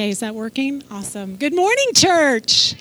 Okay, 0.00 0.08
is 0.08 0.20
that 0.20 0.34
working? 0.34 0.82
Awesome. 0.90 1.36
Good 1.36 1.54
morning, 1.54 1.88
church. 1.94 2.74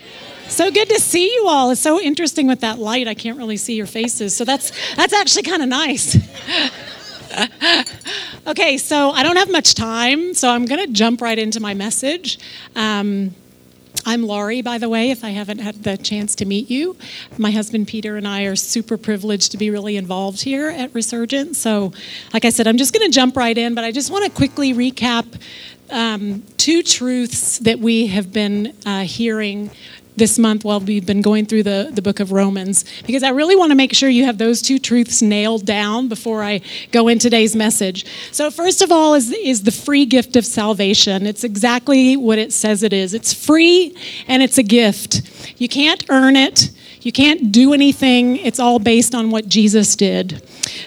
So 0.47 0.71
good 0.71 0.87
to 0.87 1.01
see 1.01 1.25
you 1.25 1.47
all. 1.49 1.69
It's 1.69 1.81
so 1.81 1.99
interesting 1.99 2.47
with 2.47 2.61
that 2.61 2.79
light. 2.79 3.09
I 3.09 3.13
can't 3.13 3.37
really 3.37 3.57
see 3.57 3.75
your 3.75 3.87
faces. 3.87 4.33
So 4.33 4.45
that's 4.45 4.71
that's 4.95 5.11
actually 5.11 5.43
kind 5.43 5.61
of 5.61 5.67
nice. 5.67 6.15
okay, 8.47 8.77
so 8.77 9.11
I 9.11 9.23
don't 9.23 9.35
have 9.35 9.51
much 9.51 9.75
time, 9.75 10.33
so 10.33 10.49
I'm 10.49 10.63
going 10.63 10.79
to 10.79 10.93
jump 10.93 11.19
right 11.19 11.37
into 11.37 11.59
my 11.59 11.73
message. 11.73 12.39
Um, 12.77 13.35
I'm 14.05 14.23
Laurie, 14.23 14.61
by 14.61 14.77
the 14.77 14.87
way, 14.87 15.11
if 15.11 15.23
I 15.23 15.31
haven't 15.31 15.59
had 15.59 15.83
the 15.83 15.97
chance 15.97 16.33
to 16.35 16.45
meet 16.45 16.69
you. 16.69 16.95
My 17.37 17.51
husband 17.51 17.87
Peter 17.87 18.15
and 18.15 18.27
I 18.27 18.43
are 18.43 18.55
super 18.55 18.97
privileged 18.97 19.51
to 19.51 19.57
be 19.57 19.69
really 19.69 19.97
involved 19.97 20.41
here 20.41 20.69
at 20.69 20.93
Resurgent. 20.95 21.55
So, 21.55 21.91
like 22.33 22.45
I 22.45 22.49
said, 22.49 22.65
I'm 22.65 22.77
just 22.77 22.93
going 22.93 23.05
to 23.05 23.13
jump 23.13 23.35
right 23.35 23.57
in, 23.57 23.75
but 23.75 23.83
I 23.83 23.91
just 23.91 24.09
want 24.09 24.25
to 24.25 24.31
quickly 24.31 24.73
recap 24.73 25.25
um, 25.91 26.43
two 26.57 26.83
truths 26.83 27.59
that 27.59 27.79
we 27.79 28.07
have 28.07 28.31
been 28.31 28.75
uh, 28.85 29.01
hearing 29.01 29.71
this 30.19 30.37
month 30.37 30.63
while 30.63 30.79
we've 30.79 31.05
been 31.05 31.21
going 31.21 31.45
through 31.45 31.63
the, 31.63 31.89
the 31.93 32.01
book 32.01 32.19
of 32.19 32.31
Romans, 32.31 32.85
because 33.07 33.23
I 33.23 33.29
really 33.29 33.55
want 33.55 33.71
to 33.71 33.75
make 33.75 33.95
sure 33.95 34.09
you 34.09 34.25
have 34.25 34.37
those 34.37 34.61
two 34.61 34.77
truths 34.77 35.21
nailed 35.21 35.65
down 35.65 36.09
before 36.09 36.43
I 36.43 36.61
go 36.91 37.07
in 37.07 37.17
today's 37.17 37.55
message. 37.55 38.05
So, 38.31 38.51
first 38.51 38.81
of 38.81 38.91
all, 38.91 39.15
is, 39.15 39.31
is 39.31 39.63
the 39.63 39.71
free 39.71 40.05
gift 40.05 40.35
of 40.35 40.45
salvation. 40.45 41.25
It's 41.25 41.43
exactly 41.43 42.17
what 42.17 42.37
it 42.37 42.53
says 42.53 42.83
it 42.83 42.93
is 42.93 43.13
it's 43.13 43.33
free 43.33 43.95
and 44.27 44.43
it's 44.43 44.57
a 44.57 44.63
gift. 44.63 45.21
You 45.57 45.69
can't 45.69 46.03
earn 46.09 46.35
it, 46.35 46.69
you 47.01 47.11
can't 47.11 47.51
do 47.51 47.73
anything, 47.73 48.37
it's 48.37 48.59
all 48.59 48.79
based 48.79 49.15
on 49.15 49.31
what 49.31 49.47
Jesus 49.47 49.95
did. 49.95 50.41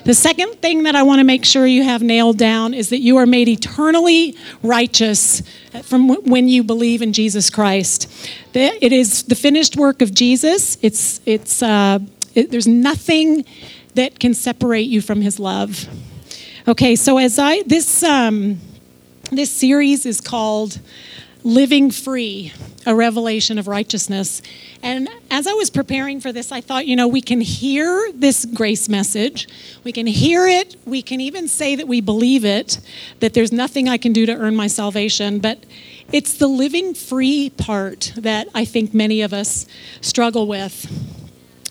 The 0.05 0.15
second 0.15 0.61
thing 0.61 0.83
that 0.83 0.95
I 0.95 1.03
want 1.03 1.21
to 1.21 1.25
make 1.25 1.45
sure 1.45 1.67
you 1.67 1.85
have 1.85 2.03
nailed 2.03 2.39
down 2.39 2.75
is 2.75 2.91
that 2.91 2.99
you 2.99 3.17
are 3.17 3.27
made 3.27 3.49
eternally 3.49 4.37
righteous 4.63 5.43
from 5.83 6.09
when 6.09 6.49
you 6.49 6.63
believe 6.63 7.03
in 7.03 7.13
Jesus 7.13 7.51
Christ. 7.51 8.13
It 8.55 8.93
is 8.93 9.23
the 9.25 9.35
finished 9.35 9.77
work 9.77 10.03
of 10.03 10.13
Jesus. 10.13 10.77
It's, 10.83 11.21
it's, 11.25 11.63
uh, 11.63 12.01
it, 12.35 12.51
there's 12.51 12.69
nothing 12.69 13.45
that 13.95 14.19
can 14.19 14.35
separate 14.35 14.89
you 14.89 15.01
from 15.01 15.21
his 15.21 15.39
love. 15.39 15.89
Okay, 16.69 16.95
so 16.95 17.19
as 17.19 17.39
I, 17.39 17.63
this, 17.63 18.03
um, 18.03 18.59
this 19.31 19.51
series 19.51 20.05
is 20.07 20.21
called 20.21 20.79
Living 21.45 21.91
Free, 21.91 22.53
a 22.87 22.95
revelation 22.95 23.59
of 23.59 23.67
righteousness. 23.67 24.43
And 24.83 25.09
as 25.31 25.47
I 25.47 25.53
was 25.55 25.71
preparing 25.71 26.21
for 26.21 26.33
this, 26.33 26.53
I 26.53 26.61
thought, 26.61 26.87
you 26.87 26.95
know, 26.95 27.09
we 27.09 27.21
can 27.21 27.41
hear 27.41 28.11
this 28.15 28.45
grace 28.45 28.89
message. 28.89 29.49
We 29.83 29.93
can 29.93 30.07
hear 30.07 30.47
it. 30.47 30.77
We 30.85 31.03
can 31.03 31.21
even 31.21 31.49
say 31.49 31.75
that 31.75 31.89
we 31.89 32.01
believe 32.01 32.45
it, 32.45 32.79
that 33.21 33.35
there's 33.35 33.53
nothing 33.53 33.89
I 33.89 33.99
can 33.99 34.13
do 34.13 34.25
to 34.27 34.33
earn 34.33 34.55
my 34.55 34.69
salvation. 34.69 35.41
But 35.41 35.65
it's 36.13 36.35
the 36.35 36.47
living 36.47 36.95
free 36.95 37.51
part 37.51 38.13
that 38.17 38.49
I 38.55 38.65
think 38.65 38.95
many 38.95 39.21
of 39.21 39.33
us 39.33 39.67
struggle 40.01 40.47
with. 40.47 40.87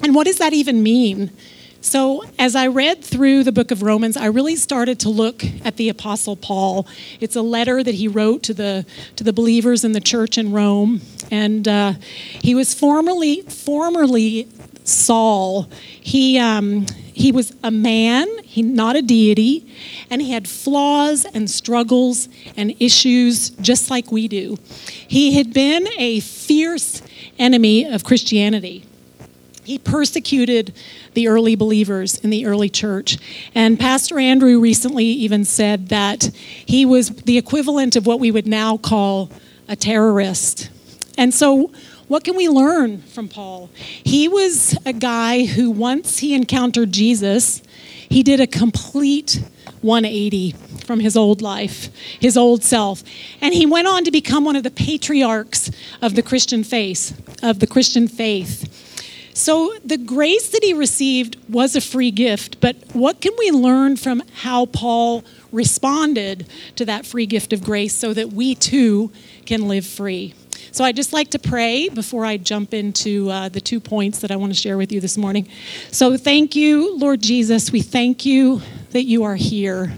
And 0.03 0.15
what 0.15 0.27
does 0.27 0.37
that 0.39 0.51
even 0.51 0.83
mean? 0.83 1.31
So, 1.83 2.23
as 2.37 2.55
I 2.55 2.67
read 2.67 3.03
through 3.03 3.43
the 3.43 3.51
book 3.51 3.71
of 3.71 3.81
Romans, 3.81 4.15
I 4.15 4.27
really 4.27 4.55
started 4.55 4.99
to 4.99 5.09
look 5.09 5.43
at 5.65 5.77
the 5.77 5.89
Apostle 5.89 6.35
Paul. 6.35 6.87
It's 7.19 7.35
a 7.35 7.41
letter 7.41 7.83
that 7.83 7.95
he 7.95 8.07
wrote 8.07 8.43
to 8.43 8.53
the, 8.53 8.85
to 9.15 9.23
the 9.23 9.33
believers 9.33 9.83
in 9.83 9.93
the 9.93 9.99
church 9.99 10.37
in 10.37 10.51
Rome. 10.51 11.01
And 11.31 11.67
uh, 11.67 11.93
he 12.39 12.53
was 12.53 12.75
formerly, 12.75 13.41
formerly 13.41 14.47
Saul. 14.83 15.63
He, 15.99 16.37
um, 16.37 16.85
he 17.13 17.31
was 17.31 17.55
a 17.63 17.71
man, 17.71 18.27
he, 18.43 18.61
not 18.61 18.95
a 18.95 19.01
deity, 19.01 19.65
and 20.11 20.21
he 20.21 20.33
had 20.33 20.47
flaws 20.47 21.25
and 21.33 21.49
struggles 21.49 22.29
and 22.55 22.75
issues 22.79 23.49
just 23.49 23.89
like 23.89 24.11
we 24.11 24.27
do. 24.27 24.59
He 25.07 25.33
had 25.33 25.51
been 25.51 25.87
a 25.97 26.19
fierce 26.19 27.01
enemy 27.39 27.85
of 27.85 28.03
Christianity. 28.03 28.85
He 29.63 29.77
persecuted 29.77 30.73
the 31.13 31.27
early 31.27 31.55
believers 31.55 32.17
in 32.19 32.29
the 32.29 32.45
early 32.45 32.69
church. 32.69 33.17
And 33.53 33.79
Pastor 33.79 34.19
Andrew 34.19 34.59
recently 34.59 35.05
even 35.05 35.45
said 35.45 35.89
that 35.89 36.31
he 36.65 36.85
was 36.85 37.09
the 37.09 37.37
equivalent 37.37 37.95
of 37.95 38.05
what 38.05 38.19
we 38.19 38.31
would 38.31 38.47
now 38.47 38.77
call 38.77 39.29
a 39.67 39.75
terrorist. 39.75 40.69
And 41.17 41.33
so, 41.33 41.71
what 42.07 42.23
can 42.23 42.35
we 42.35 42.49
learn 42.49 43.03
from 43.03 43.29
Paul? 43.29 43.69
He 43.75 44.27
was 44.27 44.77
a 44.85 44.91
guy 44.91 45.45
who, 45.45 45.71
once 45.71 46.19
he 46.19 46.33
encountered 46.33 46.91
Jesus, 46.91 47.61
he 48.09 48.23
did 48.23 48.41
a 48.41 48.47
complete 48.47 49.41
180 49.81 50.51
from 50.85 50.99
his 50.99 51.15
old 51.15 51.41
life, 51.41 51.89
his 52.19 52.35
old 52.35 52.63
self. 52.63 53.03
And 53.39 53.53
he 53.53 53.65
went 53.65 53.87
on 53.87 54.03
to 54.03 54.11
become 54.11 54.43
one 54.43 54.57
of 54.57 54.63
the 54.63 54.71
patriarchs 54.71 55.71
of 56.01 56.15
the 56.15 56.21
Christian 56.21 56.65
faith, 56.65 57.17
of 57.41 57.59
the 57.59 57.67
Christian 57.67 58.09
faith. 58.09 58.80
So 59.33 59.73
the 59.83 59.97
grace 59.97 60.49
that 60.49 60.63
he 60.63 60.73
received 60.73 61.37
was 61.49 61.75
a 61.75 61.81
free 61.81 62.11
gift, 62.11 62.59
but 62.59 62.75
what 62.93 63.21
can 63.21 63.33
we 63.37 63.51
learn 63.51 63.97
from 63.97 64.23
how 64.33 64.65
Paul 64.65 65.23
responded 65.51 66.47
to 66.75 66.85
that 66.85 67.05
free 67.05 67.25
gift 67.25 67.53
of 67.53 67.63
grace 67.63 67.95
so 67.95 68.13
that 68.13 68.33
we 68.33 68.55
too 68.55 69.11
can 69.45 69.67
live 69.67 69.85
free? 69.85 70.33
So 70.73 70.85
I'd 70.85 70.95
just 70.95 71.11
like 71.11 71.31
to 71.31 71.39
pray 71.39 71.89
before 71.89 72.23
I 72.25 72.37
jump 72.37 72.73
into 72.73 73.29
uh, 73.29 73.49
the 73.49 73.59
two 73.59 73.79
points 73.79 74.19
that 74.19 74.31
I 74.31 74.37
want 74.37 74.53
to 74.53 74.59
share 74.59 74.77
with 74.77 74.91
you 74.91 75.01
this 75.01 75.17
morning. 75.17 75.49
So 75.91 76.15
thank 76.15 76.55
you, 76.55 76.97
Lord 76.97 77.21
Jesus. 77.21 77.71
We 77.71 77.81
thank 77.81 78.25
you 78.25 78.61
that 78.91 79.03
you 79.03 79.23
are 79.23 79.35
here. 79.35 79.93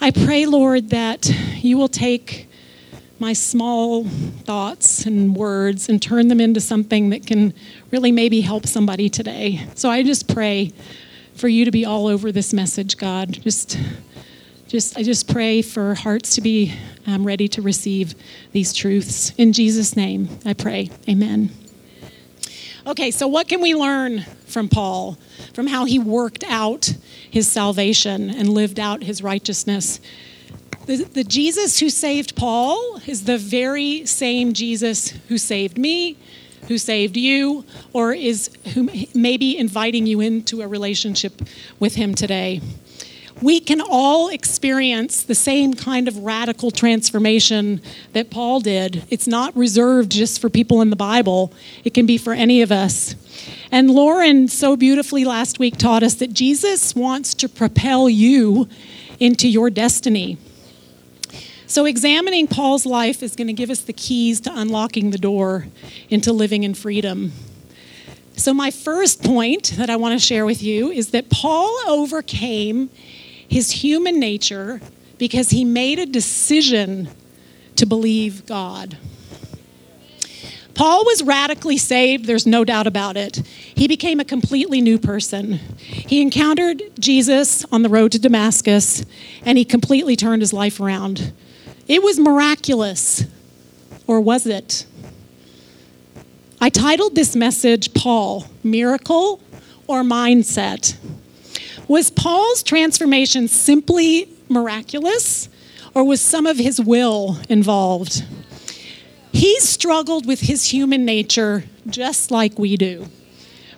I 0.00 0.10
pray, 0.10 0.44
Lord, 0.46 0.90
that 0.90 1.30
you 1.56 1.78
will 1.78 1.88
take 1.88 2.49
my 3.20 3.34
small 3.34 4.04
thoughts 4.04 5.04
and 5.04 5.36
words 5.36 5.88
and 5.90 6.02
turn 6.02 6.28
them 6.28 6.40
into 6.40 6.60
something 6.60 7.10
that 7.10 7.26
can 7.26 7.52
really 7.90 8.10
maybe 8.10 8.40
help 8.40 8.66
somebody 8.66 9.10
today. 9.10 9.66
So 9.74 9.90
I 9.90 10.02
just 10.02 10.26
pray 10.26 10.72
for 11.34 11.46
you 11.46 11.66
to 11.66 11.70
be 11.70 11.84
all 11.84 12.06
over 12.06 12.32
this 12.32 12.54
message, 12.54 12.96
God. 12.96 13.32
Just 13.42 13.78
just 14.68 14.96
I 14.96 15.02
just 15.02 15.28
pray 15.30 15.62
for 15.62 15.94
hearts 15.94 16.36
to 16.36 16.40
be 16.40 16.72
um, 17.06 17.24
ready 17.24 17.48
to 17.48 17.62
receive 17.62 18.14
these 18.52 18.72
truths. 18.72 19.32
In 19.36 19.52
Jesus' 19.52 19.96
name, 19.96 20.28
I 20.46 20.54
pray. 20.54 20.90
Amen. 21.08 21.50
Okay, 22.86 23.10
so 23.10 23.28
what 23.28 23.48
can 23.48 23.60
we 23.60 23.74
learn 23.74 24.22
from 24.46 24.68
Paul, 24.68 25.18
from 25.52 25.66
how 25.66 25.84
he 25.84 25.98
worked 25.98 26.44
out 26.44 26.94
his 27.30 27.50
salvation 27.50 28.30
and 28.30 28.48
lived 28.48 28.80
out 28.80 29.02
his 29.02 29.22
righteousness? 29.22 30.00
The, 30.90 31.04
the 31.04 31.22
Jesus 31.22 31.78
who 31.78 31.88
saved 31.88 32.34
Paul 32.34 33.00
is 33.06 33.22
the 33.22 33.38
very 33.38 34.04
same 34.06 34.52
Jesus 34.52 35.10
who 35.28 35.38
saved 35.38 35.78
me, 35.78 36.16
who 36.66 36.78
saved 36.78 37.16
you, 37.16 37.64
or 37.92 38.12
is 38.12 38.50
who 38.74 38.90
maybe 39.14 39.56
inviting 39.56 40.08
you 40.08 40.20
into 40.20 40.62
a 40.62 40.66
relationship 40.66 41.42
with 41.78 41.94
him 41.94 42.16
today. 42.16 42.60
We 43.40 43.60
can 43.60 43.80
all 43.80 44.30
experience 44.30 45.22
the 45.22 45.36
same 45.36 45.74
kind 45.74 46.08
of 46.08 46.16
radical 46.16 46.72
transformation 46.72 47.80
that 48.12 48.28
Paul 48.28 48.58
did. 48.58 49.04
It's 49.10 49.28
not 49.28 49.56
reserved 49.56 50.10
just 50.10 50.40
for 50.40 50.50
people 50.50 50.82
in 50.82 50.90
the 50.90 50.96
Bible, 50.96 51.52
it 51.84 51.94
can 51.94 52.04
be 52.04 52.18
for 52.18 52.32
any 52.32 52.62
of 52.62 52.72
us. 52.72 53.14
And 53.70 53.92
Lauren 53.92 54.48
so 54.48 54.74
beautifully 54.74 55.24
last 55.24 55.60
week 55.60 55.76
taught 55.76 56.02
us 56.02 56.14
that 56.14 56.32
Jesus 56.32 56.96
wants 56.96 57.32
to 57.34 57.48
propel 57.48 58.08
you 58.08 58.68
into 59.20 59.48
your 59.48 59.70
destiny. 59.70 60.36
So, 61.70 61.84
examining 61.84 62.48
Paul's 62.48 62.84
life 62.84 63.22
is 63.22 63.36
going 63.36 63.46
to 63.46 63.52
give 63.52 63.70
us 63.70 63.82
the 63.82 63.92
keys 63.92 64.40
to 64.40 64.52
unlocking 64.52 65.12
the 65.12 65.18
door 65.18 65.68
into 66.08 66.32
living 66.32 66.64
in 66.64 66.74
freedom. 66.74 67.30
So, 68.34 68.52
my 68.52 68.72
first 68.72 69.22
point 69.22 69.74
that 69.76 69.88
I 69.88 69.94
want 69.94 70.18
to 70.18 70.18
share 70.18 70.44
with 70.44 70.64
you 70.64 70.90
is 70.90 71.12
that 71.12 71.30
Paul 71.30 71.78
overcame 71.86 72.90
his 73.46 73.70
human 73.70 74.18
nature 74.18 74.80
because 75.16 75.50
he 75.50 75.64
made 75.64 76.00
a 76.00 76.06
decision 76.06 77.08
to 77.76 77.86
believe 77.86 78.46
God. 78.46 78.98
Paul 80.74 81.04
was 81.04 81.22
radically 81.22 81.78
saved, 81.78 82.24
there's 82.24 82.48
no 82.48 82.64
doubt 82.64 82.88
about 82.88 83.16
it. 83.16 83.46
He 83.46 83.86
became 83.86 84.18
a 84.18 84.24
completely 84.24 84.80
new 84.80 84.98
person. 84.98 85.52
He 85.52 86.20
encountered 86.20 86.82
Jesus 86.98 87.64
on 87.66 87.84
the 87.84 87.88
road 87.88 88.10
to 88.10 88.18
Damascus, 88.18 89.04
and 89.44 89.56
he 89.56 89.64
completely 89.64 90.16
turned 90.16 90.42
his 90.42 90.52
life 90.52 90.80
around. 90.80 91.32
It 91.90 92.04
was 92.04 92.20
miraculous, 92.20 93.24
or 94.06 94.20
was 94.20 94.46
it? 94.46 94.86
I 96.60 96.68
titled 96.68 97.16
this 97.16 97.34
message 97.34 97.92
Paul, 97.94 98.46
Miracle 98.62 99.40
or 99.88 100.04
Mindset. 100.04 100.96
Was 101.88 102.08
Paul's 102.08 102.62
transformation 102.62 103.48
simply 103.48 104.28
miraculous, 104.48 105.48
or 105.92 106.04
was 106.04 106.20
some 106.20 106.46
of 106.46 106.58
his 106.58 106.80
will 106.80 107.38
involved? 107.48 108.24
He 109.32 109.58
struggled 109.58 110.26
with 110.26 110.42
his 110.42 110.66
human 110.66 111.04
nature 111.04 111.64
just 111.88 112.30
like 112.30 112.56
we 112.56 112.76
do. 112.76 113.08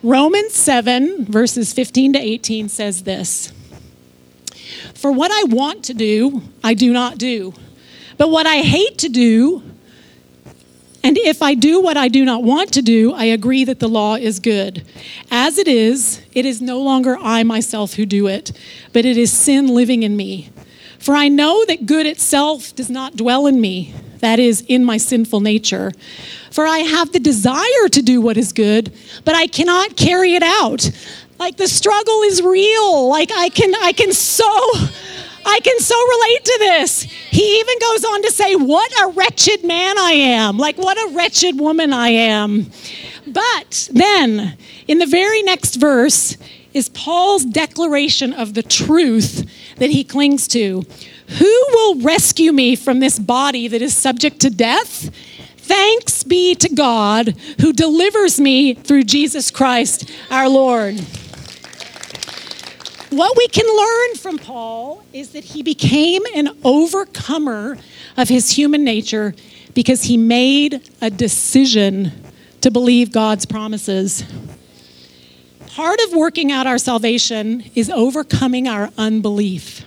Romans 0.02 0.52
7, 0.52 1.24
verses 1.24 1.72
15 1.72 2.12
to 2.12 2.18
18 2.18 2.68
says 2.68 3.04
this 3.04 3.54
For 4.92 5.10
what 5.10 5.30
I 5.30 5.44
want 5.44 5.82
to 5.84 5.94
do, 5.94 6.42
I 6.62 6.74
do 6.74 6.92
not 6.92 7.16
do 7.16 7.54
But 8.18 8.30
what 8.30 8.46
I 8.46 8.56
hate 8.58 8.98
to 8.98 9.08
do, 9.08 9.62
and 11.04 11.18
if 11.18 11.42
I 11.42 11.54
do 11.54 11.80
what 11.80 11.96
I 11.96 12.08
do 12.08 12.24
not 12.24 12.44
want 12.44 12.72
to 12.74 12.82
do, 12.82 13.12
I 13.12 13.24
agree 13.24 13.64
that 13.64 13.80
the 13.80 13.88
law 13.88 14.14
is 14.14 14.38
good. 14.38 14.84
As 15.30 15.58
it 15.58 15.66
is, 15.66 16.22
it 16.32 16.46
is 16.46 16.62
no 16.62 16.80
longer 16.80 17.18
I 17.20 17.42
myself 17.42 17.94
who 17.94 18.06
do 18.06 18.28
it, 18.28 18.52
but 18.92 19.04
it 19.04 19.16
is 19.16 19.32
sin 19.32 19.68
living 19.68 20.02
in 20.02 20.16
me. 20.16 20.50
For 20.98 21.16
I 21.16 21.26
know 21.28 21.64
that 21.64 21.86
good 21.86 22.06
itself 22.06 22.74
does 22.76 22.88
not 22.88 23.16
dwell 23.16 23.48
in 23.48 23.60
me, 23.60 23.92
that 24.20 24.38
is, 24.38 24.64
in 24.68 24.84
my 24.84 24.98
sinful 24.98 25.40
nature. 25.40 25.90
For 26.52 26.64
I 26.64 26.78
have 26.78 27.10
the 27.10 27.18
desire 27.18 27.88
to 27.90 28.02
do 28.02 28.20
what 28.20 28.36
is 28.36 28.52
good, 28.52 28.92
but 29.24 29.34
I 29.34 29.48
cannot 29.48 29.96
carry 29.96 30.34
it 30.34 30.44
out. 30.44 30.88
Like 31.40 31.56
the 31.56 31.66
struggle 31.66 32.22
is 32.22 32.40
real. 32.40 33.08
Like 33.08 33.32
I 33.32 33.48
can, 33.48 33.74
I 33.74 33.90
can 33.90 34.12
so. 34.12 34.72
I 35.44 35.60
can 35.60 35.78
so 35.80 35.94
relate 35.94 36.44
to 36.44 36.56
this. 36.60 37.02
He 37.02 37.60
even 37.60 37.78
goes 37.78 38.04
on 38.04 38.22
to 38.22 38.30
say, 38.32 38.54
What 38.56 38.92
a 39.02 39.08
wretched 39.08 39.64
man 39.64 39.98
I 39.98 40.12
am. 40.12 40.58
Like, 40.58 40.78
what 40.78 40.96
a 40.98 41.14
wretched 41.14 41.58
woman 41.58 41.92
I 41.92 42.08
am. 42.08 42.70
But 43.26 43.88
then, 43.92 44.56
in 44.88 44.98
the 44.98 45.06
very 45.06 45.42
next 45.42 45.76
verse, 45.76 46.36
is 46.72 46.88
Paul's 46.88 47.44
declaration 47.44 48.32
of 48.32 48.54
the 48.54 48.62
truth 48.62 49.48
that 49.76 49.90
he 49.90 50.04
clings 50.04 50.48
to. 50.48 50.84
Who 51.38 51.66
will 51.70 52.00
rescue 52.00 52.52
me 52.52 52.76
from 52.76 53.00
this 53.00 53.18
body 53.18 53.68
that 53.68 53.82
is 53.82 53.96
subject 53.96 54.40
to 54.40 54.50
death? 54.50 55.10
Thanks 55.56 56.22
be 56.24 56.54
to 56.56 56.68
God 56.68 57.34
who 57.60 57.72
delivers 57.72 58.40
me 58.40 58.74
through 58.74 59.04
Jesus 59.04 59.50
Christ 59.50 60.10
our 60.30 60.48
Lord. 60.48 61.00
What 63.12 63.36
we 63.36 63.46
can 63.48 63.66
learn 63.66 64.16
from 64.16 64.38
Paul 64.38 65.04
is 65.12 65.32
that 65.32 65.44
he 65.44 65.62
became 65.62 66.22
an 66.34 66.48
overcomer 66.64 67.76
of 68.16 68.30
his 68.30 68.48
human 68.48 68.84
nature 68.84 69.34
because 69.74 70.04
he 70.04 70.16
made 70.16 70.80
a 71.02 71.10
decision 71.10 72.10
to 72.62 72.70
believe 72.70 73.12
God's 73.12 73.44
promises. 73.44 74.24
Part 75.66 76.00
of 76.06 76.14
working 76.14 76.50
out 76.50 76.66
our 76.66 76.78
salvation 76.78 77.64
is 77.74 77.90
overcoming 77.90 78.66
our 78.66 78.88
unbelief. 78.96 79.84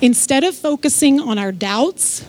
Instead 0.00 0.42
of 0.42 0.56
focusing 0.56 1.20
on 1.20 1.38
our 1.38 1.52
doubts, 1.52 2.26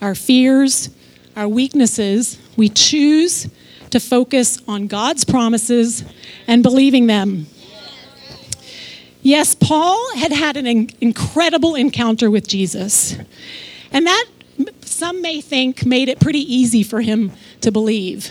our 0.00 0.14
fears, 0.14 0.88
our 1.36 1.46
weaknesses, 1.46 2.38
we 2.56 2.70
choose 2.70 3.46
to 3.90 4.00
focus 4.00 4.58
on 4.66 4.86
God's 4.86 5.26
promises 5.26 6.02
and 6.46 6.62
believing 6.62 7.08
them. 7.08 7.46
Yes, 9.26 9.56
Paul 9.56 10.14
had 10.14 10.30
had 10.30 10.56
an 10.56 10.88
incredible 11.00 11.74
encounter 11.74 12.30
with 12.30 12.46
Jesus. 12.46 13.16
And 13.90 14.06
that, 14.06 14.24
some 14.82 15.20
may 15.20 15.40
think, 15.40 15.84
made 15.84 16.08
it 16.08 16.20
pretty 16.20 16.38
easy 16.38 16.84
for 16.84 17.00
him 17.00 17.32
to 17.62 17.72
believe. 17.72 18.30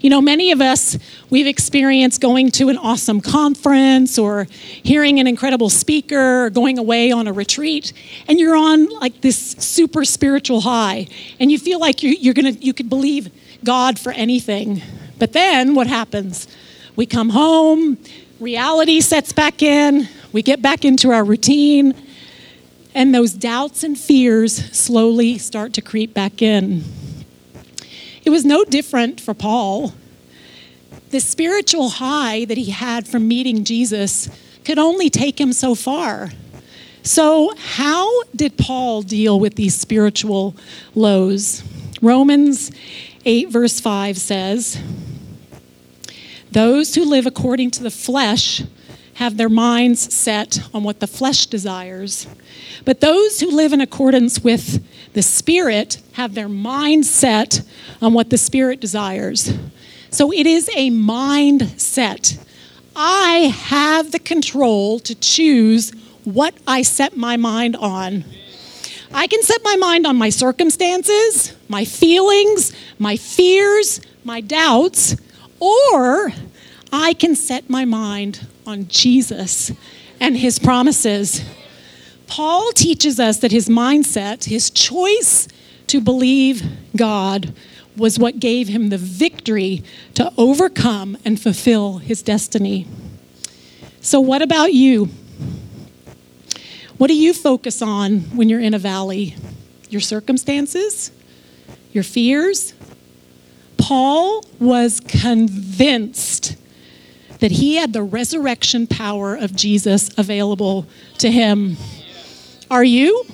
You 0.00 0.08
know, 0.08 0.22
many 0.22 0.50
of 0.50 0.62
us, 0.62 0.96
we've 1.28 1.46
experienced 1.46 2.22
going 2.22 2.50
to 2.52 2.70
an 2.70 2.78
awesome 2.78 3.20
conference 3.20 4.18
or 4.18 4.46
hearing 4.82 5.20
an 5.20 5.26
incredible 5.26 5.68
speaker 5.68 6.46
or 6.46 6.50
going 6.50 6.78
away 6.78 7.12
on 7.12 7.26
a 7.28 7.32
retreat, 7.34 7.92
and 8.26 8.40
you're 8.40 8.56
on 8.56 8.88
like 9.00 9.20
this 9.20 9.36
super 9.36 10.02
spiritual 10.06 10.62
high, 10.62 11.08
and 11.40 11.52
you 11.52 11.58
feel 11.58 11.78
like 11.78 12.02
you're, 12.02 12.14
you're 12.14 12.32
gonna, 12.32 12.52
you 12.52 12.72
could 12.72 12.88
believe 12.88 13.30
God 13.62 13.98
for 13.98 14.12
anything. 14.12 14.80
But 15.18 15.34
then 15.34 15.74
what 15.74 15.88
happens? 15.88 16.48
We 16.96 17.04
come 17.04 17.28
home, 17.28 17.98
reality 18.40 19.02
sets 19.02 19.32
back 19.32 19.62
in, 19.62 20.08
we 20.32 20.42
get 20.42 20.62
back 20.62 20.84
into 20.84 21.10
our 21.10 21.24
routine, 21.24 21.94
and 22.94 23.14
those 23.14 23.32
doubts 23.32 23.84
and 23.84 23.98
fears 23.98 24.54
slowly 24.76 25.38
start 25.38 25.72
to 25.74 25.80
creep 25.80 26.14
back 26.14 26.42
in. 26.42 26.84
It 28.24 28.30
was 28.30 28.44
no 28.44 28.64
different 28.64 29.20
for 29.20 29.34
Paul. 29.34 29.94
The 31.10 31.20
spiritual 31.20 31.90
high 31.90 32.44
that 32.46 32.56
he 32.56 32.70
had 32.70 33.06
from 33.06 33.28
meeting 33.28 33.64
Jesus 33.64 34.28
could 34.64 34.78
only 34.78 35.10
take 35.10 35.40
him 35.40 35.52
so 35.52 35.74
far. 35.74 36.30
So, 37.02 37.52
how 37.56 38.22
did 38.34 38.56
Paul 38.56 39.02
deal 39.02 39.40
with 39.40 39.56
these 39.56 39.74
spiritual 39.74 40.54
lows? 40.94 41.64
Romans 42.00 42.70
8, 43.24 43.48
verse 43.50 43.80
5 43.80 44.16
says, 44.16 44.80
Those 46.50 46.94
who 46.94 47.04
live 47.04 47.26
according 47.26 47.72
to 47.72 47.82
the 47.82 47.90
flesh 47.90 48.62
have 49.14 49.36
their 49.36 49.48
minds 49.48 50.12
set 50.12 50.60
on 50.72 50.82
what 50.84 51.00
the 51.00 51.06
flesh 51.06 51.46
desires. 51.46 52.26
But 52.84 53.00
those 53.00 53.40
who 53.40 53.50
live 53.50 53.72
in 53.72 53.80
accordance 53.80 54.40
with 54.40 54.84
the 55.12 55.22
Spirit 55.22 56.00
have 56.12 56.34
their 56.34 56.48
mind 56.48 57.06
set 57.06 57.62
on 58.00 58.14
what 58.14 58.30
the 58.30 58.38
Spirit 58.38 58.80
desires. 58.80 59.52
So 60.10 60.32
it 60.32 60.46
is 60.46 60.68
a 60.70 60.90
mindset. 60.90 62.42
I 62.96 63.54
have 63.66 64.12
the 64.12 64.18
control 64.18 64.98
to 65.00 65.14
choose 65.14 65.92
what 66.24 66.54
I 66.66 66.82
set 66.82 67.16
my 67.16 67.36
mind 67.36 67.76
on. 67.76 68.24
I 69.14 69.26
can 69.26 69.42
set 69.42 69.60
my 69.62 69.76
mind 69.76 70.06
on 70.06 70.16
my 70.16 70.30
circumstances, 70.30 71.54
my 71.68 71.84
feelings, 71.84 72.72
my 72.98 73.16
fears, 73.16 74.00
my 74.24 74.40
doubts, 74.40 75.16
or 75.60 76.32
I 76.92 77.14
can 77.14 77.34
set 77.34 77.68
my 77.68 77.84
mind 77.84 78.46
on 78.66 78.88
Jesus 78.88 79.72
and 80.20 80.36
his 80.36 80.58
promises. 80.58 81.42
Paul 82.26 82.72
teaches 82.72 83.18
us 83.20 83.38
that 83.38 83.52
his 83.52 83.68
mindset, 83.68 84.44
his 84.44 84.70
choice 84.70 85.48
to 85.88 86.00
believe 86.00 86.62
God, 86.96 87.52
was 87.96 88.18
what 88.18 88.40
gave 88.40 88.68
him 88.68 88.88
the 88.88 88.98
victory 88.98 89.82
to 90.14 90.32
overcome 90.38 91.18
and 91.24 91.40
fulfill 91.40 91.98
his 91.98 92.22
destiny. 92.22 92.86
So, 94.00 94.20
what 94.20 94.42
about 94.42 94.72
you? 94.72 95.10
What 96.96 97.08
do 97.08 97.14
you 97.14 97.34
focus 97.34 97.82
on 97.82 98.20
when 98.36 98.48
you're 98.48 98.60
in 98.60 98.74
a 98.74 98.78
valley? 98.78 99.34
Your 99.90 100.00
circumstances? 100.00 101.10
Your 101.92 102.04
fears? 102.04 102.74
Paul 103.76 104.44
was 104.58 105.00
convinced 105.00 106.56
that 107.42 107.50
he 107.50 107.74
had 107.74 107.92
the 107.92 108.04
resurrection 108.04 108.86
power 108.86 109.34
of 109.34 109.52
Jesus 109.52 110.08
available 110.16 110.86
to 111.18 111.28
him. 111.28 111.76
Are 112.70 112.84
you? 112.84 113.26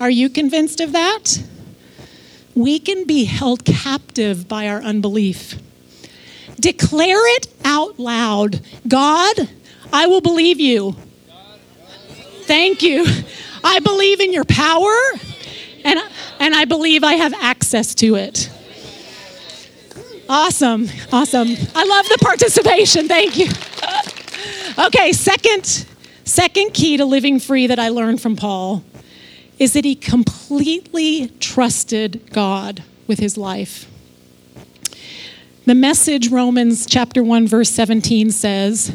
Are 0.00 0.08
you 0.08 0.30
convinced 0.30 0.80
of 0.80 0.92
that? 0.92 1.44
We 2.54 2.78
can 2.78 3.04
be 3.04 3.24
held 3.24 3.66
captive 3.66 4.48
by 4.48 4.66
our 4.66 4.80
unbelief. 4.80 5.60
Declare 6.58 7.36
it 7.36 7.48
out 7.66 7.98
loud 7.98 8.62
God, 8.88 9.50
I 9.92 10.06
will 10.06 10.22
believe 10.22 10.58
you. 10.58 10.96
Thank 12.44 12.82
you. 12.82 13.04
I 13.62 13.80
believe 13.80 14.20
in 14.20 14.32
your 14.32 14.44
power, 14.44 14.96
and, 15.84 16.00
and 16.40 16.54
I 16.54 16.64
believe 16.64 17.04
I 17.04 17.12
have 17.14 17.34
access 17.34 17.94
to 17.96 18.14
it. 18.14 18.50
Awesome. 20.28 20.88
Awesome. 21.12 21.48
I 21.74 21.84
love 21.84 22.08
the 22.08 22.18
participation. 22.20 23.08
Thank 23.08 23.38
you. 23.38 23.48
Okay, 24.78 25.12
second 25.12 25.86
second 26.24 26.72
key 26.72 26.96
to 26.96 27.04
living 27.04 27.38
free 27.38 27.66
that 27.66 27.78
I 27.78 27.88
learned 27.88 28.22
from 28.22 28.36
Paul 28.36 28.84
is 29.58 29.74
that 29.74 29.84
he 29.84 29.94
completely 29.94 31.28
trusted 31.40 32.30
God 32.30 32.82
with 33.06 33.18
his 33.18 33.36
life. 33.36 33.88
The 35.66 35.74
message 35.74 36.30
Romans 36.30 36.86
chapter 36.86 37.22
1 37.22 37.46
verse 37.46 37.70
17 37.70 38.30
says, 38.30 38.92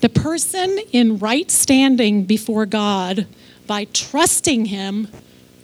"The 0.00 0.08
person 0.08 0.78
in 0.92 1.18
right 1.18 1.50
standing 1.50 2.24
before 2.24 2.66
God 2.66 3.26
by 3.66 3.86
trusting 3.92 4.66
him 4.66 5.08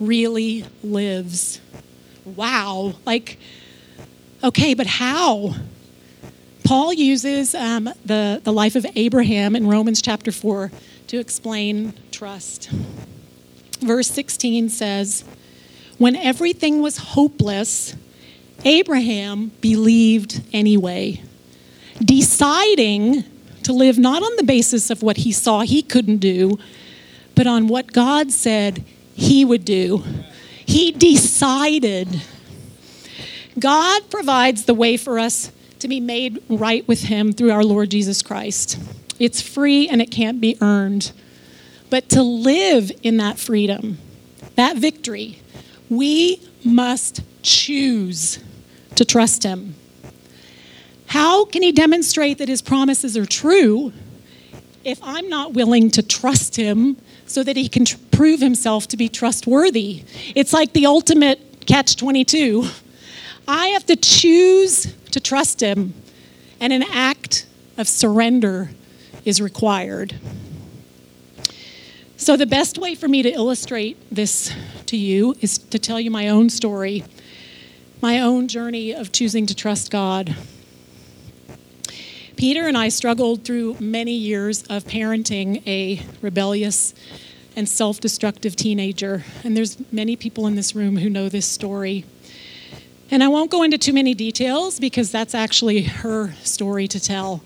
really 0.00 0.64
lives." 0.82 1.60
Wow. 2.24 2.94
Like 3.06 3.38
Okay, 4.44 4.74
but 4.74 4.86
how? 4.86 5.54
Paul 6.64 6.92
uses 6.92 7.54
um, 7.54 7.88
the, 8.04 8.42
the 8.44 8.52
life 8.52 8.76
of 8.76 8.84
Abraham 8.94 9.56
in 9.56 9.66
Romans 9.66 10.02
chapter 10.02 10.30
4 10.30 10.70
to 11.06 11.18
explain 11.18 11.94
trust. 12.10 12.68
Verse 13.80 14.06
16 14.08 14.68
says, 14.68 15.24
When 15.96 16.14
everything 16.14 16.82
was 16.82 16.98
hopeless, 16.98 17.96
Abraham 18.66 19.52
believed 19.62 20.42
anyway, 20.52 21.22
deciding 21.98 23.24
to 23.62 23.72
live 23.72 23.98
not 23.98 24.22
on 24.22 24.36
the 24.36 24.44
basis 24.44 24.90
of 24.90 25.02
what 25.02 25.16
he 25.18 25.32
saw 25.32 25.62
he 25.62 25.80
couldn't 25.80 26.18
do, 26.18 26.58
but 27.34 27.46
on 27.46 27.66
what 27.66 27.94
God 27.94 28.30
said 28.30 28.84
he 29.14 29.42
would 29.42 29.64
do. 29.64 30.04
He 30.66 30.92
decided 30.92 32.20
God 33.58 34.10
provides 34.10 34.64
the 34.64 34.74
way 34.74 34.96
for 34.96 35.18
us 35.18 35.52
to 35.78 35.88
be 35.88 36.00
made 36.00 36.42
right 36.48 36.86
with 36.88 37.04
Him 37.04 37.32
through 37.32 37.52
our 37.52 37.64
Lord 37.64 37.90
Jesus 37.90 38.22
Christ. 38.22 38.78
It's 39.18 39.40
free 39.40 39.88
and 39.88 40.02
it 40.02 40.10
can't 40.10 40.40
be 40.40 40.56
earned. 40.60 41.12
But 41.90 42.08
to 42.10 42.22
live 42.22 42.90
in 43.02 43.18
that 43.18 43.38
freedom, 43.38 43.98
that 44.56 44.76
victory, 44.76 45.40
We 45.90 46.40
must 46.64 47.20
choose 47.42 48.38
to 48.96 49.04
trust 49.04 49.42
Him. 49.42 49.74
How 51.06 51.44
can 51.44 51.62
He 51.62 51.72
demonstrate 51.72 52.38
that 52.38 52.48
His 52.48 52.62
promises 52.62 53.16
are 53.16 53.26
true 53.26 53.92
if 54.82 54.98
I'm 55.02 55.28
not 55.28 55.52
willing 55.52 55.90
to 55.90 56.02
trust 56.02 56.56
Him 56.56 56.96
so 57.26 57.42
that 57.44 57.56
He 57.56 57.68
can 57.68 57.84
tr- 57.84 57.98
prove 58.10 58.40
Himself 58.40 58.88
to 58.88 58.96
be 58.96 59.08
trustworthy? 59.08 60.04
It's 60.34 60.52
like 60.52 60.72
the 60.72 60.86
ultimate 60.86 61.66
catch 61.66 61.96
22. 61.96 62.66
I 63.46 63.68
have 63.68 63.84
to 63.86 63.96
choose 63.96 64.94
to 65.10 65.20
trust 65.20 65.60
Him, 65.60 65.94
and 66.60 66.72
an 66.72 66.82
act 66.82 67.46
of 67.76 67.88
surrender 67.88 68.70
is 69.24 69.40
required. 69.40 70.14
So, 72.16 72.36
the 72.36 72.46
best 72.46 72.78
way 72.78 72.94
for 72.94 73.08
me 73.08 73.22
to 73.22 73.30
illustrate 73.30 73.98
this 74.10 74.52
to 74.86 74.96
you 74.96 75.34
is 75.40 75.58
to 75.58 75.78
tell 75.78 76.00
you 76.00 76.10
my 76.10 76.28
own 76.28 76.48
story, 76.48 77.04
my 78.00 78.20
own 78.20 78.48
journey 78.48 78.92
of 78.92 79.12
choosing 79.12 79.46
to 79.46 79.54
trust 79.54 79.90
God. 79.90 80.34
Peter 82.36 82.66
and 82.66 82.76
I 82.76 82.88
struggled 82.88 83.44
through 83.44 83.76
many 83.78 84.12
years 84.12 84.62
of 84.64 84.84
parenting 84.84 85.66
a 85.66 86.02
rebellious 86.20 86.94
and 87.56 87.68
self 87.68 88.00
destructive 88.00 88.56
teenager. 88.56 89.24
And 89.44 89.56
there's 89.56 89.76
many 89.92 90.16
people 90.16 90.46
in 90.46 90.56
this 90.56 90.74
room 90.74 90.96
who 90.96 91.08
know 91.08 91.28
this 91.28 91.46
story. 91.46 92.04
And 93.10 93.22
I 93.22 93.28
won't 93.28 93.50
go 93.50 93.62
into 93.62 93.78
too 93.78 93.92
many 93.92 94.14
details 94.14 94.80
because 94.80 95.10
that's 95.10 95.34
actually 95.34 95.82
her 95.82 96.32
story 96.42 96.88
to 96.88 96.98
tell. 96.98 97.42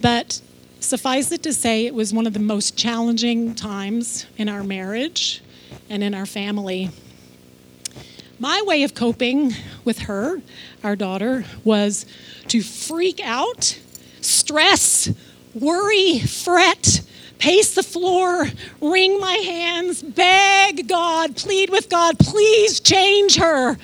But 0.00 0.40
suffice 0.80 1.30
it 1.32 1.42
to 1.42 1.52
say, 1.52 1.86
it 1.86 1.94
was 1.94 2.12
one 2.12 2.26
of 2.26 2.32
the 2.32 2.40
most 2.40 2.76
challenging 2.76 3.54
times 3.54 4.26
in 4.36 4.48
our 4.48 4.64
marriage 4.64 5.42
and 5.88 6.02
in 6.02 6.14
our 6.14 6.26
family. 6.26 6.90
My 8.38 8.62
way 8.64 8.82
of 8.84 8.94
coping 8.94 9.52
with 9.84 10.00
her, 10.00 10.40
our 10.82 10.96
daughter, 10.96 11.44
was 11.62 12.06
to 12.48 12.62
freak 12.62 13.20
out, 13.22 13.78
stress, 14.22 15.12
worry, 15.54 16.20
fret, 16.20 17.02
pace 17.38 17.74
the 17.74 17.82
floor, 17.82 18.46
wring 18.80 19.20
my 19.20 19.34
hands, 19.34 20.02
beg 20.02 20.88
God, 20.88 21.36
plead 21.36 21.68
with 21.68 21.90
God, 21.90 22.18
please 22.18 22.80
change 22.80 23.36
her. 23.36 23.76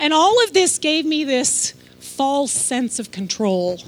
And 0.00 0.14
all 0.14 0.42
of 0.42 0.54
this 0.54 0.78
gave 0.78 1.04
me 1.04 1.24
this 1.24 1.72
false 2.00 2.50
sense 2.50 2.98
of 2.98 3.10
control. 3.10 3.78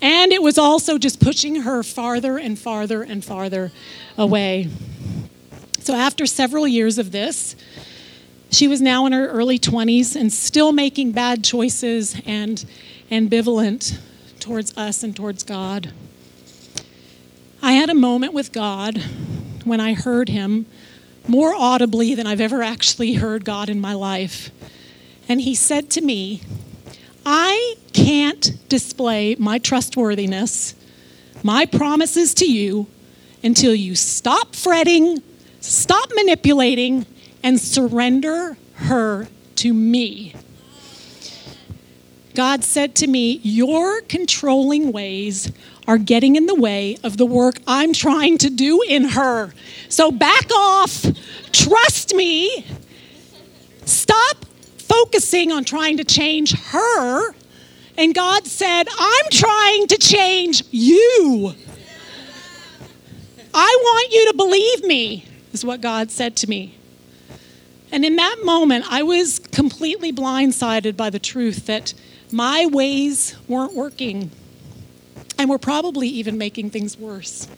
And 0.00 0.32
it 0.32 0.40
was 0.40 0.56
also 0.56 0.98
just 0.98 1.20
pushing 1.20 1.62
her 1.62 1.82
farther 1.82 2.38
and 2.38 2.56
farther 2.56 3.02
and 3.02 3.24
farther 3.24 3.72
away. 4.16 4.68
So, 5.80 5.94
after 5.94 6.26
several 6.26 6.66
years 6.68 6.96
of 6.96 7.10
this, 7.10 7.56
she 8.50 8.68
was 8.68 8.80
now 8.80 9.04
in 9.06 9.12
her 9.12 9.28
early 9.28 9.58
20s 9.58 10.14
and 10.14 10.32
still 10.32 10.72
making 10.72 11.12
bad 11.12 11.42
choices 11.42 12.16
and 12.24 12.64
ambivalent 13.10 13.98
towards 14.38 14.76
us 14.76 15.02
and 15.02 15.14
towards 15.14 15.42
God. 15.42 15.92
I 17.60 17.72
had 17.72 17.90
a 17.90 17.94
moment 17.94 18.32
with 18.32 18.52
God 18.52 19.02
when 19.64 19.80
I 19.80 19.94
heard 19.94 20.28
Him 20.28 20.66
more 21.26 21.54
audibly 21.54 22.14
than 22.14 22.26
I've 22.26 22.40
ever 22.40 22.62
actually 22.62 23.14
heard 23.14 23.44
God 23.44 23.68
in 23.68 23.80
my 23.80 23.94
life. 23.94 24.50
And 25.30 25.40
he 25.40 25.54
said 25.54 25.90
to 25.90 26.00
me, 26.00 26.42
I 27.24 27.76
can't 27.92 28.68
display 28.68 29.36
my 29.38 29.58
trustworthiness, 29.58 30.74
my 31.44 31.66
promises 31.66 32.34
to 32.34 32.52
you, 32.52 32.88
until 33.40 33.72
you 33.72 33.94
stop 33.94 34.56
fretting, 34.56 35.22
stop 35.60 36.10
manipulating, 36.16 37.06
and 37.44 37.60
surrender 37.60 38.56
her 38.74 39.28
to 39.54 39.72
me. 39.72 40.34
God 42.34 42.64
said 42.64 42.96
to 42.96 43.06
me, 43.06 43.38
Your 43.44 44.00
controlling 44.00 44.90
ways 44.90 45.52
are 45.86 45.98
getting 45.98 46.34
in 46.34 46.46
the 46.46 46.56
way 46.56 46.96
of 47.04 47.18
the 47.18 47.26
work 47.26 47.60
I'm 47.68 47.92
trying 47.92 48.36
to 48.38 48.50
do 48.50 48.82
in 48.82 49.10
her. 49.10 49.52
So 49.88 50.10
back 50.10 50.50
off, 50.52 51.06
trust 51.52 52.16
me, 52.16 52.66
focusing 55.00 55.50
on 55.50 55.64
trying 55.64 55.96
to 55.96 56.04
change 56.04 56.52
her. 56.52 57.32
And 57.96 58.14
God 58.14 58.46
said, 58.46 58.86
I'm 58.98 59.24
trying 59.30 59.86
to 59.88 59.98
change 59.98 60.62
you. 60.70 61.54
I 63.52 63.78
want 63.82 64.12
you 64.12 64.30
to 64.30 64.36
believe 64.36 64.84
me, 64.84 65.26
is 65.52 65.64
what 65.64 65.80
God 65.80 66.10
said 66.10 66.36
to 66.36 66.48
me. 66.48 66.78
And 67.90 68.04
in 68.04 68.16
that 68.16 68.36
moment, 68.44 68.84
I 68.88 69.02
was 69.02 69.38
completely 69.38 70.12
blindsided 70.12 70.96
by 70.96 71.10
the 71.10 71.18
truth 71.18 71.66
that 71.66 71.92
my 72.30 72.66
ways 72.66 73.36
weren't 73.48 73.74
working 73.74 74.30
and 75.36 75.50
were 75.50 75.58
probably 75.58 76.08
even 76.08 76.38
making 76.38 76.70
things 76.70 76.96
worse. 76.96 77.48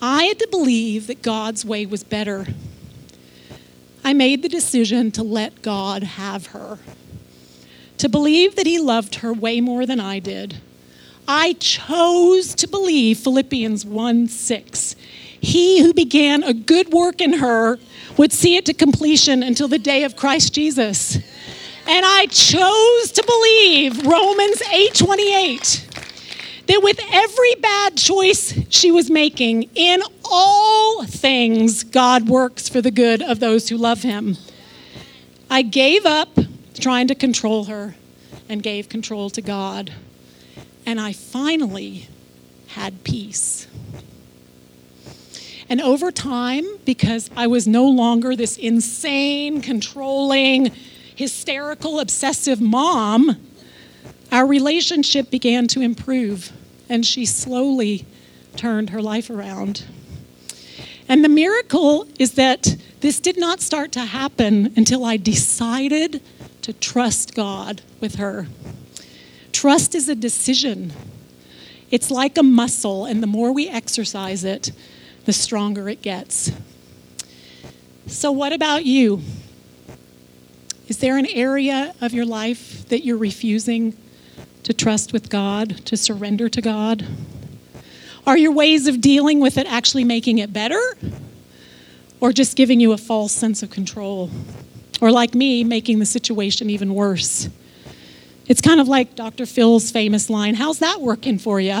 I 0.00 0.24
had 0.24 0.38
to 0.38 0.48
believe 0.48 1.08
that 1.08 1.22
God's 1.22 1.64
way 1.64 1.86
was 1.86 2.04
better 2.04 2.46
I 4.02 4.12
made 4.12 4.42
the 4.42 4.48
decision 4.48 5.10
to 5.12 5.22
let 5.22 5.62
God 5.62 6.02
have 6.02 6.48
her, 6.48 6.78
to 7.98 8.08
believe 8.08 8.56
that 8.56 8.66
He 8.66 8.78
loved 8.78 9.16
her 9.16 9.32
way 9.32 9.60
more 9.60 9.86
than 9.86 10.00
I 10.00 10.18
did. 10.18 10.56
I 11.28 11.52
chose 11.54 12.54
to 12.56 12.66
believe 12.66 13.18
Philippians 13.18 13.84
1 13.84 14.28
6. 14.28 14.96
He 15.40 15.80
who 15.80 15.94
began 15.94 16.42
a 16.42 16.52
good 16.52 16.92
work 16.92 17.20
in 17.20 17.34
her 17.34 17.78
would 18.16 18.32
see 18.32 18.56
it 18.56 18.66
to 18.66 18.74
completion 18.74 19.42
until 19.42 19.68
the 19.68 19.78
day 19.78 20.04
of 20.04 20.16
Christ 20.16 20.54
Jesus. 20.54 21.16
And 21.86 22.04
I 22.06 22.26
chose 22.26 23.12
to 23.12 23.24
believe 23.24 24.06
Romans 24.06 24.62
8 24.72 24.94
28 24.94 25.89
that 26.70 26.84
with 26.84 27.00
every 27.10 27.54
bad 27.56 27.96
choice 27.96 28.56
she 28.68 28.92
was 28.92 29.10
making, 29.10 29.68
in 29.74 30.00
all 30.24 31.04
things, 31.04 31.82
God 31.82 32.28
works 32.28 32.68
for 32.68 32.80
the 32.80 32.92
good 32.92 33.20
of 33.22 33.40
those 33.40 33.68
who 33.68 33.76
love 33.76 34.02
him. 34.02 34.36
I 35.50 35.62
gave 35.62 36.06
up 36.06 36.28
trying 36.78 37.08
to 37.08 37.16
control 37.16 37.64
her 37.64 37.96
and 38.48 38.62
gave 38.62 38.88
control 38.88 39.30
to 39.30 39.42
God. 39.42 39.92
And 40.86 41.00
I 41.00 41.12
finally 41.12 42.06
had 42.68 43.02
peace. 43.02 43.66
And 45.68 45.80
over 45.80 46.12
time, 46.12 46.64
because 46.84 47.30
I 47.36 47.48
was 47.48 47.66
no 47.66 47.88
longer 47.88 48.36
this 48.36 48.56
insane, 48.56 49.60
controlling, 49.60 50.70
hysterical, 51.16 51.98
obsessive 51.98 52.60
mom, 52.60 53.44
our 54.30 54.46
relationship 54.46 55.32
began 55.32 55.66
to 55.66 55.80
improve 55.80 56.52
and 56.90 57.06
she 57.06 57.24
slowly 57.24 58.04
turned 58.56 58.90
her 58.90 59.00
life 59.00 59.30
around. 59.30 59.84
And 61.08 61.24
the 61.24 61.28
miracle 61.28 62.06
is 62.18 62.32
that 62.34 62.76
this 63.00 63.20
did 63.20 63.38
not 63.38 63.60
start 63.60 63.92
to 63.92 64.00
happen 64.00 64.72
until 64.76 65.04
I 65.04 65.16
decided 65.16 66.20
to 66.62 66.72
trust 66.72 67.34
God 67.34 67.80
with 68.00 68.16
her. 68.16 68.48
Trust 69.52 69.94
is 69.94 70.08
a 70.08 70.14
decision. 70.14 70.92
It's 71.90 72.10
like 72.10 72.36
a 72.36 72.42
muscle, 72.42 73.06
and 73.06 73.22
the 73.22 73.26
more 73.26 73.52
we 73.52 73.68
exercise 73.68 74.44
it, 74.44 74.72
the 75.24 75.32
stronger 75.32 75.88
it 75.88 76.02
gets. 76.02 76.50
So, 78.06 78.32
what 78.32 78.52
about 78.52 78.84
you? 78.84 79.22
Is 80.88 80.98
there 80.98 81.16
an 81.16 81.26
area 81.26 81.94
of 82.00 82.12
your 82.12 82.26
life 82.26 82.88
that 82.88 83.04
you're 83.04 83.16
refusing 83.16 83.96
to 84.70 84.76
trust 84.76 85.12
with 85.12 85.28
God, 85.28 85.84
to 85.84 85.96
surrender 85.96 86.48
to 86.48 86.60
God? 86.60 87.04
Are 88.24 88.38
your 88.38 88.52
ways 88.52 88.86
of 88.86 89.00
dealing 89.00 89.40
with 89.40 89.58
it 89.58 89.66
actually 89.66 90.04
making 90.04 90.38
it 90.38 90.52
better? 90.52 90.80
Or 92.20 92.32
just 92.32 92.56
giving 92.56 92.78
you 92.78 92.92
a 92.92 92.96
false 92.96 93.32
sense 93.32 93.64
of 93.64 93.70
control? 93.70 94.30
Or, 95.00 95.10
like 95.10 95.34
me, 95.34 95.64
making 95.64 95.98
the 95.98 96.06
situation 96.06 96.70
even 96.70 96.94
worse? 96.94 97.48
It's 98.46 98.60
kind 98.60 98.80
of 98.80 98.86
like 98.86 99.16
Dr. 99.16 99.44
Phil's 99.44 99.90
famous 99.90 100.30
line 100.30 100.54
How's 100.54 100.78
that 100.78 101.00
working 101.00 101.38
for 101.38 101.60
you? 101.60 101.80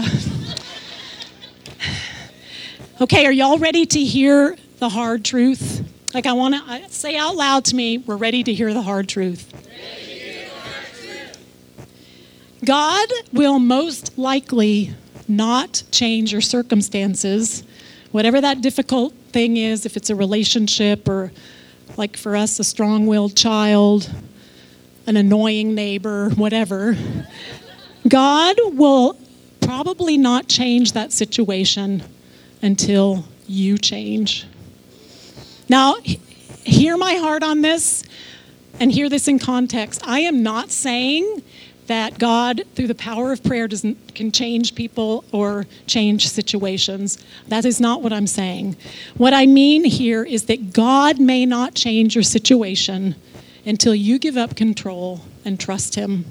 okay, 3.00 3.24
are 3.24 3.32
y'all 3.32 3.58
ready 3.58 3.86
to 3.86 4.02
hear 4.02 4.56
the 4.78 4.88
hard 4.88 5.24
truth? 5.24 5.88
Like, 6.12 6.26
I 6.26 6.32
want 6.32 6.56
to 6.56 6.72
uh, 6.72 6.88
say 6.88 7.16
out 7.16 7.36
loud 7.36 7.66
to 7.66 7.76
me, 7.76 7.98
we're 7.98 8.16
ready 8.16 8.42
to 8.42 8.52
hear 8.52 8.74
the 8.74 8.82
hard 8.82 9.08
truth. 9.08 9.54
God 12.64 13.08
will 13.32 13.58
most 13.58 14.18
likely 14.18 14.94
not 15.26 15.82
change 15.90 16.32
your 16.32 16.40
circumstances, 16.40 17.62
whatever 18.10 18.40
that 18.40 18.60
difficult 18.60 19.14
thing 19.32 19.56
is, 19.56 19.86
if 19.86 19.96
it's 19.96 20.10
a 20.10 20.14
relationship 20.14 21.08
or, 21.08 21.32
like 21.96 22.16
for 22.16 22.36
us, 22.36 22.58
a 22.58 22.64
strong 22.64 23.06
willed 23.06 23.36
child, 23.36 24.10
an 25.06 25.16
annoying 25.16 25.74
neighbor, 25.74 26.30
whatever. 26.30 26.96
God 28.08 28.56
will 28.72 29.16
probably 29.60 30.18
not 30.18 30.48
change 30.48 30.92
that 30.92 31.12
situation 31.12 32.02
until 32.62 33.24
you 33.46 33.78
change. 33.78 34.46
Now, 35.68 35.96
hear 36.64 36.96
my 36.96 37.14
heart 37.14 37.42
on 37.42 37.62
this 37.62 38.04
and 38.78 38.90
hear 38.90 39.08
this 39.08 39.28
in 39.28 39.38
context. 39.38 40.02
I 40.06 40.20
am 40.20 40.42
not 40.42 40.70
saying 40.70 41.42
that 41.90 42.20
God, 42.20 42.62
through 42.76 42.86
the 42.86 42.94
power 42.94 43.32
of 43.32 43.42
prayer, 43.42 43.66
doesn't 43.66 44.14
can 44.14 44.30
change 44.30 44.76
people 44.76 45.24
or 45.32 45.66
change 45.88 46.28
situations. 46.28 47.18
That 47.48 47.64
is 47.64 47.80
not 47.80 48.00
what 48.00 48.12
I'm 48.12 48.28
saying. 48.28 48.76
What 49.16 49.34
I 49.34 49.46
mean 49.46 49.82
here 49.82 50.22
is 50.22 50.44
that 50.44 50.72
God 50.72 51.18
may 51.18 51.44
not 51.44 51.74
change 51.74 52.14
your 52.14 52.22
situation 52.22 53.16
until 53.66 53.92
you 53.92 54.20
give 54.20 54.36
up 54.36 54.54
control 54.54 55.22
and 55.44 55.58
trust 55.58 55.96
Him. 55.96 56.26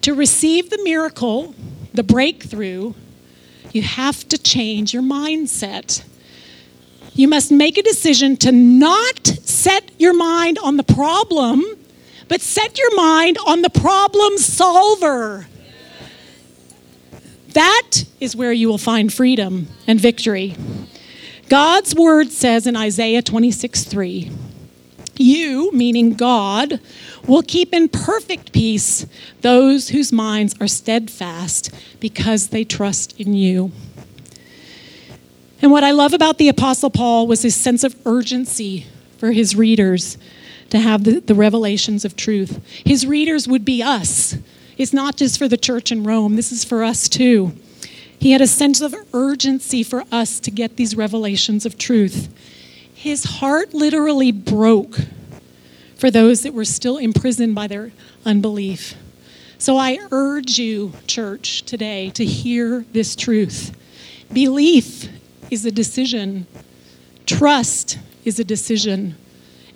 To 0.00 0.14
receive 0.14 0.68
the 0.68 0.82
miracle, 0.82 1.54
the 1.92 2.02
breakthrough, 2.02 2.94
you 3.70 3.82
have 3.82 4.28
to 4.30 4.36
change 4.36 4.92
your 4.92 5.04
mindset. 5.04 6.02
You 7.12 7.28
must 7.28 7.52
make 7.52 7.78
a 7.78 7.82
decision 7.82 8.36
to 8.38 8.50
not 8.50 9.26
set 9.26 9.92
your 9.96 10.12
mind 10.12 10.58
on 10.58 10.76
the 10.76 10.82
problem, 10.82 11.64
but 12.28 12.40
set 12.40 12.78
your 12.78 12.94
mind 12.96 13.38
on 13.46 13.62
the 13.62 13.70
problem 13.70 14.38
solver. 14.38 15.46
That 17.48 18.04
is 18.20 18.34
where 18.34 18.52
you 18.52 18.68
will 18.68 18.78
find 18.78 19.12
freedom 19.12 19.68
and 19.86 20.00
victory. 20.00 20.56
God's 21.48 21.94
word 21.94 22.30
says 22.30 22.66
in 22.66 22.76
Isaiah 22.76 23.22
26 23.22 23.84
3, 23.84 24.30
You, 25.16 25.70
meaning 25.72 26.14
God, 26.14 26.80
will 27.26 27.42
keep 27.42 27.72
in 27.72 27.88
perfect 27.88 28.52
peace 28.52 29.06
those 29.42 29.90
whose 29.90 30.12
minds 30.12 30.54
are 30.60 30.66
steadfast 30.66 31.70
because 32.00 32.48
they 32.48 32.64
trust 32.64 33.18
in 33.20 33.34
you. 33.34 33.70
And 35.62 35.70
what 35.70 35.84
I 35.84 35.92
love 35.92 36.12
about 36.12 36.38
the 36.38 36.48
Apostle 36.48 36.90
Paul 36.90 37.26
was 37.26 37.42
his 37.42 37.54
sense 37.54 37.84
of 37.84 37.96
urgency 38.04 38.86
for 39.16 39.32
his 39.32 39.54
readers 39.54 40.18
to 40.74 40.80
have 40.80 41.04
the, 41.04 41.20
the 41.20 41.36
revelations 41.36 42.04
of 42.04 42.16
truth. 42.16 42.60
His 42.84 43.06
readers 43.06 43.46
would 43.46 43.64
be 43.64 43.80
us. 43.80 44.36
It's 44.76 44.92
not 44.92 45.16
just 45.16 45.38
for 45.38 45.46
the 45.46 45.56
church 45.56 45.92
in 45.92 46.02
Rome, 46.02 46.34
this 46.34 46.50
is 46.50 46.64
for 46.64 46.82
us 46.82 47.08
too. 47.08 47.52
He 48.18 48.32
had 48.32 48.40
a 48.40 48.48
sense 48.48 48.80
of 48.80 48.92
urgency 49.12 49.84
for 49.84 50.02
us 50.10 50.40
to 50.40 50.50
get 50.50 50.76
these 50.76 50.96
revelations 50.96 51.64
of 51.64 51.78
truth. 51.78 52.28
His 52.92 53.22
heart 53.22 53.72
literally 53.72 54.32
broke 54.32 54.96
for 55.94 56.10
those 56.10 56.42
that 56.42 56.52
were 56.52 56.64
still 56.64 56.96
imprisoned 56.96 57.54
by 57.54 57.68
their 57.68 57.92
unbelief. 58.24 58.96
So 59.58 59.76
I 59.76 60.00
urge 60.10 60.58
you, 60.58 60.92
church, 61.06 61.62
today 61.62 62.10
to 62.10 62.24
hear 62.24 62.84
this 62.90 63.14
truth. 63.14 63.72
Belief 64.32 65.08
is 65.52 65.64
a 65.64 65.70
decision, 65.70 66.48
trust 67.26 67.96
is 68.24 68.40
a 68.40 68.44
decision. 68.44 69.14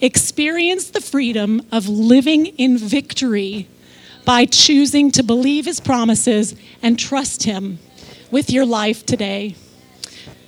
Experience 0.00 0.90
the 0.90 1.00
freedom 1.00 1.62
of 1.72 1.88
living 1.88 2.46
in 2.46 2.78
victory 2.78 3.66
by 4.24 4.44
choosing 4.44 5.10
to 5.10 5.22
believe 5.22 5.64
his 5.64 5.80
promises 5.80 6.54
and 6.82 6.98
trust 6.98 7.42
him 7.42 7.78
with 8.30 8.50
your 8.50 8.64
life 8.64 9.04
today. 9.06 9.56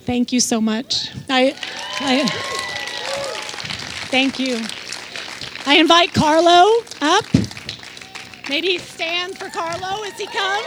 Thank 0.05 0.31
you 0.31 0.39
so 0.39 0.61
much. 0.61 1.09
I, 1.29 1.55
I 1.99 2.27
thank 4.09 4.39
you. 4.39 4.61
I 5.65 5.77
invite 5.77 6.13
Carlo 6.13 6.69
up. 7.01 7.25
Maybe 8.49 8.77
stand 8.77 9.37
for 9.37 9.49
Carlo 9.49 10.03
as 10.03 10.17
he 10.17 10.27
comes. 10.27 10.65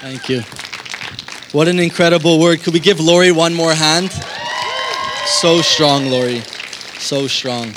Thank 0.00 0.28
you. 0.28 0.42
What 1.52 1.68
an 1.68 1.78
incredible 1.78 2.38
word. 2.38 2.62
Could 2.62 2.74
we 2.74 2.80
give 2.80 3.00
Lori 3.00 3.32
one 3.32 3.54
more 3.54 3.72
hand? 3.72 4.10
So 5.26 5.62
strong, 5.62 6.10
Lori. 6.10 6.40
So 6.98 7.26
strong. 7.26 7.72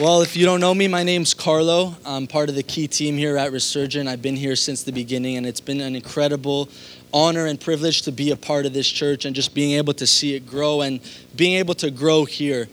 Well, 0.00 0.22
if 0.22 0.34
you 0.34 0.46
don't 0.46 0.60
know 0.60 0.74
me, 0.74 0.88
my 0.88 1.02
name's 1.02 1.34
Carlo. 1.34 1.94
I'm 2.06 2.26
part 2.26 2.48
of 2.48 2.54
the 2.54 2.62
key 2.62 2.88
team 2.88 3.18
here 3.18 3.36
at 3.36 3.52
Resurgent. 3.52 4.08
I've 4.08 4.22
been 4.22 4.34
here 4.34 4.56
since 4.56 4.82
the 4.82 4.92
beginning, 4.92 5.36
and 5.36 5.46
it's 5.46 5.60
been 5.60 5.80
an 5.82 5.94
incredible 5.94 6.70
honor 7.12 7.46
and 7.46 7.60
privilege 7.60 8.02
to 8.02 8.12
be 8.12 8.30
a 8.30 8.36
part 8.36 8.64
of 8.64 8.72
this 8.72 8.88
church 8.88 9.26
and 9.26 9.36
just 9.36 9.54
being 9.54 9.72
able 9.72 9.92
to 9.92 10.06
see 10.06 10.34
it 10.34 10.46
grow 10.46 10.80
and 10.80 11.00
being 11.36 11.58
able 11.58 11.74
to 11.74 11.90
grow 11.90 12.24
here. 12.24 12.66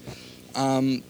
Um, 0.54 1.02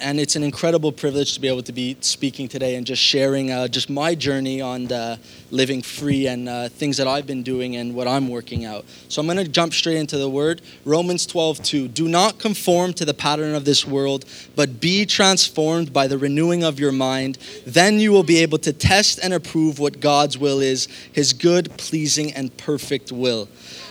and 0.00 0.20
it's 0.20 0.36
an 0.36 0.42
incredible 0.42 0.92
privilege 0.92 1.34
to 1.34 1.40
be 1.40 1.48
able 1.48 1.62
to 1.62 1.72
be 1.72 1.96
speaking 2.00 2.48
today 2.48 2.76
and 2.76 2.86
just 2.86 3.02
sharing 3.02 3.50
uh, 3.50 3.68
just 3.68 3.90
my 3.90 4.14
journey 4.14 4.60
on 4.60 4.90
uh, 4.92 5.16
living 5.50 5.82
free 5.82 6.26
and 6.26 6.48
uh, 6.48 6.68
things 6.68 6.96
that 6.96 7.06
I've 7.06 7.26
been 7.26 7.42
doing 7.42 7.76
and 7.76 7.94
what 7.94 8.06
I'm 8.06 8.28
working 8.28 8.64
out. 8.64 8.84
So 9.08 9.20
I'm 9.20 9.26
going 9.26 9.38
to 9.38 9.48
jump 9.48 9.72
straight 9.74 9.96
into 9.96 10.18
the 10.18 10.28
word. 10.28 10.62
Romans 10.84 11.26
12, 11.26 11.62
2. 11.62 11.88
Do 11.88 12.08
not 12.08 12.38
conform 12.38 12.92
to 12.94 13.04
the 13.04 13.14
pattern 13.14 13.54
of 13.54 13.64
this 13.64 13.86
world, 13.86 14.24
but 14.54 14.80
be 14.80 15.06
transformed 15.06 15.92
by 15.92 16.06
the 16.06 16.18
renewing 16.18 16.64
of 16.64 16.78
your 16.78 16.92
mind. 16.92 17.38
Then 17.66 17.98
you 17.98 18.12
will 18.12 18.22
be 18.22 18.38
able 18.38 18.58
to 18.58 18.72
test 18.72 19.18
and 19.22 19.32
approve 19.34 19.78
what 19.78 20.00
God's 20.00 20.38
will 20.38 20.60
is, 20.60 20.86
his 21.12 21.32
good, 21.32 21.76
pleasing, 21.76 22.32
and 22.32 22.56
perfect 22.56 23.10
will. 23.10 23.48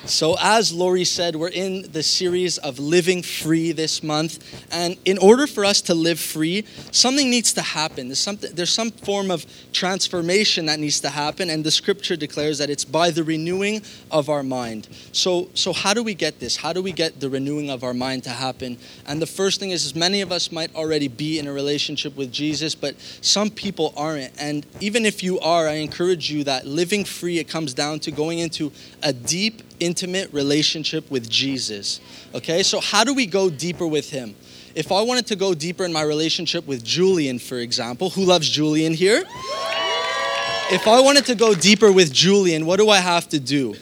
So, 0.07 0.37
as 0.39 0.71
Lori 0.71 1.03
said, 1.03 1.35
we're 1.35 1.49
in 1.49 1.91
the 1.91 2.01
series 2.01 2.57
of 2.59 2.79
living 2.79 3.21
free 3.21 3.73
this 3.73 4.01
month. 4.01 4.65
And 4.71 4.97
in 5.03 5.17
order 5.17 5.45
for 5.47 5.65
us 5.65 5.81
to 5.81 5.93
live 5.93 6.17
free, 6.17 6.65
something 6.91 7.29
needs 7.29 7.51
to 7.53 7.61
happen. 7.61 8.07
There's, 8.07 8.19
something, 8.19 8.55
there's 8.55 8.69
some 8.69 8.89
form 8.89 9.29
of 9.29 9.45
transformation 9.73 10.67
that 10.67 10.79
needs 10.79 11.01
to 11.01 11.09
happen. 11.09 11.49
And 11.49 11.61
the 11.61 11.71
scripture 11.71 12.15
declares 12.15 12.57
that 12.59 12.69
it's 12.69 12.85
by 12.85 13.11
the 13.11 13.25
renewing 13.25 13.81
of 14.09 14.29
our 14.29 14.43
mind. 14.43 14.87
So, 15.11 15.49
so 15.53 15.73
how 15.73 15.93
do 15.93 16.03
we 16.03 16.13
get 16.13 16.39
this? 16.39 16.55
How 16.55 16.71
do 16.71 16.81
we 16.81 16.93
get 16.93 17.19
the 17.19 17.29
renewing 17.29 17.69
of 17.69 17.83
our 17.83 17.93
mind 17.93 18.23
to 18.23 18.29
happen? 18.29 18.77
And 19.07 19.21
the 19.21 19.27
first 19.27 19.59
thing 19.59 19.71
is, 19.71 19.83
is 19.83 19.93
many 19.93 20.21
of 20.21 20.31
us 20.31 20.53
might 20.53 20.73
already 20.73 21.09
be 21.09 21.37
in 21.37 21.47
a 21.47 21.51
relationship 21.51 22.15
with 22.15 22.31
Jesus, 22.31 22.75
but 22.75 22.95
some 23.19 23.49
people 23.49 23.93
aren't. 23.97 24.31
And 24.39 24.65
even 24.79 25.05
if 25.05 25.21
you 25.21 25.37
are, 25.41 25.67
I 25.67 25.73
encourage 25.73 26.31
you 26.31 26.45
that 26.45 26.65
living 26.65 27.03
free, 27.03 27.39
it 27.39 27.49
comes 27.49 27.73
down 27.73 27.99
to 27.99 28.11
going 28.11 28.39
into 28.39 28.71
a 29.03 29.11
deep, 29.11 29.61
intimate 29.79 30.31
relationship 30.33 31.09
with 31.09 31.29
Jesus. 31.29 31.99
Okay, 32.33 32.63
so 32.63 32.79
how 32.79 33.03
do 33.03 33.13
we 33.13 33.25
go 33.25 33.49
deeper 33.49 33.87
with 33.87 34.09
Him? 34.09 34.35
If 34.75 34.91
I 34.91 35.01
wanted 35.01 35.27
to 35.27 35.35
go 35.35 35.53
deeper 35.53 35.85
in 35.85 35.93
my 35.93 36.03
relationship 36.03 36.67
with 36.67 36.83
Julian, 36.83 37.39
for 37.39 37.57
example, 37.57 38.09
who 38.09 38.23
loves 38.23 38.47
Julian 38.49 38.93
here? 38.93 39.23
If 40.69 40.87
I 40.87 40.99
wanted 41.01 41.25
to 41.25 41.35
go 41.35 41.55
deeper 41.55 41.91
with 41.91 42.11
Julian, 42.11 42.65
what 42.65 42.77
do 42.77 42.89
I 42.89 42.97
have 42.97 43.29
to 43.29 43.39
do? 43.39 43.75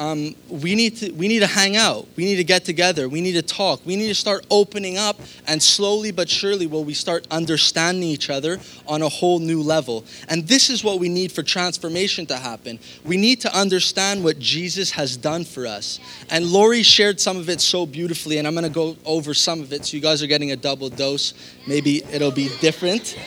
Um, 0.00 0.34
we, 0.48 0.74
need 0.74 0.96
to, 0.96 1.12
we 1.12 1.28
need 1.28 1.40
to 1.40 1.46
hang 1.46 1.76
out. 1.76 2.08
We 2.16 2.24
need 2.24 2.36
to 2.36 2.44
get 2.44 2.64
together. 2.64 3.06
We 3.06 3.20
need 3.20 3.34
to 3.34 3.42
talk. 3.42 3.84
We 3.84 3.96
need 3.96 4.08
to 4.08 4.14
start 4.14 4.46
opening 4.50 4.96
up, 4.96 5.20
and 5.46 5.62
slowly 5.62 6.10
but 6.10 6.30
surely 6.30 6.66
will 6.66 6.84
we 6.84 6.94
start 6.94 7.26
understanding 7.30 8.04
each 8.04 8.30
other 8.30 8.58
on 8.88 9.02
a 9.02 9.10
whole 9.10 9.40
new 9.40 9.60
level. 9.60 10.06
And 10.28 10.48
this 10.48 10.70
is 10.70 10.82
what 10.82 11.00
we 11.00 11.10
need 11.10 11.30
for 11.30 11.42
transformation 11.42 12.24
to 12.26 12.36
happen. 12.38 12.78
We 13.04 13.18
need 13.18 13.42
to 13.42 13.54
understand 13.54 14.24
what 14.24 14.38
Jesus 14.38 14.90
has 14.92 15.18
done 15.18 15.44
for 15.44 15.66
us. 15.66 16.00
And 16.30 16.46
Lori 16.46 16.82
shared 16.82 17.20
some 17.20 17.36
of 17.36 17.50
it 17.50 17.60
so 17.60 17.84
beautifully, 17.84 18.38
and 18.38 18.46
I'm 18.46 18.54
going 18.54 18.64
to 18.64 18.70
go 18.70 18.96
over 19.04 19.34
some 19.34 19.60
of 19.60 19.70
it 19.74 19.84
so 19.84 19.98
you 19.98 20.02
guys 20.02 20.22
are 20.22 20.26
getting 20.26 20.52
a 20.52 20.56
double 20.56 20.88
dose. 20.88 21.34
Maybe 21.66 22.02
it'll 22.04 22.30
be 22.30 22.48
different. 22.60 23.18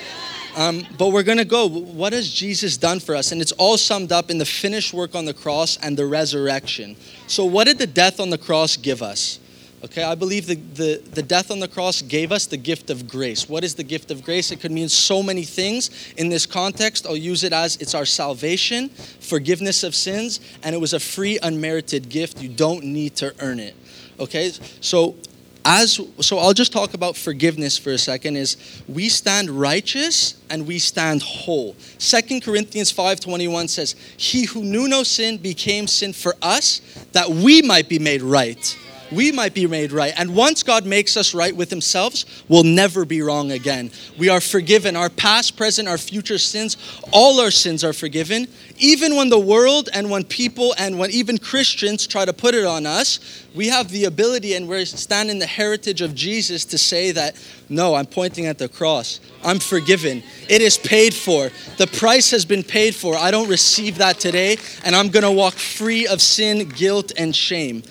Um, 0.56 0.86
but 0.98 1.12
we're 1.12 1.24
going 1.24 1.39
to 1.39 1.46
go. 1.46 1.68
What 1.68 2.13
has 2.13 2.32
Jesus 2.32 2.78
done 2.78 3.00
for 3.00 3.16
us? 3.16 3.32
And 3.32 3.42
it's 3.42 3.52
all 3.54 3.78
summed 3.78 4.12
up 4.12 4.30
in 4.30 4.38
the 4.38 4.46
finished 4.46 4.94
work 4.94 5.16
on 5.16 5.26
the 5.26 5.34
cross 5.34 5.78
and 5.78 5.98
the 5.98 6.06
resurrection. 6.06 6.96
So, 7.28 7.46
what 7.46 7.66
did 7.66 7.80
the 7.80 7.88
death 7.88 8.20
on 8.20 8.30
the 8.30 8.38
cross 8.38 8.78
give 8.78 9.02
us? 9.02 9.39
Okay, 9.84 10.04
I 10.04 10.16
believe 10.16 10.46
the, 10.48 10.56
the, 10.56 11.02
the 11.12 11.22
death 11.22 11.52
on 11.52 11.60
the 11.60 11.68
cross 11.68 12.02
gave 12.02 12.32
us 12.32 12.46
the 12.46 12.56
gift 12.56 12.89
of 12.89 13.06
grace. 13.06 13.50
What 13.50 13.66
is 13.66 13.76
the 13.76 13.84
gift 13.84 14.12
of 14.12 14.24
grace? 14.24 14.50
It 14.50 14.62
could 14.62 14.72
mean 14.72 14.88
so 14.88 15.22
many 15.22 15.44
things. 15.44 16.13
In 16.16 16.30
this 16.30 16.46
context, 16.46 17.06
I'll 17.06 17.18
use 17.18 17.44
it 17.44 17.52
as 17.52 17.76
it's 17.78 17.94
our 17.94 18.06
salvation, 18.06 18.88
forgiveness 18.88 19.84
of 19.84 19.94
sins, 19.94 20.39
and 20.63 20.74
it 20.74 20.80
was 20.80 20.94
a 20.94 21.02
free, 21.02 21.38
unmerited 21.44 22.08
gift. 22.08 22.42
You 22.42 22.48
don't 22.48 22.86
need 22.86 23.18
to 23.18 23.36
earn 23.39 23.60
it. 23.60 23.76
Okay, 24.22 24.52
so 24.80 25.16
as 25.65 25.99
so 26.19 26.38
i'll 26.39 26.54
just 26.54 26.73
talk 26.73 26.93
about 26.93 27.15
forgiveness 27.15 27.78
for 27.78 27.91
a 27.91 27.97
second 27.97 28.36
is 28.36 28.58
we 28.88 29.10
stand 29.10 29.49
righteous 29.49 30.36
and 30.49 30.67
we 30.67 30.78
stand 30.78 31.21
whole. 31.23 31.76
Second 31.97 32.43
corinthians 32.43 32.93
5.21 32.93 33.69
says 33.69 33.95
he 34.17 34.45
who 34.45 34.63
knew 34.63 34.88
no 34.88 35.04
sin 35.04 35.38
became 35.38 35.88
sin 35.88 36.13
for 36.13 36.36
us 36.41 36.82
that 37.13 37.28
we 37.30 37.62
might 37.62 37.89
be 37.89 37.97
made 37.97 38.21
right 38.21 38.78
we 39.15 39.32
might 39.32 39.54
be 39.54 39.67
made 39.67 39.91
right. 39.91 40.13
And 40.17 40.36
once 40.36 40.63
God 40.63 40.86
makes 40.86 41.17
us 41.17 41.34
right 41.34 41.56
with 41.56 41.69
Himself, 41.69 42.23
we'll 42.47 42.63
never 42.63 43.06
be 43.06 43.21
wrong 43.21 43.52
again. 43.52 43.91
We 44.17 44.30
are 44.30 44.41
forgiven. 44.41 44.95
Our 44.95 45.10
past, 45.10 45.58
present, 45.58 45.88
our 45.88 45.97
future 45.97 46.38
sins, 46.38 46.78
all 47.12 47.39
our 47.39 47.52
sins 47.52 47.84
are 47.84 47.93
forgiven. 47.93 48.47
Even 48.78 49.15
when 49.15 49.30
the 49.30 49.39
world 49.39 49.89
and 49.93 50.10
when 50.10 50.23
people 50.23 50.73
and 50.78 50.97
when 50.97 51.12
even 51.12 51.38
Christians 51.38 52.08
try 52.08 52.26
to 52.26 52.34
put 52.34 52.56
it 52.56 52.65
on 52.65 52.86
us, 52.86 53.43
we 53.56 53.67
have 53.67 53.89
the 53.89 54.06
ability 54.06 54.56
and 54.56 54.67
we 54.67 54.84
stand 54.86 55.30
in 55.30 55.39
the 55.39 55.45
heritage 55.45 56.02
of 56.02 56.15
Jesus 56.15 56.65
to 56.65 56.78
say 56.78 57.12
that, 57.12 57.36
no, 57.69 57.95
I'm 57.95 58.06
pointing 58.06 58.47
at 58.47 58.58
the 58.58 58.67
cross. 58.67 59.19
I'm 59.43 59.60
forgiven. 59.60 60.23
It 60.49 60.62
is 60.62 60.78
paid 60.78 61.13
for. 61.13 61.49
The 61.78 61.88
price 61.88 62.32
has 62.32 62.45
been 62.45 62.63
paid 62.63 62.95
for. 62.95 63.15
I 63.15 63.32
don't 63.32 63.49
receive 63.49 63.97
that 63.97 64.19
today, 64.19 64.58
and 64.84 64.95
I'm 64.95 65.10
going 65.10 65.23
to 65.23 65.32
walk 65.32 65.54
free 65.54 66.08
of 66.08 66.21
sin, 66.21 66.69
guilt, 66.69 67.12
and 67.17 67.36
shame. 67.36 67.84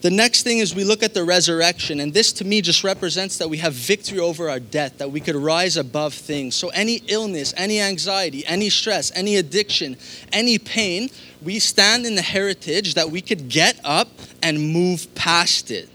The 0.00 0.10
next 0.10 0.44
thing 0.44 0.58
is 0.58 0.74
we 0.74 0.84
look 0.84 1.02
at 1.02 1.12
the 1.12 1.24
resurrection, 1.24 2.00
and 2.00 2.14
this 2.14 2.32
to 2.34 2.44
me 2.44 2.62
just 2.62 2.82
represents 2.82 3.36
that 3.36 3.50
we 3.50 3.58
have 3.58 3.74
victory 3.74 4.18
over 4.18 4.48
our 4.48 4.60
death, 4.60 4.96
that 4.96 5.10
we 5.10 5.20
could 5.20 5.36
rise 5.36 5.76
above 5.76 6.14
things. 6.14 6.54
So, 6.54 6.70
any 6.70 7.02
illness, 7.06 7.52
any 7.56 7.80
anxiety, 7.80 8.46
any 8.46 8.70
stress, 8.70 9.12
any 9.14 9.36
addiction, 9.36 9.98
any 10.32 10.58
pain, 10.58 11.10
we 11.42 11.58
stand 11.58 12.06
in 12.06 12.14
the 12.14 12.22
heritage 12.22 12.94
that 12.94 13.10
we 13.10 13.20
could 13.20 13.50
get 13.50 13.78
up 13.84 14.08
and 14.42 14.72
move 14.72 15.14
past 15.14 15.70
it. 15.70 15.88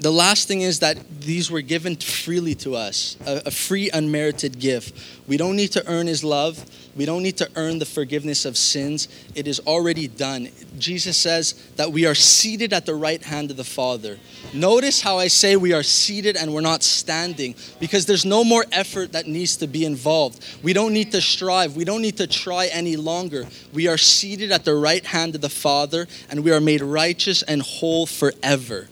The 0.00 0.12
last 0.12 0.46
thing 0.46 0.60
is 0.60 0.80
that 0.80 0.98
these 1.22 1.50
were 1.50 1.62
given 1.62 1.96
freely 1.96 2.54
to 2.56 2.76
us, 2.76 3.16
a, 3.26 3.42
a 3.46 3.50
free, 3.50 3.90
unmerited 3.90 4.58
gift. 4.58 4.94
We 5.26 5.38
don't 5.38 5.56
need 5.56 5.72
to 5.72 5.86
earn 5.88 6.06
His 6.06 6.22
love. 6.22 6.64
We 6.98 7.04
don't 7.04 7.22
need 7.22 7.36
to 7.36 7.48
earn 7.54 7.78
the 7.78 7.86
forgiveness 7.86 8.44
of 8.44 8.56
sins. 8.56 9.06
It 9.36 9.46
is 9.46 9.60
already 9.60 10.08
done. 10.08 10.48
Jesus 10.80 11.16
says 11.16 11.52
that 11.76 11.92
we 11.92 12.06
are 12.06 12.14
seated 12.16 12.72
at 12.72 12.86
the 12.86 12.94
right 12.96 13.22
hand 13.22 13.52
of 13.52 13.56
the 13.56 13.62
Father. 13.62 14.18
Notice 14.52 15.00
how 15.00 15.16
I 15.16 15.28
say 15.28 15.54
we 15.54 15.72
are 15.72 15.84
seated 15.84 16.36
and 16.36 16.52
we're 16.52 16.60
not 16.60 16.82
standing 16.82 17.54
because 17.78 18.06
there's 18.06 18.24
no 18.24 18.42
more 18.42 18.64
effort 18.72 19.12
that 19.12 19.28
needs 19.28 19.56
to 19.58 19.68
be 19.68 19.84
involved. 19.84 20.44
We 20.64 20.72
don't 20.72 20.92
need 20.92 21.12
to 21.12 21.20
strive. 21.20 21.76
We 21.76 21.84
don't 21.84 22.02
need 22.02 22.16
to 22.16 22.26
try 22.26 22.66
any 22.66 22.96
longer. 22.96 23.46
We 23.72 23.86
are 23.86 23.96
seated 23.96 24.50
at 24.50 24.64
the 24.64 24.74
right 24.74 25.06
hand 25.06 25.36
of 25.36 25.40
the 25.40 25.48
Father 25.48 26.08
and 26.28 26.42
we 26.42 26.50
are 26.50 26.60
made 26.60 26.82
righteous 26.82 27.42
and 27.42 27.62
whole 27.62 28.06
forever. 28.06 28.88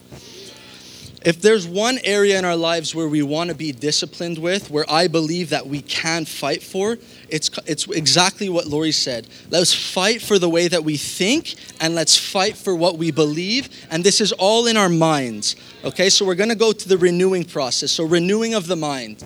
If 1.27 1.43
there's 1.43 1.67
one 1.67 1.99
area 2.05 2.39
in 2.39 2.45
our 2.45 2.55
lives 2.55 2.95
where 2.95 3.09
we 3.09 3.21
want 3.21 3.51
to 3.51 3.57
be 3.57 3.73
disciplined 3.73 4.39
with, 4.39 4.71
where 4.71 4.85
I 4.89 5.09
believe 5.09 5.51
that 5.51 5.67
we 5.67 5.83
can 5.83 6.25
fight 6.25 6.63
for, 6.63 6.99
it's, 7.29 7.51
it's 7.67 7.89
exactly 7.89 8.49
what 8.49 8.69
Lori 8.69 8.93
said. 8.93 9.27
Let's 9.51 9.75
fight 9.75 10.23
for 10.23 10.39
the 10.39 10.49
way 10.49 10.69
that 10.69 10.85
we 10.85 10.97
think 10.97 11.57
and 11.81 11.97
let's 11.97 12.17
fight 12.17 12.57
for 12.57 12.77
what 12.77 12.97
we 12.97 13.11
believe. 13.11 13.69
And 13.91 14.05
this 14.05 14.21
is 14.21 14.31
all 14.31 14.69
in 14.69 14.77
our 14.77 14.89
minds. 14.89 15.57
Okay, 15.83 16.11
so 16.11 16.25
we're 16.25 16.37
going 16.37 16.51
to 16.51 16.55
go 16.55 16.71
to 16.73 16.89
the 16.89 16.97
renewing 16.97 17.45
process. 17.45 17.91
So, 17.91 18.05
renewing 18.05 18.55
of 18.55 18.69
the 18.69 18.77
mind. 18.77 19.25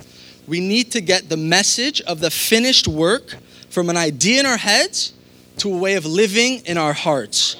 We 0.48 0.60
need 0.60 0.92
to 0.92 1.02
get 1.02 1.28
the 1.28 1.36
message 1.36 2.00
of 2.00 2.20
the 2.20 2.30
finished 2.30 2.88
work 2.88 3.36
from 3.68 3.90
an 3.90 3.98
idea 3.98 4.40
in 4.40 4.46
our 4.46 4.56
heads 4.56 5.12
to 5.58 5.70
a 5.70 5.76
way 5.76 5.96
of 5.96 6.06
living 6.06 6.64
in 6.64 6.78
our 6.78 6.94
hearts 6.94 7.56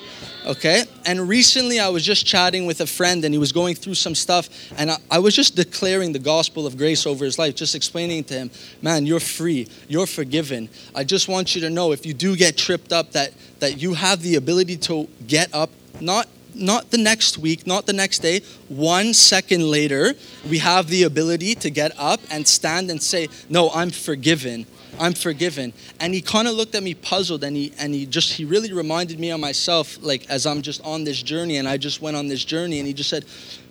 okay? 0.50 0.84
And 1.06 1.28
recently 1.28 1.78
I 1.78 1.88
was 1.88 2.04
just 2.04 2.26
chatting 2.26 2.66
with 2.66 2.80
a 2.80 2.86
friend 2.86 3.24
and 3.24 3.32
he 3.32 3.38
was 3.38 3.52
going 3.52 3.76
through 3.76 3.94
some 3.94 4.14
stuff 4.14 4.48
and 4.76 4.90
I, 4.90 4.96
I, 5.10 5.18
was 5.20 5.34
just 5.34 5.54
declaring 5.54 6.12
the 6.12 6.18
gospel 6.18 6.66
of 6.66 6.76
grace 6.76 7.06
over 7.06 7.24
his 7.24 7.38
life, 7.38 7.54
just 7.54 7.74
explaining 7.74 8.24
to 8.24 8.34
him, 8.34 8.50
man, 8.82 9.06
you're 9.06 9.20
free, 9.20 9.68
you're 9.88 10.06
forgiven. 10.06 10.68
I 10.94 11.04
just 11.04 11.28
want 11.28 11.54
you 11.54 11.60
to 11.62 11.70
know 11.70 11.92
if 11.92 12.04
you 12.04 12.14
do 12.14 12.36
get 12.36 12.56
tripped 12.56 12.92
up 12.92 13.12
that, 13.12 13.32
that 13.60 13.80
you 13.80 13.94
have 13.94 14.22
the 14.22 14.34
ability 14.34 14.76
to 14.78 15.08
get 15.26 15.54
up, 15.54 15.70
not 16.00 16.26
not 16.52 16.90
the 16.90 16.98
next 16.98 17.38
week, 17.38 17.64
not 17.64 17.86
the 17.86 17.92
next 17.92 18.18
day, 18.18 18.40
one 18.68 19.14
second 19.14 19.70
later, 19.70 20.14
we 20.48 20.58
have 20.58 20.88
the 20.88 21.04
ability 21.04 21.54
to 21.54 21.70
get 21.70 21.92
up 21.96 22.20
and 22.28 22.46
stand 22.46 22.90
and 22.90 23.00
say, 23.00 23.28
No, 23.48 23.70
I'm 23.70 23.90
forgiven. 23.90 24.66
I'm 25.00 25.14
forgiven. 25.14 25.72
And 25.98 26.12
he 26.12 26.20
kind 26.20 26.46
of 26.46 26.54
looked 26.54 26.74
at 26.74 26.82
me 26.82 26.92
puzzled 26.92 27.42
and 27.42 27.56
he 27.56 27.72
and 27.78 27.94
he 27.94 28.04
just 28.04 28.34
he 28.34 28.44
really 28.44 28.72
reminded 28.72 29.18
me 29.18 29.30
of 29.30 29.40
myself 29.40 29.98
like 30.02 30.28
as 30.28 30.44
I'm 30.44 30.60
just 30.60 30.82
on 30.84 31.04
this 31.04 31.22
journey 31.22 31.56
and 31.56 31.66
I 31.66 31.78
just 31.78 32.02
went 32.02 32.16
on 32.16 32.28
this 32.28 32.44
journey 32.44 32.78
and 32.78 32.86
he 32.86 32.92
just 32.92 33.08
said, 33.08 33.24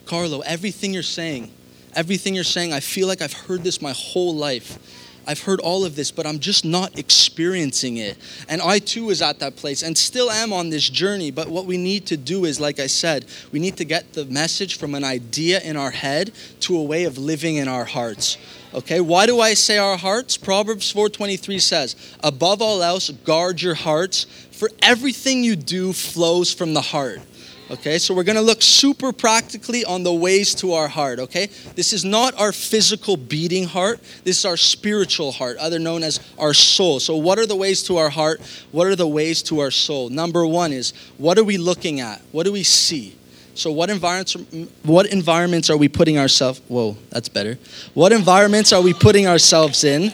"Carlo, 0.06 0.40
everything 0.42 0.92
you're 0.92 1.04
saying, 1.04 1.52
everything 1.96 2.34
you're 2.34 2.44
saying, 2.44 2.74
I 2.74 2.80
feel 2.80 3.08
like 3.08 3.22
I've 3.22 3.34
heard 3.34 3.64
this 3.64 3.80
my 3.80 3.94
whole 3.94 4.36
life." 4.36 4.80
I've 5.28 5.42
heard 5.42 5.60
all 5.60 5.86
of 5.86 5.96
this, 5.96 6.12
but 6.12 6.26
I'm 6.26 6.40
just 6.40 6.66
not 6.66 6.98
experiencing 6.98 7.98
it. 7.98 8.18
And 8.48 8.62
I 8.62 8.80
too 8.80 9.06
was 9.06 9.22
at 9.22 9.40
that 9.40 9.56
place 9.56 9.84
and 9.84 9.98
still 9.98 10.32
am 10.32 10.52
on 10.54 10.70
this 10.70 10.90
journey. 10.90 11.32
But 11.32 11.50
what 11.50 11.66
we 11.66 11.78
need 11.78 12.06
to 12.08 12.18
do 12.18 12.46
is, 12.46 12.60
like 12.60 12.80
I 12.80 12.88
said, 12.88 13.26
we 13.52 13.60
need 13.60 13.78
to 13.78 13.86
get 13.86 14.14
the 14.14 14.26
message 14.26 14.78
from 14.78 14.96
an 14.96 15.04
idea 15.04 15.60
in 15.62 15.78
our 15.78 15.92
head 15.92 16.32
to 16.62 16.78
a 16.78 16.84
way 16.84 17.04
of 17.04 17.18
living 17.18 17.56
in 17.58 17.68
our 17.68 17.86
hearts. 17.86 18.38
Okay, 18.74 19.02
why 19.02 19.26
do 19.26 19.40
I 19.40 19.56
say 19.56 19.78
our 19.78 19.98
hearts? 19.98 20.38
Proverbs 20.38 20.92
4:23 20.92 21.60
says, 21.60 21.96
"Above 22.22 22.62
all 22.62 22.84
else, 22.84 23.10
guard 23.24 23.62
your 23.62 23.74
hearts, 23.74 24.28
for 24.52 24.70
everything 24.82 25.44
you 25.44 25.56
do 25.56 25.92
flows 25.92 26.54
from 26.54 26.74
the 26.74 26.82
heart." 26.82 27.22
Okay, 27.72 28.00
so 28.00 28.16
we're 28.16 28.24
gonna 28.24 28.42
look 28.42 28.64
super 28.64 29.14
practically 29.14 29.86
on 29.86 30.02
the 30.02 30.14
ways 30.14 30.56
to 30.56 30.74
our 30.74 30.88
heart, 30.88 31.20
okay? 31.20 31.50
This 31.76 31.94
is 31.94 32.04
not 32.04 32.34
our 32.40 32.52
physical 32.52 33.16
beating 33.16 33.66
heart, 33.66 34.00
this 34.24 34.40
is 34.40 34.46
our 34.46 34.58
spiritual 34.58 35.32
heart, 35.32 35.58
other 35.58 35.78
known 35.78 36.02
as 36.02 36.20
our 36.40 36.56
soul. 36.56 37.00
So, 37.00 37.16
what 37.16 37.38
are 37.38 37.46
the 37.46 37.56
ways 37.56 37.84
to 37.84 37.98
our 37.98 38.10
heart? 38.10 38.42
What 38.72 38.88
are 38.88 38.96
the 38.96 39.08
ways 39.08 39.44
to 39.44 39.60
our 39.60 39.70
soul? 39.70 40.10
Number 40.10 40.48
one 40.48 40.74
is 40.74 40.94
what 41.20 41.38
are 41.38 41.44
we 41.44 41.58
looking 41.58 42.00
at? 42.00 42.22
What 42.32 42.46
do 42.46 42.52
we 42.52 42.64
see? 42.64 43.16
So 43.54 43.74
what 43.74 43.90
environments 43.90 44.36
what 44.84 45.08
environments 45.08 45.70
are 45.70 45.76
we 45.76 45.90
putting 45.90 46.18
ourselves 46.18 46.62
whoa, 46.70 46.96
that's 47.10 47.28
better. 47.28 47.60
What 47.94 48.14
environments 48.14 48.72
are 48.72 48.82
we 48.82 48.94
putting 48.94 49.28
ourselves 49.28 49.84
in? 49.84 50.14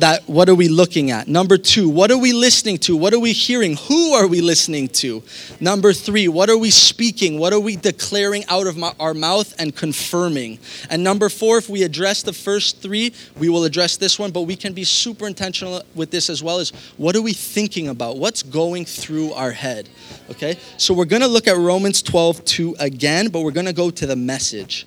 That 0.00 0.28
what 0.28 0.48
are 0.48 0.54
we 0.54 0.68
looking 0.68 1.10
at? 1.10 1.28
Number 1.28 1.58
two, 1.58 1.88
what 1.88 2.10
are 2.10 2.18
we 2.18 2.32
listening 2.32 2.78
to? 2.78 2.96
What 2.96 3.12
are 3.12 3.18
we 3.18 3.32
hearing? 3.32 3.76
Who 3.88 4.14
are 4.14 4.26
we 4.26 4.40
listening 4.40 4.88
to? 4.88 5.22
Number 5.60 5.92
three, 5.92 6.28
what 6.28 6.48
are 6.48 6.56
we 6.56 6.70
speaking? 6.70 7.38
What 7.38 7.52
are 7.52 7.60
we 7.60 7.76
declaring 7.76 8.44
out 8.48 8.66
of 8.66 8.76
my, 8.76 8.94
our 8.98 9.14
mouth 9.14 9.54
and 9.58 9.74
confirming? 9.74 10.58
And 10.88 11.04
number 11.04 11.28
four, 11.28 11.58
if 11.58 11.68
we 11.68 11.82
address 11.82 12.22
the 12.22 12.32
first 12.32 12.80
three, 12.80 13.12
we 13.38 13.48
will 13.48 13.64
address 13.64 13.96
this 13.96 14.18
one, 14.18 14.30
but 14.30 14.42
we 14.42 14.56
can 14.56 14.72
be 14.72 14.84
super 14.84 15.26
intentional 15.26 15.82
with 15.94 16.10
this 16.10 16.30
as 16.30 16.42
well 16.42 16.58
as 16.58 16.70
what 16.96 17.14
are 17.14 17.22
we 17.22 17.32
thinking 17.32 17.88
about? 17.88 18.16
What's 18.16 18.42
going 18.42 18.84
through 18.84 19.32
our 19.32 19.52
head? 19.52 19.88
Okay, 20.30 20.56
so 20.78 20.94
we're 20.94 21.04
gonna 21.04 21.28
look 21.28 21.46
at 21.46 21.56
Romans 21.56 22.02
12 22.02 22.44
2 22.44 22.76
again, 22.80 23.28
but 23.28 23.42
we're 23.42 23.50
gonna 23.50 23.72
go 23.72 23.90
to 23.90 24.06
the 24.06 24.16
message. 24.16 24.86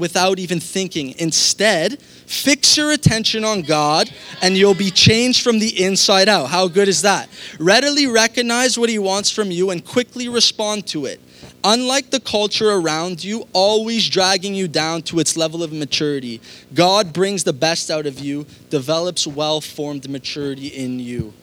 without 0.00 0.38
even 0.38 0.58
thinking. 0.58 1.14
Instead, 1.18 2.00
fix 2.00 2.76
your 2.76 2.90
attention 2.90 3.44
on 3.44 3.62
God 3.62 4.10
and 4.42 4.56
you'll 4.56 4.74
be 4.74 4.90
changed 4.90 5.42
from 5.42 5.58
the 5.58 5.84
inside 5.84 6.28
out. 6.28 6.48
How 6.48 6.66
good 6.66 6.88
is 6.88 7.02
that? 7.02 7.28
Readily 7.58 8.06
recognize 8.06 8.78
what 8.78 8.88
He 8.88 8.98
wants 8.98 9.30
from 9.30 9.50
you 9.50 9.70
and 9.70 9.84
quickly 9.84 10.28
respond 10.28 10.86
to 10.88 11.06
it. 11.06 11.20
Unlike 11.62 12.10
the 12.10 12.20
culture 12.20 12.70
around 12.70 13.22
you, 13.22 13.46
always 13.52 14.08
dragging 14.08 14.54
you 14.54 14.66
down 14.66 15.02
to 15.02 15.20
its 15.20 15.36
level 15.36 15.62
of 15.62 15.72
maturity, 15.72 16.40
God 16.72 17.12
brings 17.12 17.44
the 17.44 17.52
best 17.52 17.90
out 17.90 18.06
of 18.06 18.18
you, 18.18 18.46
develops 18.70 19.26
well 19.26 19.60
formed 19.60 20.08
maturity 20.08 20.68
in 20.68 20.98
you. 20.98 21.34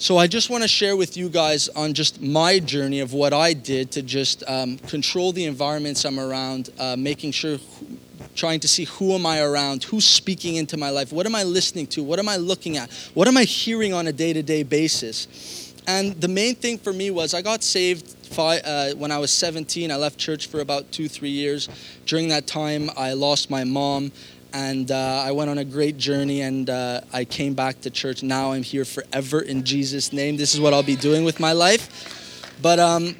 So 0.00 0.16
I 0.16 0.28
just 0.28 0.48
want 0.48 0.62
to 0.62 0.68
share 0.68 0.96
with 0.96 1.16
you 1.16 1.28
guys 1.28 1.68
on 1.70 1.92
just 1.92 2.22
my 2.22 2.60
journey 2.60 3.00
of 3.00 3.12
what 3.12 3.32
I 3.32 3.52
did 3.52 3.90
to 3.92 4.02
just 4.02 4.44
um, 4.46 4.78
control 4.78 5.32
the 5.32 5.44
environments 5.44 6.04
I'm 6.04 6.20
around, 6.20 6.70
uh, 6.78 6.94
making 6.96 7.32
sure, 7.32 7.58
trying 8.36 8.60
to 8.60 8.68
see 8.68 8.84
who 8.84 9.14
am 9.14 9.26
I 9.26 9.40
around, 9.40 9.82
who's 9.82 10.04
speaking 10.04 10.54
into 10.54 10.76
my 10.76 10.90
life, 10.90 11.12
what 11.12 11.26
am 11.26 11.34
I 11.34 11.42
listening 11.42 11.88
to, 11.88 12.04
what 12.04 12.20
am 12.20 12.28
I 12.28 12.36
looking 12.36 12.76
at, 12.76 12.92
what 13.14 13.26
am 13.26 13.36
I 13.36 13.42
hearing 13.42 13.92
on 13.92 14.06
a 14.06 14.12
day-to-day 14.12 14.62
basis. 14.62 15.74
And 15.88 16.12
the 16.20 16.28
main 16.28 16.54
thing 16.54 16.78
for 16.78 16.92
me 16.92 17.10
was 17.10 17.34
I 17.34 17.42
got 17.42 17.64
saved 17.64 18.06
five, 18.28 18.62
uh, 18.64 18.94
when 18.94 19.10
I 19.10 19.18
was 19.18 19.32
17. 19.32 19.90
I 19.90 19.96
left 19.96 20.16
church 20.16 20.46
for 20.46 20.60
about 20.60 20.92
two, 20.92 21.08
three 21.08 21.30
years. 21.30 21.68
During 22.06 22.28
that 22.28 22.46
time, 22.46 22.88
I 22.96 23.14
lost 23.14 23.50
my 23.50 23.64
mom 23.64 24.12
and 24.52 24.90
uh, 24.90 25.22
I 25.26 25.32
went 25.32 25.50
on 25.50 25.58
a 25.58 25.64
great 25.64 25.96
journey 25.96 26.40
and 26.40 26.68
uh, 26.70 27.02
I 27.12 27.24
came 27.24 27.54
back 27.54 27.80
to 27.82 27.90
church. 27.90 28.22
Now 28.22 28.52
I'm 28.52 28.62
here 28.62 28.84
forever 28.84 29.40
in 29.40 29.64
Jesus' 29.64 30.12
name. 30.12 30.36
This 30.36 30.54
is 30.54 30.60
what 30.60 30.72
I'll 30.72 30.82
be 30.82 30.96
doing 30.96 31.24
with 31.24 31.38
my 31.38 31.52
life. 31.52 32.54
But 32.62 32.78
um, 32.78 33.16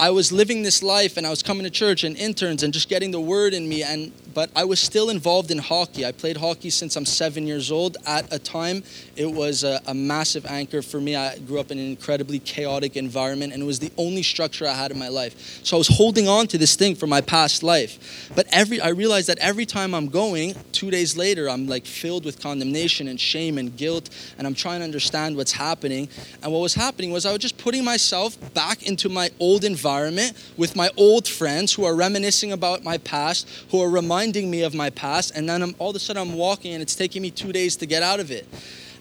I 0.00 0.10
was 0.10 0.30
living 0.30 0.62
this 0.62 0.82
life 0.82 1.16
and 1.16 1.26
I 1.26 1.30
was 1.30 1.42
coming 1.42 1.64
to 1.64 1.70
church 1.70 2.04
and 2.04 2.16
interns 2.16 2.62
and 2.62 2.72
just 2.72 2.88
getting 2.88 3.10
the 3.10 3.20
word 3.20 3.54
in 3.54 3.68
me. 3.68 3.82
And 3.82 4.12
but 4.34 4.50
I 4.54 4.64
was 4.64 4.80
still 4.80 5.10
involved 5.10 5.50
in 5.50 5.58
hockey. 5.58 6.04
I 6.04 6.12
played 6.12 6.36
hockey 6.36 6.70
since 6.70 6.96
I'm 6.96 7.06
seven 7.06 7.46
years 7.46 7.70
old. 7.70 7.96
At 8.06 8.32
a 8.32 8.38
time, 8.38 8.82
it 9.16 9.30
was 9.30 9.64
a, 9.64 9.80
a, 9.86 9.94
massive 9.94 10.46
anchor 10.46 10.82
for 10.82 11.00
me. 11.00 11.16
I 11.16 11.38
grew 11.38 11.58
up 11.58 11.70
in 11.70 11.78
an 11.78 11.86
incredibly 11.86 12.38
chaotic 12.38 12.96
environment, 12.96 13.52
and 13.52 13.62
it 13.62 13.66
was 13.66 13.78
the 13.78 13.92
only 13.96 14.22
structure 14.22 14.66
I 14.66 14.74
had 14.74 14.90
in 14.90 14.98
my 14.98 15.08
life. 15.08 15.60
So 15.64 15.76
I 15.76 15.78
was 15.78 15.88
holding 15.88 16.28
on 16.28 16.46
to 16.48 16.58
this 16.58 16.76
thing 16.76 16.94
from 16.94 17.10
my 17.10 17.20
past 17.20 17.62
life. 17.62 18.30
But 18.34 18.46
every 18.52 18.80
I 18.80 18.88
realized 18.88 19.28
that 19.28 19.38
every 19.38 19.66
time 19.66 19.94
I'm 19.94 20.08
going, 20.08 20.54
two 20.72 20.90
days 20.90 21.16
later, 21.16 21.48
I'm 21.48 21.66
like 21.66 21.86
filled 21.86 22.24
with 22.24 22.40
condemnation 22.40 23.08
and 23.08 23.20
shame 23.20 23.58
and 23.58 23.76
guilt, 23.76 24.10
and 24.36 24.46
I'm 24.46 24.54
trying 24.54 24.80
to 24.80 24.84
understand 24.84 25.36
what's 25.36 25.52
happening. 25.52 26.08
And 26.42 26.52
what 26.52 26.60
was 26.60 26.74
happening 26.74 27.10
was 27.10 27.26
I 27.26 27.32
was 27.32 27.40
just 27.40 27.58
putting 27.58 27.84
myself 27.84 28.36
back 28.54 28.86
into 28.86 29.08
my 29.08 29.30
old 29.40 29.64
environment 29.64 30.34
with 30.56 30.76
my 30.76 30.90
old 30.96 31.26
friends 31.26 31.72
who 31.72 31.84
are 31.84 31.94
reminiscing 31.94 32.52
about 32.52 32.84
my 32.84 32.98
past, 32.98 33.48
who 33.70 33.80
are 33.80 33.90
reminding 33.90 34.17
reminding 34.18 34.50
me 34.50 34.62
of 34.62 34.74
my 34.74 34.90
past, 34.90 35.30
and 35.36 35.48
then 35.48 35.62
I'm, 35.62 35.76
all 35.78 35.90
of 35.90 35.96
a 35.96 36.00
sudden 36.00 36.20
I'm 36.20 36.36
walking 36.36 36.72
and 36.72 36.82
it's 36.82 36.96
taking 36.96 37.22
me 37.22 37.30
two 37.30 37.52
days 37.52 37.76
to 37.76 37.86
get 37.86 38.02
out 38.02 38.18
of 38.18 38.32
it. 38.32 38.48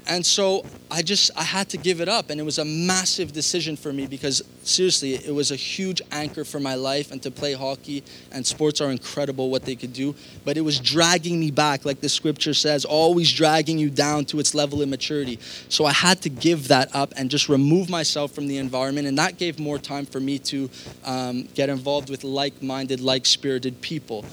and 0.07 0.25
so 0.25 0.65
I 0.89 1.01
just 1.01 1.31
I 1.35 1.43
had 1.43 1.69
to 1.69 1.77
give 1.77 1.99
it 1.99 2.07
up 2.07 2.29
and 2.29 2.39
it 2.39 2.43
was 2.43 2.59
a 2.59 2.65
massive 2.65 3.33
decision 3.33 3.75
for 3.75 3.91
me 3.91 4.07
because 4.07 4.41
seriously 4.63 5.15
it 5.15 5.33
was 5.33 5.51
a 5.51 5.55
huge 5.55 6.01
anchor 6.11 6.45
for 6.45 6.59
my 6.59 6.75
life 6.75 7.11
and 7.11 7.21
to 7.23 7.31
play 7.31 7.53
hockey 7.53 8.03
and 8.31 8.45
sports 8.45 8.79
are 8.79 8.89
incredible 8.89 9.49
what 9.49 9.65
they 9.65 9.75
could 9.75 9.93
do 9.93 10.15
but 10.45 10.57
it 10.57 10.61
was 10.61 10.79
dragging 10.79 11.39
me 11.39 11.51
back 11.51 11.83
like 11.83 11.99
the 11.99 12.09
scripture 12.09 12.53
says 12.53 12.85
always 12.85 13.31
dragging 13.31 13.77
you 13.77 13.89
down 13.89 14.23
to 14.25 14.39
its 14.39 14.55
level 14.55 14.81
of 14.81 14.87
maturity 14.87 15.37
so 15.69 15.85
I 15.85 15.91
had 15.91 16.21
to 16.21 16.29
give 16.29 16.69
that 16.69 16.93
up 16.95 17.13
and 17.17 17.29
just 17.29 17.49
remove 17.49 17.89
myself 17.89 18.31
from 18.31 18.47
the 18.47 18.57
environment 18.57 19.07
and 19.07 19.17
that 19.17 19.37
gave 19.37 19.59
more 19.59 19.77
time 19.77 20.05
for 20.05 20.19
me 20.19 20.39
to 20.39 20.69
um, 21.03 21.43
get 21.53 21.69
involved 21.69 22.09
with 22.09 22.23
like-minded 22.23 23.01
like-spirited 23.01 23.81
people 23.81 24.25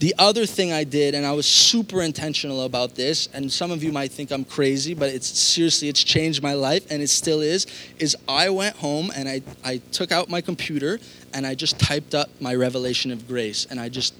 the 0.00 0.14
other 0.18 0.46
thing 0.46 0.72
I 0.72 0.84
did, 0.84 1.14
and 1.14 1.26
I 1.26 1.32
was 1.32 1.44
super 1.44 2.00
intentional 2.00 2.64
about 2.64 2.94
this, 2.94 3.28
and 3.34 3.52
some 3.52 3.70
of 3.70 3.84
you 3.84 3.92
might 3.92 4.10
think 4.10 4.30
I'm 4.30 4.46
crazy, 4.46 4.94
but 4.94 5.10
it's 5.10 5.26
seriously, 5.26 5.90
it's 5.90 6.02
changed 6.02 6.42
my 6.42 6.54
life, 6.54 6.90
and 6.90 7.02
it 7.02 7.08
still 7.08 7.42
is, 7.42 7.66
is 7.98 8.16
I 8.26 8.48
went 8.48 8.76
home 8.76 9.12
and 9.14 9.28
I, 9.28 9.42
I 9.62 9.76
took 9.92 10.10
out 10.10 10.30
my 10.30 10.40
computer 10.40 10.98
and 11.34 11.46
I 11.46 11.54
just 11.54 11.78
typed 11.78 12.14
up 12.14 12.30
my 12.40 12.54
revelation 12.54 13.10
of 13.12 13.28
grace, 13.28 13.66
and 13.68 13.78
I 13.78 13.90
just 13.90 14.14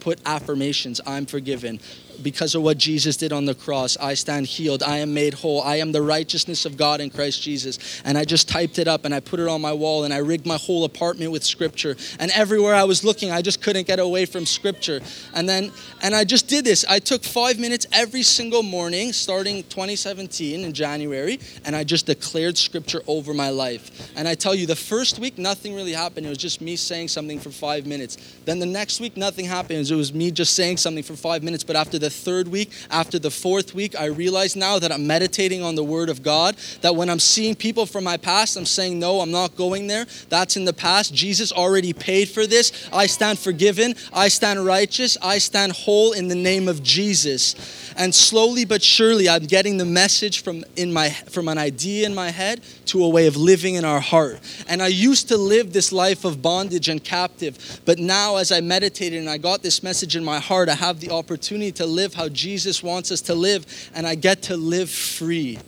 put 0.00 0.20
affirmations 0.26 1.00
I'm 1.06 1.24
forgiven, 1.24 1.80
because 2.22 2.54
of 2.54 2.62
what 2.62 2.78
Jesus 2.78 3.16
did 3.16 3.32
on 3.32 3.44
the 3.44 3.54
cross. 3.54 3.96
I 3.96 4.14
stand 4.14 4.46
healed. 4.46 4.82
I 4.82 4.98
am 4.98 5.14
made 5.14 5.34
whole. 5.34 5.62
I 5.62 5.76
am 5.76 5.92
the 5.92 6.02
righteousness 6.02 6.64
of 6.64 6.76
God 6.76 7.00
in 7.00 7.10
Christ 7.10 7.42
Jesus. 7.42 8.00
And 8.04 8.16
I 8.16 8.24
just 8.24 8.48
typed 8.48 8.78
it 8.78 8.88
up 8.88 9.04
and 9.04 9.14
I 9.14 9.20
put 9.20 9.40
it 9.40 9.48
on 9.48 9.60
my 9.60 9.72
wall 9.72 10.04
and 10.04 10.12
I 10.12 10.18
rigged 10.18 10.46
my 10.46 10.56
whole 10.56 10.84
apartment 10.84 11.32
with 11.32 11.44
scripture. 11.44 11.96
And 12.18 12.30
everywhere 12.32 12.74
I 12.74 12.84
was 12.84 13.04
looking, 13.04 13.30
I 13.30 13.42
just 13.42 13.62
couldn't 13.62 13.86
get 13.86 13.98
away 13.98 14.26
from 14.26 14.46
scripture. 14.46 15.00
And 15.34 15.48
then, 15.48 15.72
and 16.02 16.14
I 16.14 16.24
just 16.24 16.48
did 16.48 16.64
this. 16.64 16.84
I 16.88 16.98
took 16.98 17.22
five 17.24 17.58
minutes 17.58 17.86
every 17.92 18.22
single 18.22 18.62
morning 18.62 19.12
starting 19.12 19.62
2017 19.64 20.64
in 20.64 20.72
January 20.72 21.38
and 21.64 21.74
I 21.74 21.84
just 21.84 22.06
declared 22.06 22.56
scripture 22.56 23.02
over 23.06 23.34
my 23.34 23.50
life. 23.50 24.10
And 24.16 24.28
I 24.28 24.34
tell 24.34 24.54
you, 24.54 24.66
the 24.66 24.76
first 24.76 25.18
week, 25.18 25.38
nothing 25.38 25.74
really 25.74 25.92
happened. 25.92 26.26
It 26.26 26.28
was 26.28 26.38
just 26.38 26.60
me 26.60 26.76
saying 26.76 27.08
something 27.08 27.38
for 27.38 27.50
five 27.50 27.86
minutes. 27.86 28.16
Then 28.44 28.58
the 28.58 28.66
next 28.66 29.00
week, 29.00 29.16
nothing 29.16 29.44
happened. 29.44 29.90
It 29.90 29.94
was 29.94 30.12
me 30.12 30.30
just 30.30 30.54
saying 30.54 30.76
something 30.76 31.02
for 31.02 31.14
five 31.14 31.42
minutes. 31.42 31.64
But 31.64 31.76
after 31.76 31.98
the 31.98 32.10
third 32.12 32.48
week, 32.48 32.70
after 32.90 33.18
the 33.18 33.30
fourth 33.30 33.74
week, 33.74 33.98
I 33.98 34.06
realize 34.06 34.54
now 34.54 34.78
that 34.78 34.92
I'm 34.92 35.06
meditating 35.06 35.62
on 35.62 35.74
the 35.74 35.82
Word 35.84 36.08
of 36.08 36.22
God, 36.22 36.56
that 36.82 36.94
when 36.94 37.10
I'm 37.10 37.18
seeing 37.18 37.54
people 37.54 37.86
from 37.86 38.04
my 38.04 38.16
past, 38.16 38.56
I'm 38.56 38.66
saying, 38.66 38.98
No, 38.98 39.20
I'm 39.20 39.30
not 39.30 39.56
going 39.56 39.86
there. 39.86 40.06
That's 40.28 40.56
in 40.56 40.64
the 40.64 40.72
past. 40.72 41.14
Jesus 41.14 41.52
already 41.52 41.92
paid 41.92 42.28
for 42.28 42.46
this. 42.46 42.88
I 42.92 43.06
stand 43.06 43.38
forgiven. 43.38 43.94
I 44.12 44.28
stand 44.28 44.64
righteous. 44.64 45.16
I 45.22 45.38
stand 45.38 45.72
whole 45.72 46.12
in 46.12 46.28
the 46.28 46.34
name 46.34 46.68
of 46.68 46.82
Jesus. 46.82 47.56
And 47.96 48.14
slowly 48.14 48.64
but 48.64 48.82
surely, 48.82 49.28
I'm 49.28 49.44
getting 49.46 49.76
the 49.76 49.84
message 49.84 50.42
from, 50.42 50.64
in 50.76 50.92
my, 50.92 51.10
from 51.10 51.48
an 51.48 51.58
idea 51.58 52.06
in 52.06 52.14
my 52.14 52.30
head 52.30 52.62
to 52.86 53.04
a 53.04 53.08
way 53.08 53.26
of 53.26 53.36
living 53.36 53.74
in 53.74 53.84
our 53.84 54.00
heart. 54.00 54.40
And 54.68 54.82
I 54.82 54.88
used 54.88 55.28
to 55.28 55.36
live 55.36 55.72
this 55.72 55.92
life 55.92 56.24
of 56.24 56.42
bondage 56.42 56.88
and 56.88 57.02
captive, 57.02 57.80
but 57.84 57.98
now 57.98 58.36
as 58.36 58.52
I 58.52 58.60
meditated 58.60 59.18
and 59.18 59.30
I 59.30 59.38
got 59.38 59.62
this 59.62 59.82
message 59.82 60.16
in 60.16 60.24
my 60.24 60.38
heart, 60.38 60.68
I 60.68 60.74
have 60.74 61.00
the 61.00 61.10
opportunity 61.10 61.72
to 61.72 61.86
live 61.86 62.14
how 62.14 62.28
Jesus 62.28 62.82
wants 62.82 63.10
us 63.10 63.20
to 63.22 63.34
live, 63.34 63.90
and 63.94 64.06
I 64.06 64.14
get 64.14 64.42
to 64.42 64.56
live 64.56 64.90
free. 64.90 65.58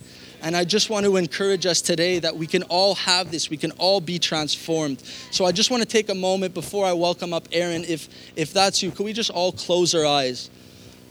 And 0.41 0.55
I 0.55 0.63
just 0.63 0.91
want 0.91 1.07
to 1.07 1.17
encourage 1.17 1.65
us 1.65 1.81
today 1.81 2.19
that 2.19 2.37
we 2.37 2.45
can 2.45 2.61
all 2.63 2.93
have 2.95 3.31
this. 3.31 3.49
We 3.49 3.57
can 3.57 3.71
all 3.71 3.99
be 3.99 4.19
transformed. 4.19 5.01
So 5.31 5.43
I 5.43 5.51
just 5.51 5.71
want 5.71 5.81
to 5.81 5.89
take 5.89 6.09
a 6.09 6.13
moment 6.13 6.53
before 6.53 6.85
I 6.85 6.93
welcome 6.93 7.33
up 7.33 7.47
Erin. 7.51 7.83
If, 7.83 8.09
if 8.35 8.53
that's 8.53 8.83
you, 8.83 8.91
could 8.91 9.05
we 9.05 9.13
just 9.13 9.31
all 9.31 9.51
close 9.51 9.95
our 9.95 10.05
eyes? 10.05 10.51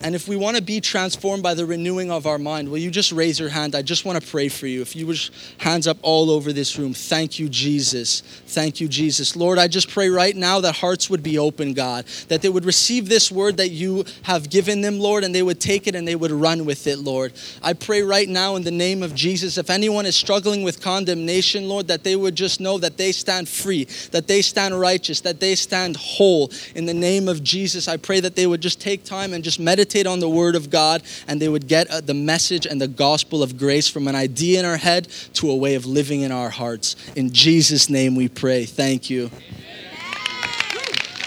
And 0.02 0.14
if 0.14 0.28
we 0.28 0.36
want 0.36 0.56
to 0.58 0.62
be 0.62 0.82
transformed 0.82 1.42
by 1.42 1.54
the 1.54 1.64
renewing 1.64 2.10
of 2.10 2.26
our 2.26 2.38
mind, 2.38 2.68
will 2.68 2.78
you 2.78 2.90
just 2.90 3.10
raise 3.10 3.40
your 3.40 3.48
hand? 3.48 3.74
I 3.74 3.80
just 3.80 4.04
want 4.04 4.22
to 4.22 4.30
pray 4.30 4.48
for 4.48 4.66
you. 4.66 4.82
If 4.82 4.94
you 4.94 5.06
wish, 5.06 5.30
hands 5.56 5.86
up 5.86 5.96
all 6.02 6.30
over 6.30 6.52
this 6.52 6.78
room. 6.78 6.92
Thank 6.92 7.38
you, 7.38 7.48
Jesus. 7.48 8.20
Thank 8.20 8.82
you, 8.82 8.88
Jesus. 8.88 9.34
Lord, 9.34 9.58
I 9.58 9.66
just 9.66 9.88
pray 9.88 10.10
right 10.10 10.36
now 10.36 10.60
that 10.60 10.76
hearts 10.76 11.08
would 11.08 11.22
be 11.22 11.38
open, 11.38 11.72
God, 11.72 12.04
that 12.28 12.42
they 12.42 12.50
would 12.50 12.66
receive 12.66 13.08
this 13.08 13.32
word 13.32 13.56
that 13.56 13.70
you 13.70 14.04
have 14.24 14.50
given 14.50 14.82
them, 14.82 14.98
Lord, 14.98 15.24
and 15.24 15.34
they 15.34 15.42
would 15.42 15.58
take 15.58 15.86
it 15.86 15.94
and 15.94 16.06
they 16.06 16.16
would 16.16 16.32
run 16.32 16.66
with 16.66 16.86
it, 16.86 16.98
Lord. 16.98 17.32
I 17.62 17.72
pray 17.72 18.02
right 18.02 18.28
now 18.28 18.56
in 18.56 18.62
the 18.62 18.70
name 18.70 19.02
of 19.02 19.14
Jesus, 19.14 19.56
if 19.56 19.70
anyone 19.70 20.04
is 20.04 20.16
struggling 20.16 20.62
with 20.62 20.82
condemnation, 20.82 21.66
Lord, 21.66 21.88
that 21.88 22.04
they 22.04 22.16
would 22.16 22.34
just 22.34 22.60
know 22.60 22.76
that 22.76 22.98
they 22.98 23.12
stand 23.12 23.48
free, 23.48 23.84
that 24.10 24.26
they 24.26 24.42
stand 24.42 24.78
righteous, 24.78 25.22
that 25.22 25.40
they 25.40 25.54
stand 25.54 25.96
whole. 25.96 26.52
In 26.74 26.84
the 26.84 26.92
name 26.92 27.26
of 27.26 27.42
Jesus, 27.42 27.88
I 27.88 27.96
pray 27.96 28.20
that 28.20 28.36
they 28.36 28.46
would 28.46 28.60
just 28.60 28.82
take 28.82 29.04
time 29.04 29.32
and 29.32 29.42
just 29.42 29.58
meditate 29.58 29.83
meditate 29.84 30.06
on 30.06 30.18
the 30.18 30.28
Word 30.28 30.56
of 30.56 30.70
God 30.70 31.02
and 31.28 31.38
they 31.38 31.48
would 31.48 31.68
get 31.68 31.90
uh, 31.90 32.00
the 32.00 32.14
message 32.14 32.64
and 32.64 32.80
the 32.80 32.88
gospel 32.88 33.42
of 33.42 33.58
grace 33.58 33.86
from 33.86 34.08
an 34.08 34.14
idea 34.14 34.58
in 34.58 34.64
our 34.64 34.78
head 34.78 35.06
to 35.34 35.50
a 35.50 35.54
way 35.54 35.74
of 35.74 35.84
living 35.84 36.22
in 36.22 36.32
our 36.32 36.48
hearts. 36.48 36.96
In 37.16 37.30
Jesus' 37.34 37.90
name 37.90 38.14
we 38.14 38.28
pray. 38.28 38.64
Thank 38.64 39.10
you. 39.10 39.30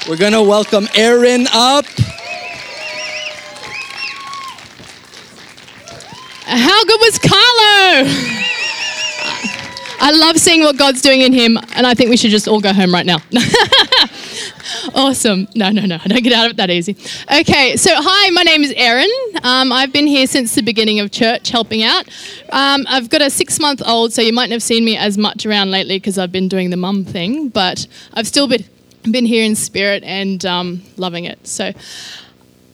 We're 0.09 0.17
going 0.17 0.33
to 0.33 0.41
welcome 0.41 0.87
Erin 0.95 1.45
up. 1.53 1.85
How 6.47 6.83
good 6.85 6.99
was 6.99 7.19
Carlo? 7.19 8.09
I 9.99 10.11
love 10.15 10.37
seeing 10.39 10.61
what 10.61 10.79
God's 10.79 11.03
doing 11.03 11.21
in 11.21 11.31
him, 11.31 11.57
and 11.75 11.85
I 11.85 11.93
think 11.93 12.09
we 12.09 12.17
should 12.17 12.31
just 12.31 12.47
all 12.47 12.59
go 12.59 12.73
home 12.73 12.91
right 12.91 13.05
now. 13.05 13.19
awesome. 14.95 15.47
No, 15.55 15.69
no, 15.69 15.85
no. 15.85 15.97
I 16.03 16.07
don't 16.07 16.23
get 16.23 16.33
out 16.33 16.45
of 16.45 16.51
it 16.51 16.57
that 16.57 16.69
easy. 16.69 16.95
Okay, 17.31 17.75
so 17.77 17.91
hi, 17.93 18.29
my 18.31 18.43
name 18.43 18.63
is 18.63 18.73
Erin. 18.75 19.09
Um, 19.43 19.71
I've 19.71 19.93
been 19.93 20.07
here 20.07 20.27
since 20.27 20.55
the 20.55 20.61
beginning 20.61 20.99
of 20.99 21.11
church 21.11 21.49
helping 21.49 21.83
out. 21.83 22.07
Um, 22.51 22.85
I've 22.87 23.09
got 23.09 23.21
a 23.21 23.29
six 23.29 23.59
month 23.59 23.81
old, 23.85 24.13
so 24.13 24.21
you 24.21 24.33
mightn't 24.33 24.53
have 24.53 24.63
seen 24.63 24.85
me 24.85 24.97
as 24.97 25.17
much 25.17 25.45
around 25.45 25.71
lately 25.71 25.97
because 25.97 26.17
I've 26.17 26.31
been 26.31 26.47
doing 26.47 26.69
the 26.69 26.77
mum 26.77 27.05
thing, 27.05 27.49
but 27.49 27.87
I've 28.13 28.27
still 28.27 28.47
been, 28.47 28.65
been 29.03 29.25
here 29.25 29.43
in 29.43 29.55
spirit 29.55 30.03
and 30.03 30.45
um, 30.45 30.81
loving 30.97 31.25
it. 31.25 31.45
So, 31.47 31.73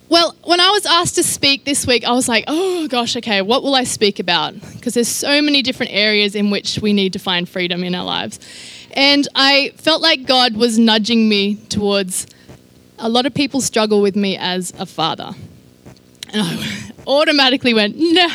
well, 0.10 0.36
when 0.44 0.60
I 0.60 0.70
was 0.70 0.86
asked 0.86 1.16
to 1.16 1.24
speak 1.24 1.66
this 1.66 1.88
week, 1.88 2.06
I 2.06 2.12
was 2.12 2.28
like, 2.28 2.44
oh 2.48 2.88
gosh, 2.88 3.16
okay, 3.18 3.42
what 3.42 3.64
will 3.64 3.76
I 3.76 3.84
speak 3.84 4.20
about? 4.20 4.54
Because 4.74 4.94
there's 4.94 5.08
so 5.08 5.42
many 5.42 5.62
different 5.62 5.92
areas 5.92 6.36
in 6.36 6.52
which 6.52 6.80
we 6.80 6.94
need 6.94 7.14
to 7.14 7.20
find 7.20 7.50
freedom 7.50 7.84
in 7.84 7.96
our 7.96 8.06
lives. 8.06 8.40
And 8.94 9.28
I 9.34 9.74
felt 9.78 10.02
like 10.02 10.26
God 10.26 10.56
was 10.56 10.78
nudging 10.78 11.28
me 11.28 11.56
towards 11.56 12.28
a 13.00 13.10
lot 13.10 13.26
of 13.26 13.34
people 13.34 13.60
struggle 13.60 14.02
with 14.02 14.16
me 14.16 14.38
as 14.38 14.72
a 14.78 14.86
father. 14.86 15.32
And 16.32 16.42
I 16.42 16.92
automatically 17.08 17.74
went, 17.74 17.96
no, 17.98 18.28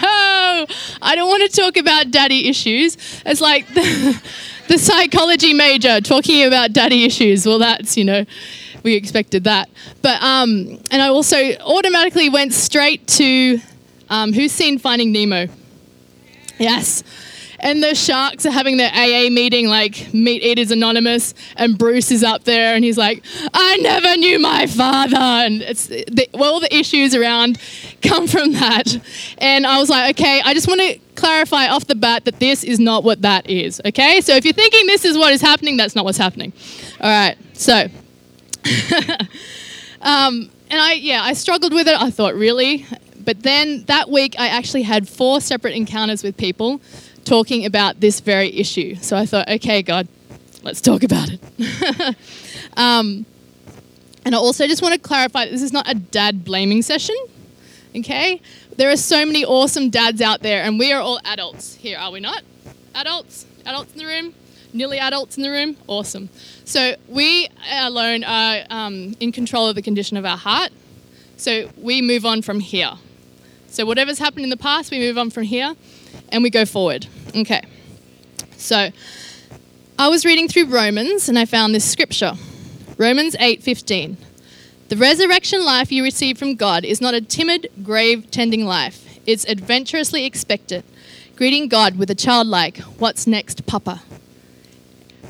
I 1.03 1.12
don't 1.14 1.29
want 1.29 1.49
to 1.51 1.61
talk 1.61 1.77
about 1.77 2.11
daddy 2.11 2.49
issues. 2.49 2.97
It's 3.25 3.40
like 3.40 3.68
the, 3.75 4.23
the 4.66 4.79
psychology 4.79 5.55
major 5.55 6.01
talking 6.01 6.44
about 6.44 6.73
daddy 6.73 7.05
issues. 7.05 7.47
Well, 7.47 7.61
that's, 7.61 7.97
you 7.97 8.05
know, 8.05 8.25
we 8.83 8.94
expected 8.94 9.44
that. 9.44 9.71
But, 10.03 10.21
um, 10.23 10.81
and 10.90 11.01
I 11.01 11.09
also 11.09 11.37
automatically 11.61 12.29
went 12.29 12.53
straight 12.53 13.07
to 13.09 13.61
um, 14.11 14.33
who's 14.33 14.53
seen 14.53 14.79
Finding 14.79 15.12
Nemo? 15.12 15.47
Yes 16.59 17.05
and 17.61 17.83
the 17.83 17.94
sharks 17.94 18.47
are 18.47 18.51
having 18.51 18.77
their 18.77 18.90
AA 18.92 19.31
meeting, 19.31 19.68
like 19.68 20.12
Meat 20.14 20.42
Eaters 20.42 20.71
Anonymous, 20.71 21.35
and 21.57 21.77
Bruce 21.77 22.11
is 22.11 22.23
up 22.23 22.44
there, 22.44 22.75
and 22.75 22.85
he's 22.85 22.99
like, 22.99 23.23
"I 23.53 23.77
never 23.79 24.16
knew 24.16 24.38
my 24.38 24.66
father," 24.66 25.16
and 25.16 25.62
it's 25.62 25.87
the, 25.87 26.29
well, 26.35 26.55
all 26.55 26.61
the 26.61 26.75
issues 26.75 27.14
around 27.14 27.59
come 28.03 28.27
from 28.27 28.53
that, 28.53 28.97
and 29.38 29.66
I 29.66 29.79
was 29.79 29.90
like, 29.90 30.18
okay, 30.18 30.40
I 30.44 30.55
just 30.55 30.68
want 30.68 30.81
to 30.81 30.99
clarify 31.16 31.68
off 31.68 31.87
the 31.87 31.94
bat 31.94 32.25
that 32.25 32.38
this 32.38 32.64
is 32.64 32.79
not 32.79 33.05
what 33.05 33.23
that 33.23 33.49
is. 33.51 33.81
Okay, 33.85 34.21
so 34.21 34.35
if 34.35 34.44
you're 34.44 34.55
thinking 34.55 34.87
this 34.87 35.05
is 35.05 35.18
what 35.18 35.33
is 35.33 35.40
happening, 35.40 35.77
that's 35.77 35.94
not 35.94 36.05
what's 36.05 36.18
happening. 36.18 36.53
All 37.01 37.11
right, 37.11 37.37
so. 37.55 37.88
um, 40.03 40.51
and 40.71 40.81
I, 40.81 40.94
yeah, 40.94 41.23
I 41.23 41.33
struggled 41.33 41.73
with 41.73 41.88
it. 41.88 42.01
I 42.01 42.11
thought, 42.11 42.35
really? 42.35 42.87
But 43.18 43.42
then 43.42 43.85
that 43.85 44.11
week, 44.11 44.37
I 44.38 44.49
actually 44.49 44.83
had 44.83 45.09
four 45.09 45.40
separate 45.40 45.75
encounters 45.75 46.23
with 46.23 46.37
people 46.37 46.81
talking 47.29 47.67
about 47.67 48.01
this 48.01 48.21
very 48.21 48.49
issue. 48.57 48.95
So 48.97 49.17
I 49.17 49.27
thought, 49.27 49.49
okay, 49.49 49.83
God, 49.83 50.09
let's 50.62 50.81
talk 50.81 51.03
about 51.03 51.29
it. 51.31 51.41
um, 52.77 53.27
and 54.25 54.35
I 54.35 54.38
also 54.38 54.67
just 54.67 54.83
want 54.83 54.95
to 54.95 55.01
clarify 55.01 55.47
this 55.47 55.62
is 55.62 55.73
not 55.73 55.88
a 55.88 55.95
dad 55.95 56.45
blaming 56.45 56.83
session. 56.83 57.17
Okay? 57.95 58.41
There 58.77 58.91
are 58.91 58.97
so 58.97 59.27
many 59.27 59.45
awesome 59.45 59.91
dads 59.91 60.21
out 60.23 60.41
there, 60.41 60.62
and 60.62 60.79
we 60.79 60.93
are 60.93 61.01
all 61.01 61.21
adults 61.25 61.75
here, 61.75 61.99
are 61.99 62.11
we 62.11 62.21
not? 62.21 62.43
Adults? 62.95 63.47
Adults 63.67 63.93
in 63.93 63.99
the 63.99 64.07
room? 64.07 64.35
Nearly 64.73 64.99
adults 64.99 65.37
in 65.37 65.43
the 65.43 65.51
room? 65.51 65.77
Awesome. 65.87 66.31
So 66.64 66.95
we 67.09 67.49
alone 67.71 68.25
are 68.25 68.64
um, 68.71 69.17
in 69.21 69.33
control 69.33 69.69
of 69.69 69.75
the 69.75 69.83
condition 69.83 70.17
of 70.17 70.25
our 70.25 70.37
heart. 70.37 70.71
So 71.37 71.71
we 71.77 72.01
move 72.03 72.25
on 72.25 72.43
from 72.43 72.61
here. 72.61 72.93
So 73.69 73.85
whatever's 73.85 74.19
happened 74.19 74.45
in 74.45 74.51
the 74.51 74.57
past, 74.57 74.91
we 74.91 74.99
move 74.99 75.19
on 75.19 75.31
from 75.31 75.45
here 75.45 75.75
and 76.31 76.43
we 76.43 76.51
go 76.51 76.64
forward. 76.64 77.07
Okay. 77.35 77.62
So 78.57 78.91
I 79.99 80.09
was 80.09 80.25
reading 80.25 80.49
through 80.49 80.67
Romans 80.67 81.29
and 81.29 81.38
I 81.38 81.45
found 81.45 81.75
this 81.75 81.85
scripture. 81.85 82.35
Romans 82.97 83.37
8:15. 83.38 84.17
The 84.88 84.97
resurrection 84.97 85.64
life 85.64 85.93
you 85.93 86.03
receive 86.03 86.38
from 86.38 86.55
God 86.55 86.85
is 86.85 87.01
not 87.01 87.14
a 87.14 87.21
timid 87.21 87.71
grave 87.83 88.31
tending 88.31 88.64
life. 88.64 89.05
It's 89.27 89.45
adventurously 89.45 90.25
expectant, 90.25 90.85
greeting 91.37 91.69
God 91.69 91.99
with 91.99 92.11
a 92.11 92.14
childlike, 92.14 92.79
What's 92.99 93.27
next, 93.27 93.67
Papa? 93.67 94.03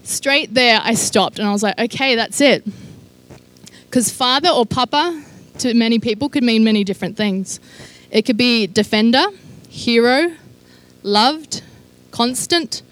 Straight 0.05 0.55
there, 0.55 0.81
I 0.83 0.95
stopped 0.95 1.39
and 1.39 1.49
I 1.49 1.53
was 1.53 1.63
like, 1.63 1.79
Okay, 1.79 2.15
that's 2.15 2.41
it. 2.41 2.65
Because 3.85 4.13
father 4.13 4.51
or 4.51 4.65
papa 4.65 5.25
to 5.59 5.75
many 5.75 5.99
people 5.99 6.29
could 6.29 6.45
mean 6.45 6.63
many 6.63 6.85
different 6.85 7.17
things. 7.17 7.59
It 8.11 8.23
could 8.23 8.37
be 8.37 8.67
defender, 8.67 9.25
hero, 9.69 10.33
loved, 11.03 11.63
constant, 12.19 12.83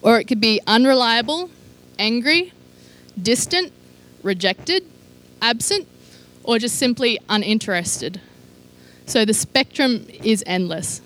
or 0.00 0.20
it 0.20 0.26
could 0.28 0.40
be 0.40 0.60
unreliable, 0.64 1.50
angry, 1.98 2.52
distant, 3.20 3.72
rejected, 4.22 4.84
absent, 5.42 5.88
or 6.44 6.56
just 6.60 6.78
simply 6.78 7.18
uninterested. 7.28 8.20
So 9.04 9.24
the 9.24 9.34
spectrum 9.34 10.06
is 10.22 10.44
endless. 10.46 11.00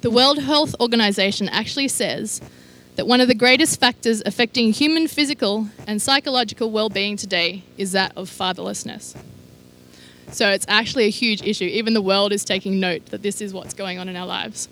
The 0.00 0.10
World 0.10 0.40
Health 0.40 0.74
Organization 0.80 1.48
actually 1.48 1.86
says 1.86 2.40
that 2.96 3.06
one 3.06 3.20
of 3.20 3.28
the 3.28 3.36
greatest 3.36 3.78
factors 3.78 4.20
affecting 4.26 4.72
human 4.72 5.06
physical 5.06 5.68
and 5.86 6.02
psychological 6.02 6.72
well 6.72 6.88
being 6.88 7.16
today 7.16 7.62
is 7.76 7.92
that 7.92 8.10
of 8.16 8.28
fatherlessness. 8.28 9.16
So 10.32 10.50
it's 10.50 10.66
actually 10.68 11.04
a 11.04 11.10
huge 11.10 11.40
issue. 11.40 11.66
Even 11.66 11.94
the 11.94 12.02
world 12.02 12.32
is 12.32 12.44
taking 12.44 12.80
note 12.80 13.06
that 13.06 13.22
this 13.22 13.40
is 13.40 13.54
what's 13.54 13.74
going 13.74 14.00
on 14.00 14.08
in 14.08 14.16
our 14.16 14.26
lives. 14.26 14.68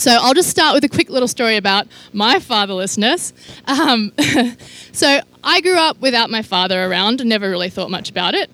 So 0.00 0.12
I'll 0.12 0.32
just 0.32 0.48
start 0.48 0.72
with 0.72 0.82
a 0.82 0.88
quick 0.88 1.10
little 1.10 1.28
story 1.28 1.58
about 1.58 1.86
my 2.14 2.36
fatherlessness. 2.36 3.34
Um, 3.66 4.14
so 4.92 5.20
I 5.44 5.60
grew 5.60 5.76
up 5.76 6.00
without 6.00 6.30
my 6.30 6.40
father 6.40 6.86
around 6.86 7.22
never 7.22 7.50
really 7.50 7.68
thought 7.68 7.90
much 7.90 8.08
about 8.08 8.32
it. 8.34 8.48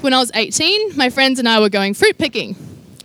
When 0.00 0.14
I 0.14 0.18
was 0.18 0.30
18, 0.34 0.96
my 0.96 1.10
friends 1.10 1.38
and 1.38 1.46
I 1.46 1.60
were 1.60 1.68
going 1.68 1.92
fruit 1.92 2.16
picking. 2.16 2.56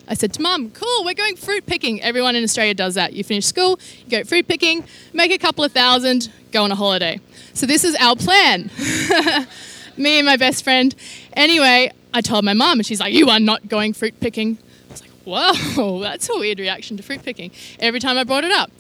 I 0.07 0.13
said 0.13 0.31
to 0.35 0.41
mum, 0.41 0.71
cool, 0.71 1.03
we're 1.03 1.13
going 1.13 1.35
fruit 1.35 1.65
picking. 1.65 2.01
Everyone 2.01 2.37
in 2.37 2.43
Australia 2.45 2.73
does 2.73 2.95
that. 2.95 3.11
You 3.11 3.25
finish 3.25 3.45
school, 3.47 3.77
you 4.05 4.09
go 4.09 4.23
fruit 4.23 4.47
picking, 4.47 4.85
make 5.11 5.31
a 5.33 5.37
couple 5.37 5.65
of 5.65 5.73
thousand, 5.73 6.31
go 6.53 6.63
on 6.63 6.71
a 6.71 6.75
holiday. 6.75 7.19
So 7.53 7.65
this 7.65 7.83
is 7.83 7.97
our 7.99 8.15
plan. 8.15 8.71
Me 9.97 10.19
and 10.19 10.25
my 10.25 10.37
best 10.37 10.63
friend. 10.63 10.95
Anyway, 11.33 11.91
I 12.13 12.21
told 12.21 12.45
my 12.45 12.53
mum, 12.53 12.79
and 12.79 12.85
she's 12.85 13.01
like, 13.01 13.13
You 13.13 13.29
are 13.29 13.41
not 13.41 13.67
going 13.67 13.91
fruit 13.91 14.17
picking. 14.21 14.57
Whoa, 15.25 15.99
that's 16.01 16.29
a 16.29 16.37
weird 16.37 16.59
reaction 16.59 16.97
to 16.97 17.03
fruit 17.03 17.23
picking 17.23 17.51
every 17.79 17.99
time 17.99 18.17
I 18.17 18.23
brought 18.23 18.43
it 18.43 18.51
up. 18.51 18.71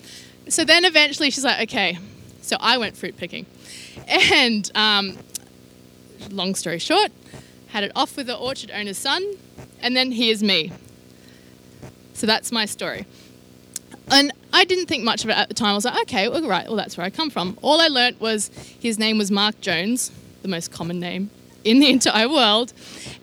So 0.49 0.65
then 0.65 0.85
eventually 0.85 1.29
she's 1.29 1.45
like, 1.45 1.61
Okay, 1.63 1.97
so 2.41 2.57
I 2.59 2.77
went 2.77 2.97
fruit 2.97 3.17
picking. 3.17 3.45
And 4.07 4.69
um, 4.75 5.17
long 6.29 6.55
story 6.55 6.79
short, 6.79 7.11
had 7.67 7.83
it 7.83 7.91
off 7.95 8.17
with 8.17 8.27
the 8.27 8.35
orchard 8.35 8.71
owner's 8.71 8.97
son, 8.97 9.23
and 9.81 9.95
then 9.95 10.11
here's 10.11 10.43
me 10.43 10.71
so 12.13 12.27
that's 12.27 12.51
my 12.51 12.65
story. 12.65 13.05
And 14.11 14.31
I 14.51 14.65
didn't 14.65 14.85
think 14.85 15.03
much 15.03 15.23
of 15.23 15.29
it 15.29 15.37
at 15.37 15.47
the 15.47 15.53
time. 15.53 15.71
I 15.71 15.75
was 15.75 15.85
like, 15.85 16.01
okay, 16.03 16.29
well, 16.29 16.47
right, 16.47 16.67
well, 16.67 16.75
that's 16.75 16.97
where 16.97 17.05
I 17.05 17.09
come 17.09 17.29
from. 17.29 17.57
All 17.61 17.81
I 17.81 17.87
learnt 17.87 18.21
was 18.21 18.49
his 18.79 18.99
name 18.99 19.17
was 19.17 19.31
Mark 19.31 19.59
Jones, 19.61 20.11
the 20.41 20.47
most 20.47 20.71
common 20.71 20.99
name 20.99 21.31
in 21.63 21.79
the 21.79 21.89
entire 21.89 22.29
world. 22.29 22.73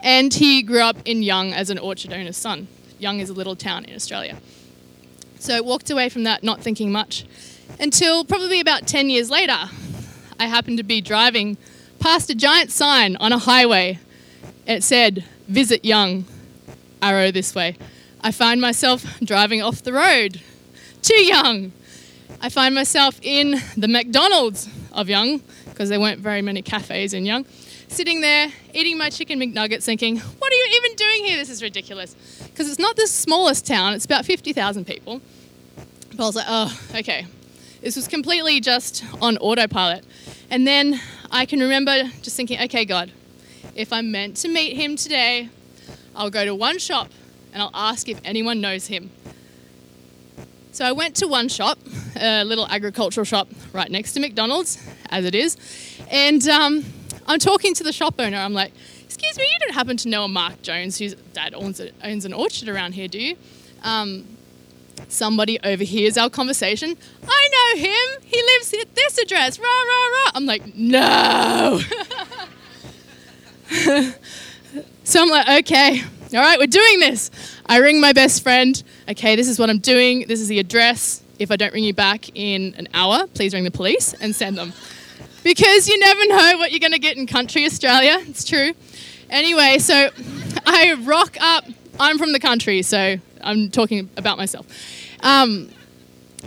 And 0.01 0.33
he 0.35 0.63
grew 0.63 0.81
up 0.81 0.97
in 1.05 1.23
Young 1.23 1.53
as 1.53 1.71
an 1.71 1.79
orchard 1.79 2.13
owner's 2.13 2.37
son. 2.37 2.69
Young 3.01 3.21
is 3.21 3.31
a 3.31 3.35
little 3.35 3.57
town 3.57 3.85
in 3.85 3.95
Australia. 3.95 4.37
So 5.39 5.63
walked 5.63 5.91
away 5.91 6.09
from 6.09 6.25
that 6.25 6.43
not 6.43 6.61
thinking 6.61 6.93
much 6.93 7.25
until 7.79 8.25
probably 8.25 8.61
about 8.61 8.87
10 8.87 9.11
years 9.11 9.31
later, 9.31 9.57
I 10.39 10.47
happened 10.47 10.79
to 10.79 10.85
be 10.85 11.01
driving 11.01 11.57
past 11.99 12.31
a 12.31 12.35
giant 12.35 12.71
sign 12.71 13.17
on 13.17 13.33
a 13.33 13.39
highway. 13.39 13.99
It 14.67 14.83
said, 14.83 15.25
Visit 15.49 15.85
Young, 15.85 16.25
arrow 17.03 17.31
this 17.31 17.55
way. 17.55 17.77
I 18.23 18.33
find 18.33 18.61
myself 18.61 19.19
driving 19.21 19.63
off 19.63 19.83
the 19.83 19.93
road, 19.93 20.41
to 21.03 21.15
Young. 21.15 21.73
I 22.41 22.49
find 22.49 22.75
myself 22.75 23.19
in 23.23 23.61
the 23.77 23.89
McDonald's 23.89 24.69
of 24.93 25.09
Young, 25.09 25.43
because 25.67 25.89
there 25.89 26.01
weren't 26.01 26.21
very 26.21 26.43
many 26.43 26.63
cafes 26.63 27.15
in 27.15 27.25
Young, 27.25 27.45
sitting 27.91 28.21
there 28.21 28.53
eating 28.73 28.97
my 28.97 29.11
chicken 29.11 29.39
McNuggets, 29.41 29.85
thinking, 29.85 30.19
what 30.19 30.53
are 30.53 30.55
you 30.55 30.81
even 30.83 30.97
doing 30.97 31.25
here? 31.25 31.37
This 31.37 31.51
is 31.51 31.63
ridiculous. 31.63 32.15
Because 32.45 32.69
it's 32.69 32.79
not 32.79 32.97
the 32.97 33.07
smallest 33.07 33.67
town, 33.67 33.95
it's 33.95 34.05
about 34.05 34.25
50,000 34.25 34.87
people. 34.87 35.21
But 36.15 36.23
I 36.23 36.27
was 36.27 36.37
like, 36.37 36.47
oh, 36.49 36.81
okay. 36.97 37.27
This 37.83 37.97
was 37.97 38.07
completely 38.09 38.61
just 38.61 39.05
on 39.21 39.37
autopilot. 39.39 40.05
And 40.51 40.67
then 40.67 41.01
I 41.31 41.47
can 41.47 41.61
remember 41.61 42.05
just 42.23 42.37
thinking, 42.37 42.61
okay, 42.63 42.85
God, 42.85 43.11
if 43.75 43.93
I'm 43.93 44.11
meant 44.11 44.37
to 44.39 44.49
meet 44.49 44.77
him 44.77 44.97
today, 44.97 45.49
I'll 46.15 46.31
go 46.31 46.45
to 46.45 46.55
one 46.55 46.79
shop 46.79 47.09
and 47.53 47.63
I'll 47.63 47.71
ask 47.75 48.09
if 48.09 48.21
anyone 48.25 48.61
knows 48.61 48.87
him. 48.87 49.11
So 50.73 50.85
I 50.85 50.93
went 50.93 51.17
to 51.17 51.27
one 51.27 51.49
shop, 51.49 51.79
a 52.17 52.45
little 52.45 52.67
agricultural 52.69 53.25
shop 53.25 53.49
right 53.73 53.91
next 53.91 54.13
to 54.13 54.21
McDonald's, 54.21 54.79
as 55.11 55.25
it 55.25 55.35
is, 55.35 55.57
and 56.11 56.47
um, 56.49 56.85
I'm 57.31 57.39
talking 57.39 57.75
to 57.75 57.85
the 57.85 57.93
shop 57.93 58.15
owner. 58.19 58.37
I'm 58.37 58.55
like, 58.55 58.73
"Excuse 59.05 59.39
me, 59.39 59.45
you 59.45 59.59
don't 59.61 59.75
happen 59.75 59.97
to 59.99 60.09
know 60.09 60.25
a 60.25 60.29
Mark 60.29 60.63
Jones 60.63 60.99
whose 60.99 61.15
dad 61.33 61.55
owns, 61.55 61.81
a, 61.81 61.91
owns 62.03 62.25
an 62.25 62.33
orchard 62.33 62.69
around 62.69 62.93
here, 62.93 63.09
do 63.09 63.21
you?" 63.21 63.37
Um, 63.83 64.25
somebody 65.09 65.59
overhears 65.65 66.17
our 66.19 66.31
conversation. 66.31 66.97
I 67.27 67.49
know 67.53 67.81
him. 67.83 68.23
He 68.25 68.43
lives 68.43 68.75
at 68.75 68.95
this 68.95 69.19
address. 69.19 69.59
Rah 69.59 69.67
rah 69.67 70.07
rah. 70.07 70.31
I'm 70.35 70.47
like, 70.47 70.75
no. 70.75 71.81
so 75.05 75.23
I'm 75.23 75.29
like, 75.29 75.65
okay, 75.65 76.03
all 76.35 76.41
right, 76.41 76.59
we're 76.59 76.67
doing 76.67 77.01
this. 77.01 77.31
I 77.67 77.79
ring 77.79 78.01
my 78.01 78.13
best 78.13 78.43
friend. 78.43 78.83
Okay, 79.09 79.37
this 79.37 79.49
is 79.49 79.59
what 79.59 79.71
I'm 79.71 79.79
doing. 79.79 80.27
This 80.29 80.41
is 80.41 80.49
the 80.49 80.59
address. 80.59 81.23
If 81.39 81.51
I 81.51 81.57
don't 81.57 81.73
ring 81.73 81.85
you 81.85 81.95
back 81.95 82.37
in 82.37 82.75
an 82.77 82.89
hour, 82.95 83.27
please 83.29 83.55
ring 83.55 83.65
the 83.65 83.71
police 83.71 84.13
and 84.15 84.35
send 84.35 84.59
them. 84.59 84.73
Because 85.43 85.89
you 85.89 85.99
never 85.99 86.27
know 86.27 86.59
what 86.59 86.71
you're 86.71 86.81
going 86.81 86.93
to 86.93 86.99
get 86.99 87.17
in 87.17 87.27
country 87.27 87.65
Australia. 87.65 88.19
It's 88.29 88.45
true. 88.45 88.73
Anyway, 89.31 89.79
so 89.79 90.11
I 90.67 90.95
rock 91.03 91.37
up. 91.41 91.65
I'm 91.99 92.19
from 92.19 92.33
the 92.33 92.41
country, 92.41 92.83
so 92.83 93.17
I'm 93.43 93.71
talking 93.71 94.11
about 94.17 94.39
myself. 94.39 94.67
Um, 95.21 95.71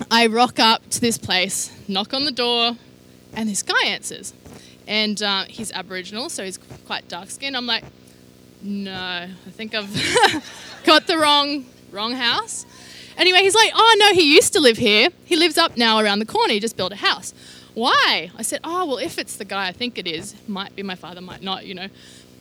I 0.10 0.28
rock 0.28 0.60
up 0.60 0.88
to 0.92 1.02
this 1.02 1.18
place, 1.18 1.72
knock 1.88 2.14
on 2.14 2.26
the 2.26 2.32
door, 2.32 2.78
and 3.34 3.50
this 3.50 3.64
guy 3.64 3.86
answers. 3.86 4.34
And 4.88 5.22
uh, 5.22 5.46
he's 5.46 5.72
Aboriginal, 5.72 6.30
so 6.30 6.44
he's 6.44 6.58
quite 6.86 7.08
dark 7.08 7.30
skinned. 7.30 7.56
I'm 7.56 7.66
like, 7.66 7.84
no, 8.62 8.94
I 8.94 9.50
think 9.52 9.74
I've 9.76 9.92
got 10.86 11.08
the 11.08 11.18
wrong 11.18 11.66
wrong 11.92 12.14
house. 12.14 12.66
Anyway, 13.18 13.40
he's 13.40 13.56
like, 13.56 13.72
oh 13.76 13.96
no, 14.00 14.14
he 14.14 14.34
used 14.34 14.54
to 14.54 14.60
live 14.60 14.78
here. 14.78 15.10
He 15.26 15.36
lives 15.36 15.58
up 15.58 15.78
now 15.78 16.00
around 16.00 16.20
the 16.20 16.26
corner. 16.26 16.54
He 16.54 16.60
just 16.60 16.76
built 16.76 16.92
a 16.92 16.98
house. 16.98 17.34
Why? 17.74 18.32
I 18.38 18.42
said, 18.44 18.60
oh 18.64 18.86
well, 18.86 18.98
if 18.98 19.18
it's 19.18 19.36
the 19.36 19.46
guy 19.46 19.68
I 19.68 19.72
think 19.72 19.98
it 19.98 20.08
is, 20.08 20.36
might 20.48 20.76
be 20.76 20.84
my 20.84 20.96
father, 20.96 21.22
might 21.22 21.42
not, 21.42 21.66
you 21.66 21.74
know. 21.74 21.88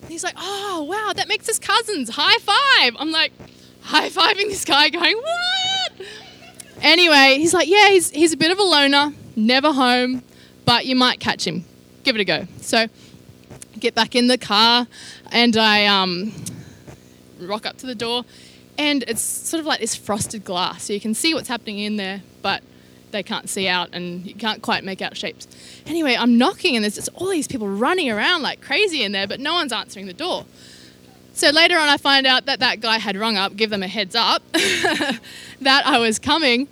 He's 0.07 0.23
like, 0.23 0.35
oh 0.37 0.83
wow, 0.83 1.13
that 1.15 1.27
makes 1.27 1.49
us 1.49 1.59
cousins. 1.59 2.09
High 2.09 2.37
five. 2.39 2.95
I'm 2.99 3.11
like, 3.11 3.31
high 3.81 4.09
fiving 4.09 4.47
this 4.47 4.65
guy, 4.65 4.89
going, 4.89 5.17
what? 5.17 6.07
Anyway, 6.81 7.37
he's 7.37 7.53
like, 7.53 7.67
yeah, 7.67 7.89
he's 7.89 8.09
he's 8.09 8.33
a 8.33 8.37
bit 8.37 8.51
of 8.51 8.59
a 8.59 8.63
loner, 8.63 9.13
never 9.35 9.71
home, 9.71 10.23
but 10.65 10.85
you 10.85 10.95
might 10.95 11.19
catch 11.19 11.47
him. 11.47 11.65
Give 12.03 12.15
it 12.15 12.21
a 12.21 12.25
go. 12.25 12.47
So 12.59 12.87
get 13.79 13.95
back 13.95 14.15
in 14.15 14.27
the 14.27 14.37
car, 14.37 14.87
and 15.31 15.57
I 15.57 15.85
um, 15.85 16.33
rock 17.39 17.65
up 17.65 17.77
to 17.77 17.85
the 17.85 17.95
door, 17.95 18.25
and 18.77 19.03
it's 19.07 19.21
sort 19.21 19.59
of 19.61 19.65
like 19.65 19.79
this 19.79 19.95
frosted 19.95 20.43
glass, 20.43 20.83
so 20.83 20.93
you 20.93 20.99
can 20.99 21.13
see 21.13 21.33
what's 21.33 21.47
happening 21.47 21.79
in 21.79 21.95
there, 21.95 22.21
but 22.41 22.63
they 23.13 23.23
can't 23.23 23.49
see 23.49 23.69
out, 23.69 23.89
and 23.93 24.25
you 24.25 24.35
can't 24.35 24.61
quite 24.61 24.83
make 24.83 25.01
out 25.01 25.15
shapes. 25.15 25.47
Anyway, 25.85 26.17
I'm 26.19 26.37
knocking, 26.37 26.75
and 26.75 26.83
there's 26.83 26.95
just 26.95 27.09
all 27.15 27.29
these 27.29 27.47
people 27.47 27.69
running 27.69 28.11
around 28.11 28.41
like 28.41 28.59
crazy 28.59 29.03
in 29.03 29.13
there, 29.13 29.25
but 29.25 29.39
no 29.39 29.53
one's 29.53 29.71
answering 29.71 30.07
the 30.07 30.13
door. 30.13 30.45
So 31.33 31.49
later 31.49 31.77
on, 31.77 31.87
I 31.87 31.97
find 31.97 32.27
out 32.27 32.45
that 32.45 32.59
that 32.59 32.81
guy 32.81 32.99
had 32.99 33.15
rung 33.15 33.37
up, 33.37 33.55
give 33.55 33.69
them 33.69 33.81
a 33.81 33.87
heads 33.87 34.15
up 34.15 34.43
that 34.51 35.21
I 35.85 35.97
was 35.97 36.19
coming, 36.19 36.67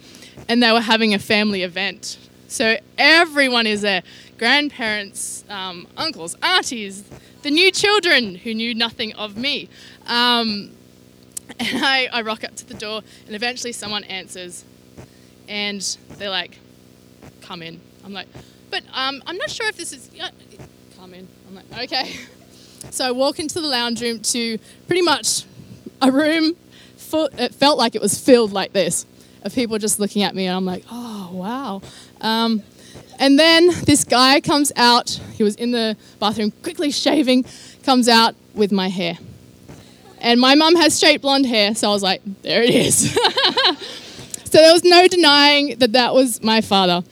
and 0.50 0.62
they 0.62 0.72
were 0.74 0.82
having 0.82 1.14
a 1.14 1.20
family 1.20 1.64
event. 1.64 2.18
So 2.48 2.78
everyone 2.98 3.66
is 3.66 3.82
there 3.82 4.04
grandparents, 4.38 5.46
um, 5.50 5.88
uncles, 5.96 6.36
aunties, 6.42 7.04
the 7.44 7.52
new 7.52 7.72
children 7.72 8.36
who 8.36 8.54
knew 8.54 8.74
nothing 8.74 9.14
of 9.14 9.38
me. 9.38 9.70
Um, 10.08 10.72
and 11.60 11.86
I, 11.86 12.10
I 12.12 12.22
rock 12.22 12.44
up 12.44 12.56
to 12.56 12.66
the 12.68 12.74
door, 12.74 13.02
and 13.26 13.36
eventually 13.36 13.72
someone 13.72 14.04
answers, 14.06 14.66
and 15.52 15.98
they're 16.18 16.30
like, 16.30 16.58
"Come 17.42 17.62
in." 17.62 17.80
I'm 18.06 18.14
like, 18.14 18.28
"But 18.70 18.84
um, 18.94 19.22
I'm 19.28 19.38
not 19.38 19.50
sure 19.50 19.68
if 19.68 19.76
this 19.76 19.92
is." 19.92 20.10
Come 20.98 21.14
in. 21.14 21.28
I'm 21.48 21.56
like, 21.56 21.92
"Okay." 21.92 22.16
So 22.90 23.06
I 23.06 23.12
walk 23.12 23.38
into 23.38 23.62
the 23.62 23.68
lounge 23.68 24.02
room 24.02 24.22
to 24.22 24.58
pretty 24.88 25.04
much 25.04 25.44
a 26.02 26.12
room. 26.12 26.56
Full, 26.98 27.30
it 27.38 27.54
felt 27.54 27.78
like 27.78 27.94
it 27.94 28.02
was 28.02 28.18
filled 28.18 28.52
like 28.52 28.74
this 28.74 29.06
of 29.44 29.54
people 29.54 29.78
just 29.78 30.00
looking 30.00 30.24
at 30.24 30.34
me, 30.34 30.48
and 30.48 30.56
I'm 30.56 30.66
like, 30.66 30.84
"Oh 30.90 31.30
wow." 31.32 31.82
Um, 32.22 32.64
and 33.20 33.38
then 33.38 33.68
this 33.86 34.04
guy 34.04 34.42
comes 34.42 34.72
out, 34.76 35.12
he 35.36 35.44
was 35.44 35.56
in 35.56 35.70
the 35.70 35.96
bathroom 36.20 36.50
quickly 36.64 36.90
shaving, 36.90 37.46
comes 37.84 38.08
out 38.10 38.34
with 38.56 38.72
my 38.72 38.88
hair. 38.88 39.20
And 40.20 40.42
my 40.42 40.56
mum 40.56 40.76
has 40.76 40.96
straight 40.96 41.22
blonde 41.22 41.46
hair, 41.46 41.76
so 41.76 41.90
I 41.90 41.94
was 41.94 42.02
like, 42.02 42.22
there 42.42 42.64
it 42.64 42.72
is. 42.72 43.16
So 44.52 44.58
there 44.58 44.74
was 44.74 44.84
no 44.84 45.08
denying 45.08 45.80
that 45.80 45.94
that 45.94 46.14
was 46.14 46.44
my 46.44 46.60
father. 46.60 47.08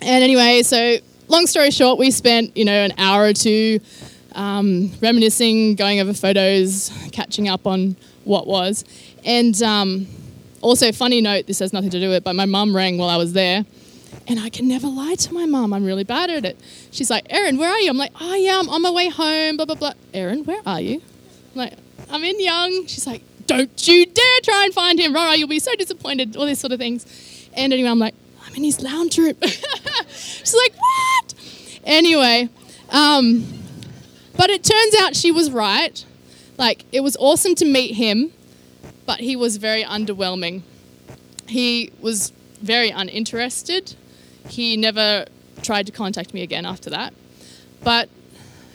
And 0.00 0.24
anyway, 0.24 0.62
so 0.62 0.96
long 1.28 1.46
story 1.46 1.70
short, 1.70 1.98
we 1.98 2.10
spent, 2.10 2.56
you 2.56 2.64
know, 2.64 2.72
an 2.72 2.94
hour 2.96 3.24
or 3.24 3.34
two 3.34 3.80
um, 4.32 4.90
reminiscing, 5.02 5.74
going 5.74 6.00
over 6.00 6.14
photos, 6.14 6.90
catching 7.12 7.48
up 7.50 7.66
on 7.66 7.96
what 8.24 8.46
was. 8.46 8.86
And 9.26 9.62
um, 9.62 10.06
also, 10.62 10.90
funny 10.90 11.20
note, 11.20 11.46
this 11.46 11.58
has 11.58 11.74
nothing 11.74 11.90
to 11.90 12.00
do 12.00 12.08
with 12.08 12.16
it, 12.16 12.24
but 12.24 12.34
my 12.34 12.46
mum 12.46 12.74
rang 12.74 12.96
while 12.96 13.10
I 13.10 13.18
was 13.18 13.34
there. 13.34 13.66
And 14.26 14.40
I 14.40 14.48
can 14.48 14.68
never 14.68 14.86
lie 14.86 15.16
to 15.16 15.34
my 15.34 15.44
mum. 15.44 15.74
I'm 15.74 15.84
really 15.84 16.04
bad 16.04 16.30
at 16.30 16.46
it. 16.46 16.58
She's 16.90 17.10
like, 17.10 17.26
Erin, 17.28 17.58
where 17.58 17.70
are 17.70 17.78
you? 17.78 17.90
I'm 17.90 17.98
like, 17.98 18.12
oh, 18.22 18.34
yeah, 18.34 18.58
I'm 18.58 18.70
on 18.70 18.80
my 18.80 18.90
way 18.90 19.10
home, 19.10 19.58
blah, 19.58 19.66
blah, 19.66 19.74
blah. 19.74 19.92
Erin, 20.14 20.44
where 20.44 20.62
are 20.64 20.80
you? 20.80 21.02
I'm 21.52 21.58
like, 21.58 21.74
I'm 22.10 22.24
in 22.24 22.40
Young. 22.40 22.86
She's 22.86 23.06
like, 23.06 23.22
don't 23.48 23.88
you 23.88 24.06
dare 24.06 24.40
try 24.44 24.64
and 24.64 24.72
find 24.72 25.00
him, 25.00 25.12
Rara, 25.12 25.34
you'll 25.34 25.48
be 25.48 25.58
so 25.58 25.74
disappointed, 25.74 26.36
all 26.36 26.46
these 26.46 26.60
sort 26.60 26.72
of 26.72 26.78
things. 26.78 27.48
And 27.54 27.72
anyway, 27.72 27.88
I'm 27.88 27.98
like, 27.98 28.14
I'm 28.46 28.54
in 28.54 28.62
his 28.62 28.80
lounge 28.80 29.18
room. 29.18 29.34
She's 29.42 30.54
like, 30.54 30.74
what? 30.76 31.34
Anyway, 31.82 32.50
um, 32.90 33.44
but 34.36 34.50
it 34.50 34.62
turns 34.62 34.94
out 35.00 35.16
she 35.16 35.32
was 35.32 35.50
right. 35.50 36.04
Like, 36.58 36.84
it 36.92 37.00
was 37.00 37.16
awesome 37.18 37.54
to 37.56 37.64
meet 37.64 37.94
him, 37.94 38.32
but 39.06 39.20
he 39.20 39.34
was 39.34 39.56
very 39.56 39.82
underwhelming. 39.82 40.62
He 41.48 41.90
was 42.00 42.30
very 42.60 42.90
uninterested. 42.90 43.96
He 44.48 44.76
never 44.76 45.24
tried 45.62 45.86
to 45.86 45.92
contact 45.92 46.34
me 46.34 46.42
again 46.42 46.66
after 46.66 46.90
that. 46.90 47.14
But 47.82 48.10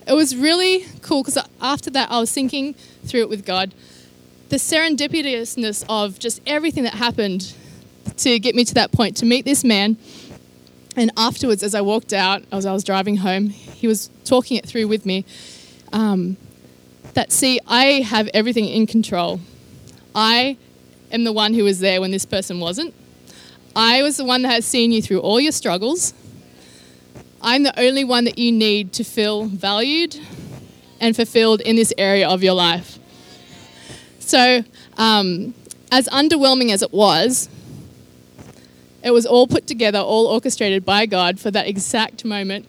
it 0.08 0.14
was 0.14 0.36
really 0.36 0.86
cool 1.02 1.24
because 1.24 1.38
after 1.62 1.92
that, 1.92 2.10
I 2.12 2.20
was 2.20 2.32
thinking 2.32 2.74
through 3.06 3.22
it 3.22 3.30
with 3.30 3.46
God. 3.46 3.74
The 4.50 4.58
serendipitousness 4.58 5.86
of 5.90 6.20
just 6.20 6.42
everything 6.46 6.84
that 6.84 6.94
happened 6.94 7.54
to 8.18 8.40
get 8.40 8.56
me 8.56 8.66
to 8.66 8.74
that 8.76 8.92
point, 8.92 9.18
to 9.18 9.26
meet 9.26 9.46
this 9.46 9.64
man. 9.64 9.98
And 10.96 11.12
afterwards, 11.18 11.64
as 11.64 11.74
I 11.74 11.82
walked 11.82 12.14
out, 12.14 12.44
as 12.52 12.66
I 12.66 12.74
was 12.74 12.84
driving 12.84 13.18
home, 13.18 13.50
he 13.50 13.88
was 13.88 14.10
talking 14.26 14.58
it 14.58 14.66
through 14.66 14.88
with 14.88 15.06
me. 15.06 15.26
Um, 15.92 16.38
that, 17.14 17.32
see, 17.32 17.60
I 17.68 18.02
have 18.02 18.30
everything 18.34 18.66
in 18.66 18.86
control. 18.86 19.40
I 20.14 20.58
am 21.12 21.24
the 21.24 21.34
one 21.34 21.54
who 21.54 21.64
was 21.64 21.80
there 21.80 22.02
when 22.02 22.12
this 22.12 22.26
person 22.26 22.60
wasn't. 22.60 22.94
I 23.76 24.04
was 24.04 24.18
the 24.18 24.26
one 24.26 24.44
that 24.44 24.50
has 24.50 24.66
seen 24.66 24.92
you 24.92 25.02
through 25.02 25.20
all 25.20 25.40
your 25.40 25.52
struggles. 25.52 26.14
I'm 27.42 27.64
the 27.64 27.78
only 27.80 28.04
one 28.04 28.26
that 28.26 28.38
you 28.38 28.52
need 28.52 28.94
to 28.94 29.04
feel 29.04 29.46
valued 29.46 30.18
and 31.00 31.16
fulfilled 31.16 31.62
in 31.62 31.76
this 31.76 31.92
area 31.98 32.28
of 32.28 32.44
your 32.44 32.54
life. 32.54 33.00
So, 34.26 34.64
um, 34.98 35.54
as 35.92 36.08
underwhelming 36.08 36.72
as 36.72 36.82
it 36.82 36.94
was, 36.94 37.50
it 39.04 39.12
was 39.12 39.26
all 39.26 39.48
put 39.48 39.68
together, 39.68 40.00
all 40.00 40.28
orchestrated 40.28 40.86
by 40.86 41.06
God 41.06 41.40
for 41.40 41.52
that 41.52 41.68
exact 41.68 42.24
moment 42.24 42.68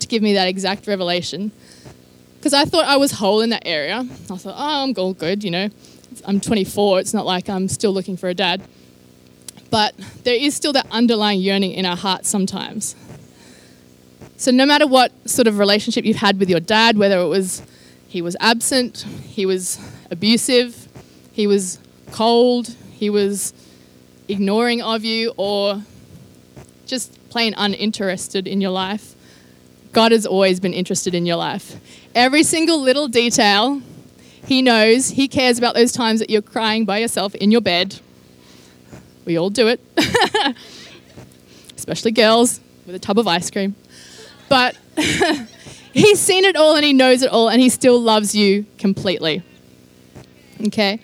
to 0.00 0.06
give 0.08 0.22
me 0.22 0.32
that 0.32 0.48
exact 0.48 0.86
revelation. 0.86 1.52
Because 2.38 2.54
I 2.54 2.64
thought 2.64 2.86
I 2.86 2.96
was 2.96 3.12
whole 3.12 3.42
in 3.42 3.50
that 3.50 3.64
area. 3.66 3.98
I 3.98 4.36
thought, 4.36 4.46
oh, 4.46 4.84
I'm 4.84 4.94
all 4.96 5.12
good, 5.12 5.44
you 5.44 5.50
know. 5.50 5.68
I'm 6.24 6.40
24. 6.40 7.00
It's 7.00 7.12
not 7.12 7.26
like 7.26 7.50
I'm 7.50 7.68
still 7.68 7.92
looking 7.92 8.16
for 8.16 8.28
a 8.28 8.34
dad. 8.34 8.62
But 9.70 9.94
there 10.24 10.34
is 10.34 10.54
still 10.54 10.72
that 10.72 10.86
underlying 10.90 11.40
yearning 11.40 11.72
in 11.72 11.84
our 11.84 11.96
hearts 11.96 12.28
sometimes. 12.28 12.96
So, 14.38 14.50
no 14.50 14.64
matter 14.64 14.86
what 14.86 15.12
sort 15.28 15.46
of 15.46 15.58
relationship 15.58 16.04
you've 16.04 16.16
had 16.16 16.38
with 16.38 16.48
your 16.48 16.60
dad, 16.60 16.96
whether 16.96 17.18
it 17.18 17.26
was 17.26 17.62
he 18.08 18.22
was 18.22 18.36
absent, 18.40 19.04
he 19.24 19.44
was 19.44 19.78
abusive, 20.10 20.85
he 21.36 21.46
was 21.46 21.78
cold, 22.12 22.74
he 22.94 23.10
was 23.10 23.52
ignoring 24.26 24.80
of 24.80 25.04
you, 25.04 25.34
or 25.36 25.82
just 26.86 27.28
plain 27.28 27.52
uninterested 27.58 28.48
in 28.48 28.62
your 28.62 28.70
life, 28.70 29.14
God 29.92 30.12
has 30.12 30.24
always 30.24 30.60
been 30.60 30.72
interested 30.72 31.14
in 31.14 31.26
your 31.26 31.36
life. 31.36 31.76
Every 32.14 32.42
single 32.42 32.80
little 32.80 33.06
detail, 33.06 33.82
He 34.46 34.62
knows. 34.62 35.10
He 35.10 35.28
cares 35.28 35.58
about 35.58 35.74
those 35.74 35.92
times 35.92 36.20
that 36.20 36.30
you're 36.30 36.40
crying 36.40 36.86
by 36.86 37.00
yourself 37.00 37.34
in 37.34 37.50
your 37.50 37.60
bed. 37.60 38.00
We 39.26 39.38
all 39.38 39.50
do 39.50 39.68
it, 39.68 39.78
especially 41.76 42.12
girls 42.12 42.60
with 42.86 42.94
a 42.94 42.98
tub 42.98 43.18
of 43.18 43.28
ice 43.28 43.50
cream. 43.50 43.74
But 44.48 44.74
He's 45.92 46.18
seen 46.18 46.46
it 46.46 46.56
all 46.56 46.76
and 46.76 46.84
He 46.84 46.94
knows 46.94 47.20
it 47.20 47.30
all, 47.30 47.50
and 47.50 47.60
He 47.60 47.68
still 47.68 48.00
loves 48.00 48.34
you 48.34 48.64
completely. 48.78 49.42
Okay? 50.68 51.00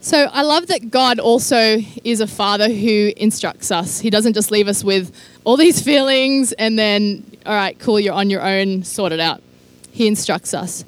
So 0.00 0.26
I 0.32 0.42
love 0.42 0.68
that 0.68 0.90
God 0.90 1.18
also 1.18 1.78
is 2.04 2.20
a 2.20 2.26
father 2.26 2.68
who 2.68 3.12
instructs 3.16 3.72
us. 3.72 3.98
He 3.98 4.10
doesn't 4.10 4.34
just 4.34 4.50
leave 4.52 4.68
us 4.68 4.84
with 4.84 5.12
all 5.44 5.56
these 5.56 5.82
feelings 5.84 6.52
and 6.52 6.78
then, 6.78 7.24
all 7.44 7.54
right, 7.54 7.76
cool, 7.80 7.98
you're 7.98 8.14
on 8.14 8.30
your 8.30 8.42
own, 8.42 8.84
sort 8.84 9.10
it 9.10 9.18
out. 9.18 9.42
He 9.90 10.06
instructs 10.06 10.54
us. 10.54 10.84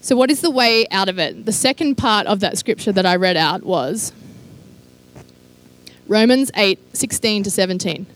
So, 0.00 0.14
what 0.16 0.30
is 0.30 0.40
the 0.40 0.50
way 0.50 0.86
out 0.90 1.08
of 1.08 1.18
it? 1.18 1.46
The 1.46 1.52
second 1.52 1.96
part 1.96 2.26
of 2.26 2.40
that 2.40 2.58
scripture 2.58 2.92
that 2.92 3.06
I 3.06 3.16
read 3.16 3.36
out 3.36 3.64
was 3.64 4.12
Romans 6.06 6.50
8 6.54 6.96
16 6.96 7.44
to 7.44 7.50
17. 7.50 8.06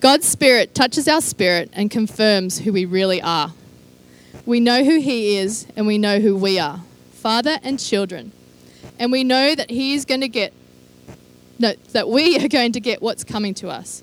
God's 0.00 0.26
Spirit 0.26 0.74
touches 0.74 1.08
our 1.08 1.20
spirit 1.20 1.70
and 1.72 1.90
confirms 1.90 2.60
who 2.60 2.72
we 2.72 2.84
really 2.84 3.22
are. 3.22 3.52
We 4.44 4.60
know 4.60 4.84
who 4.84 5.00
He 5.00 5.36
is 5.36 5.66
and 5.76 5.86
we 5.86 5.98
know 5.98 6.18
who 6.18 6.36
we 6.36 6.58
are 6.58 6.82
Father 7.12 7.58
and 7.62 7.78
children 7.78 8.32
and 8.98 9.12
we 9.12 9.24
know 9.24 9.54
that 9.54 9.70
he 9.70 9.94
is 9.94 10.04
going 10.04 10.20
to 10.20 10.28
get 10.28 10.52
no, 11.58 11.72
that 11.92 12.08
we 12.08 12.36
are 12.38 12.48
going 12.48 12.72
to 12.72 12.80
get 12.80 13.00
what's 13.00 13.24
coming 13.24 13.54
to 13.54 13.68
us 13.68 14.02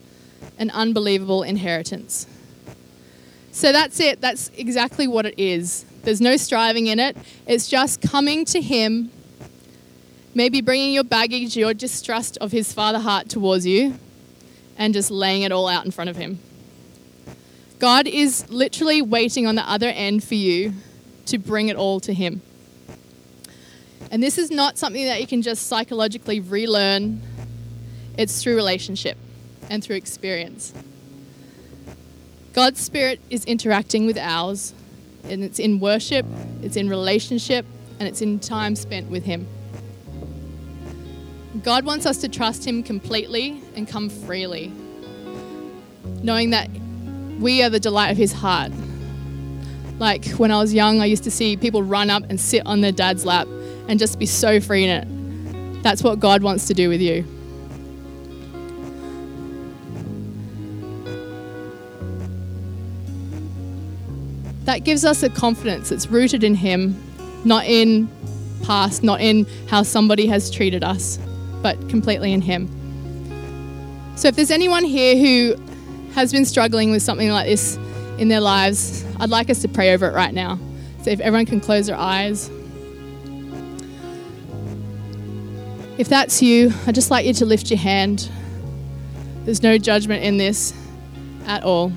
an 0.57 0.69
unbelievable 0.71 1.43
inheritance. 1.43 2.27
So 3.51 3.71
that's 3.71 3.99
it. 3.99 4.21
That's 4.21 4.49
exactly 4.55 5.07
what 5.07 5.25
it 5.25 5.37
is. 5.37 5.85
There's 6.03 6.21
no 6.21 6.37
striving 6.37 6.87
in 6.87 6.99
it. 6.99 7.17
It's 7.45 7.67
just 7.67 8.01
coming 8.01 8.45
to 8.45 8.61
Him, 8.61 9.11
maybe 10.33 10.61
bringing 10.61 10.93
your 10.93 11.03
baggage, 11.03 11.57
your 11.57 11.73
distrust 11.73 12.37
of 12.37 12.51
His 12.51 12.71
Father 12.73 12.99
heart 12.99 13.27
towards 13.27 13.65
you, 13.65 13.95
and 14.77 14.93
just 14.93 15.11
laying 15.11 15.41
it 15.41 15.51
all 15.51 15.67
out 15.67 15.83
in 15.83 15.91
front 15.91 16.09
of 16.09 16.15
Him. 16.15 16.39
God 17.79 18.07
is 18.07 18.49
literally 18.49 19.01
waiting 19.01 19.47
on 19.47 19.55
the 19.55 19.69
other 19.69 19.87
end 19.87 20.23
for 20.23 20.35
you 20.35 20.73
to 21.25 21.37
bring 21.37 21.67
it 21.67 21.75
all 21.75 21.99
to 22.01 22.13
Him. 22.13 22.41
And 24.12 24.22
this 24.22 24.38
is 24.38 24.51
not 24.51 24.78
something 24.78 25.05
that 25.05 25.22
you 25.22 25.26
can 25.26 25.41
just 25.41 25.68
psychologically 25.68 26.41
relearn, 26.41 27.22
it's 28.18 28.43
through 28.43 28.55
relationship 28.57 29.18
and 29.70 29.82
through 29.82 29.95
experience. 29.95 30.74
God's 32.51 32.82
Spirit 32.82 33.22
is 33.30 33.45
interacting 33.45 34.05
with 34.05 34.18
ours, 34.18 34.74
and 35.24 35.45
it's 35.45 35.59
in 35.59 35.80
worship, 35.80 36.26
it's 36.62 36.76
in 36.76 36.89
relationship, 36.89 37.66
and 37.99 38.07
it's 38.07 38.22
in 38.22 38.39
time 38.39 38.76
spent 38.76 39.09
with 39.09 39.24
Him. 39.24 39.47
God 41.64 41.86
wants 41.86 42.05
us 42.05 42.18
to 42.18 42.28
trust 42.28 42.68
Him 42.68 42.84
completely 42.84 43.62
and 43.78 43.88
come 43.88 44.09
freely, 44.09 44.74
knowing 46.22 46.49
that 46.49 46.70
we 47.39 47.64
are 47.64 47.70
the 47.70 47.80
delight 47.80 48.12
of 48.12 48.18
His 48.18 48.34
heart. 48.34 48.74
Like 49.99 50.26
when 50.32 50.51
I 50.51 50.59
was 50.59 50.74
young, 50.74 50.99
I 50.99 51.05
used 51.05 51.24
to 51.24 51.32
see 51.32 51.55
people 51.55 51.82
run 51.82 52.09
up 52.09 52.24
and 52.28 52.38
sit 52.38 52.66
on 52.66 52.82
their 52.82 52.91
dad's 52.91 53.26
lap 53.26 53.47
and 53.88 53.99
just 53.99 54.19
be 54.19 54.25
so 54.25 54.59
free 54.59 54.84
in 54.84 54.89
it. 54.89 55.84
That's 55.84 56.03
what 56.03 56.19
God 56.19 56.43
wants 56.43 56.67
to 56.67 56.73
do 56.73 56.89
with 56.89 57.01
you. 57.01 57.25
That 64.65 64.84
gives 64.84 65.03
us 65.03 65.23
a 65.23 65.29
confidence 65.29 65.89
that's 65.89 66.07
rooted 66.07 66.43
in 66.43 66.55
Him, 66.55 66.95
not 67.43 67.65
in 67.65 68.07
past, 68.63 69.03
not 69.03 69.19
in 69.19 69.45
how 69.67 69.84
somebody 69.84 70.27
has 70.27 70.51
treated 70.51 70.84
us, 70.84 71.17
but 71.61 71.89
completely 71.89 72.32
in 72.32 72.41
Him. 72.41 72.69
So 74.15 74.27
if 74.27 74.36
there's 74.36 74.51
anyone 74.51 74.84
here 74.84 75.17
who 75.17 75.55
has 76.13 76.32
been 76.32 76.45
struggling 76.45 76.91
with 76.91 77.01
something 77.01 77.29
like 77.29 77.47
this 77.47 77.77
in 78.17 78.27
their 78.27 78.39
lives, 78.39 79.03
I'd 79.19 79.29
like 79.29 79.49
us 79.49 79.61
to 79.63 79.67
pray 79.67 79.93
over 79.93 80.07
it 80.07 80.13
right 80.13 80.34
now. 80.34 80.59
So 81.01 81.09
if 81.09 81.19
everyone 81.19 81.47
can 81.47 81.59
close 81.59 81.88
their 81.88 81.97
eyes. 81.97 82.51
If 86.01 86.09
that's 86.09 86.41
you, 86.41 86.73
I'd 86.87 86.95
just 86.95 87.11
like 87.11 87.27
you 87.27 87.33
to 87.35 87.45
lift 87.45 87.69
your 87.69 87.77
hand. 87.77 88.27
There's 89.45 89.61
no 89.61 89.77
judgment 89.77 90.23
in 90.23 90.37
this 90.37 90.73
at 91.45 91.61
all. 91.61 91.93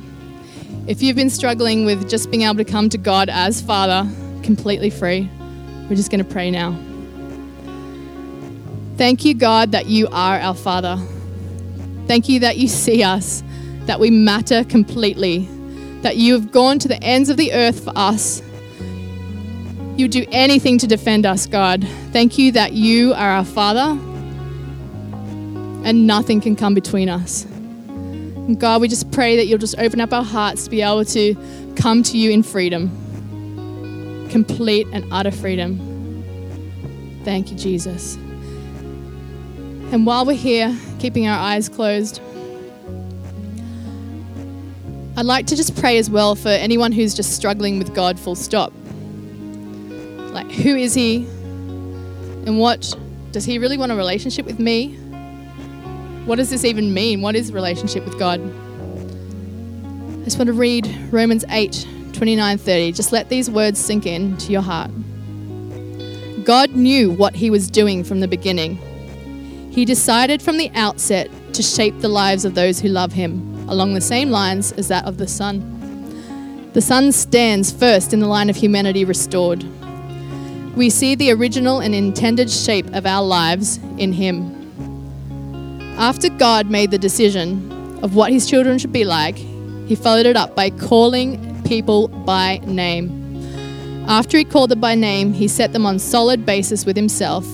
If 0.86 1.02
you've 1.02 1.16
been 1.16 1.30
struggling 1.30 1.86
with 1.86 2.06
just 2.06 2.30
being 2.30 2.42
able 2.42 2.56
to 2.56 2.66
come 2.66 2.90
to 2.90 2.98
God 2.98 3.30
as 3.30 3.62
Father, 3.62 4.06
completely 4.42 4.90
free, 4.90 5.30
we're 5.88 5.96
just 5.96 6.10
going 6.10 6.22
to 6.22 6.30
pray 6.30 6.50
now. 6.50 6.78
Thank 8.98 9.24
you, 9.24 9.32
God, 9.32 9.72
that 9.72 9.86
you 9.86 10.06
are 10.08 10.38
our 10.38 10.54
Father. 10.54 10.98
Thank 12.06 12.28
you 12.28 12.40
that 12.40 12.58
you 12.58 12.68
see 12.68 13.02
us, 13.02 13.42
that 13.86 14.00
we 14.00 14.10
matter 14.10 14.64
completely, 14.64 15.48
that 16.02 16.18
you 16.18 16.34
have 16.34 16.52
gone 16.52 16.78
to 16.80 16.88
the 16.88 17.02
ends 17.02 17.30
of 17.30 17.38
the 17.38 17.54
earth 17.54 17.84
for 17.84 17.92
us. 17.96 18.42
You 19.96 20.08
do 20.08 20.26
anything 20.32 20.78
to 20.78 20.86
defend 20.88 21.24
us, 21.24 21.46
God. 21.46 21.86
Thank 22.10 22.36
you 22.36 22.50
that 22.52 22.72
you 22.72 23.14
are 23.14 23.30
our 23.30 23.44
Father 23.44 23.96
and 25.84 26.06
nothing 26.06 26.40
can 26.40 26.56
come 26.56 26.74
between 26.74 27.08
us. 27.08 27.44
And 27.44 28.58
God, 28.58 28.80
we 28.80 28.88
just 28.88 29.12
pray 29.12 29.36
that 29.36 29.46
you'll 29.46 29.58
just 29.58 29.78
open 29.78 30.00
up 30.00 30.12
our 30.12 30.24
hearts 30.24 30.64
to 30.64 30.70
be 30.70 30.82
able 30.82 31.04
to 31.06 31.36
come 31.76 32.02
to 32.02 32.18
you 32.18 32.30
in 32.30 32.42
freedom, 32.42 32.88
complete 34.30 34.86
and 34.92 35.06
utter 35.12 35.30
freedom. 35.30 35.78
Thank 37.24 37.52
you, 37.52 37.56
Jesus. 37.56 38.16
And 39.92 40.04
while 40.06 40.26
we're 40.26 40.36
here, 40.36 40.76
keeping 40.98 41.28
our 41.28 41.38
eyes 41.38 41.68
closed, 41.68 42.20
I'd 45.16 45.24
like 45.24 45.46
to 45.46 45.56
just 45.56 45.76
pray 45.76 45.98
as 45.98 46.10
well 46.10 46.34
for 46.34 46.48
anyone 46.48 46.90
who's 46.90 47.14
just 47.14 47.36
struggling 47.36 47.78
with 47.78 47.94
God, 47.94 48.18
full 48.18 48.34
stop. 48.34 48.72
Like, 50.34 50.50
who 50.50 50.74
is 50.74 50.94
He? 50.94 51.18
And 52.44 52.58
what 52.58 52.92
does 53.30 53.44
He 53.44 53.58
really 53.58 53.78
want 53.78 53.92
a 53.92 53.94
relationship 53.94 54.44
with 54.44 54.58
me? 54.58 54.96
What 56.26 56.36
does 56.36 56.50
this 56.50 56.64
even 56.64 56.92
mean? 56.92 57.22
What 57.22 57.36
is 57.36 57.52
relationship 57.52 58.04
with 58.04 58.18
God? 58.18 58.40
I 58.40 60.24
just 60.24 60.36
want 60.36 60.48
to 60.48 60.52
read 60.52 60.86
Romans 61.12 61.44
8 61.48 61.86
29 62.12 62.58
30. 62.58 62.92
Just 62.92 63.12
let 63.12 63.28
these 63.28 63.48
words 63.48 63.78
sink 63.78 64.06
in 64.06 64.36
to 64.38 64.50
your 64.50 64.62
heart. 64.62 64.90
God 66.44 66.70
knew 66.72 67.10
what 67.10 67.36
He 67.36 67.48
was 67.48 67.70
doing 67.70 68.02
from 68.02 68.18
the 68.18 68.28
beginning. 68.28 68.76
He 69.70 69.84
decided 69.84 70.42
from 70.42 70.56
the 70.56 70.70
outset 70.74 71.30
to 71.54 71.62
shape 71.62 72.00
the 72.00 72.08
lives 72.08 72.44
of 72.44 72.54
those 72.54 72.80
who 72.80 72.88
love 72.88 73.12
Him 73.12 73.68
along 73.68 73.94
the 73.94 74.00
same 74.00 74.30
lines 74.30 74.72
as 74.72 74.88
that 74.88 75.04
of 75.04 75.18
the 75.18 75.28
Son. 75.28 76.70
The 76.72 76.82
Son 76.82 77.12
stands 77.12 77.70
first 77.70 78.12
in 78.12 78.18
the 78.18 78.26
line 78.26 78.50
of 78.50 78.56
humanity 78.56 79.04
restored. 79.04 79.64
We 80.76 80.90
see 80.90 81.14
the 81.14 81.30
original 81.30 81.78
and 81.78 81.94
intended 81.94 82.50
shape 82.50 82.92
of 82.94 83.06
our 83.06 83.24
lives 83.24 83.78
in 83.96 84.12
Him. 84.12 84.50
After 85.96 86.28
God 86.28 86.68
made 86.68 86.90
the 86.90 86.98
decision 86.98 87.98
of 88.02 88.16
what 88.16 88.32
His 88.32 88.50
children 88.50 88.78
should 88.78 88.92
be 88.92 89.04
like, 89.04 89.36
He 89.36 89.94
followed 89.94 90.26
it 90.26 90.36
up 90.36 90.56
by 90.56 90.70
calling 90.70 91.62
people 91.62 92.08
by 92.08 92.58
name. 92.64 94.04
After 94.08 94.36
He 94.36 94.44
called 94.44 94.70
them 94.70 94.80
by 94.80 94.96
name, 94.96 95.32
He 95.32 95.46
set 95.46 95.72
them 95.72 95.86
on 95.86 96.00
solid 96.00 96.44
basis 96.44 96.84
with 96.84 96.96
Himself. 96.96 97.46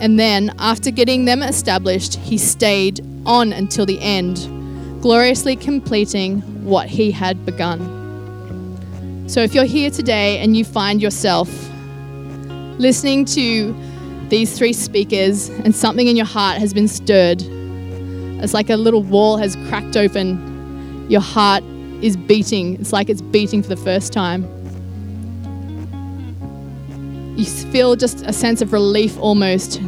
And 0.00 0.18
then, 0.18 0.54
after 0.58 0.90
getting 0.90 1.26
them 1.26 1.42
established, 1.42 2.14
He 2.16 2.38
stayed 2.38 3.04
on 3.26 3.52
until 3.52 3.84
the 3.84 4.00
end 4.00 4.56
gloriously 5.02 5.56
completing 5.56 6.40
what 6.64 6.88
He 6.88 7.10
had 7.10 7.44
begun. 7.44 7.98
So, 9.28 9.40
if 9.42 9.54
you're 9.54 9.64
here 9.64 9.90
today 9.90 10.38
and 10.38 10.56
you 10.56 10.64
find 10.64 11.02
yourself 11.02 11.69
listening 12.80 13.26
to 13.26 13.76
these 14.28 14.56
three 14.56 14.72
speakers 14.72 15.50
and 15.50 15.76
something 15.76 16.06
in 16.06 16.16
your 16.16 16.26
heart 16.26 16.58
has 16.58 16.72
been 16.72 16.88
stirred, 16.88 17.42
it's 18.42 18.54
like 18.54 18.70
a 18.70 18.76
little 18.76 19.02
wall 19.02 19.36
has 19.36 19.54
cracked 19.68 19.98
open, 19.98 21.06
your 21.10 21.20
heart 21.20 21.62
is 22.00 22.16
beating, 22.16 22.80
it's 22.80 22.92
like 22.92 23.10
it's 23.10 23.20
beating 23.20 23.62
for 23.62 23.68
the 23.68 23.76
first 23.76 24.14
time. 24.14 24.44
You 27.36 27.44
feel 27.44 27.96
just 27.96 28.22
a 28.22 28.32
sense 28.32 28.62
of 28.62 28.72
relief 28.72 29.18
almost. 29.18 29.78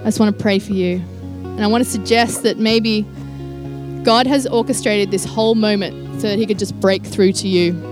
I 0.00 0.04
just 0.04 0.18
want 0.18 0.36
to 0.36 0.42
pray 0.42 0.58
for 0.58 0.72
you. 0.72 0.96
And 1.42 1.62
I 1.62 1.66
want 1.66 1.84
to 1.84 1.90
suggest 1.90 2.42
that 2.44 2.58
maybe 2.58 3.02
God 4.02 4.26
has 4.26 4.46
orchestrated 4.46 5.10
this 5.10 5.26
whole 5.26 5.54
moment 5.54 6.22
so 6.22 6.28
that 6.28 6.38
He 6.38 6.46
could 6.46 6.58
just 6.58 6.78
break 6.80 7.04
through 7.04 7.32
to 7.32 7.48
you. 7.48 7.89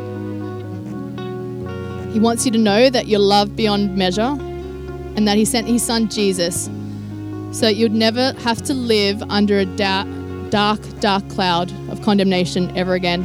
He 2.19 2.25
wants 2.25 2.45
you 2.45 2.51
to 2.51 2.59
know 2.59 2.91
that 2.91 3.07
you're 3.07 3.21
loved 3.21 3.55
beyond 3.55 3.97
measure 3.97 4.37
and 5.15 5.29
that 5.29 5.37
He 5.37 5.45
sent 5.45 5.69
His 5.69 5.85
Son 5.85 6.09
Jesus 6.09 6.65
so 7.57 7.67
that 7.67 7.77
you'd 7.77 7.93
never 7.93 8.33
have 8.41 8.61
to 8.63 8.75
live 8.75 9.23
under 9.31 9.61
a 9.61 9.65
dark, 9.65 10.09
dark, 10.51 10.81
dark 10.99 11.29
cloud 11.29 11.73
of 11.89 12.03
condemnation 12.03 12.77
ever 12.77 12.95
again. 12.95 13.23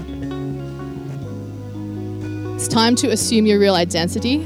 It's 2.55 2.67
time 2.67 2.93
to 2.97 3.07
assume 3.07 3.47
your 3.47 3.57
real 3.57 3.73
identity. 3.73 4.45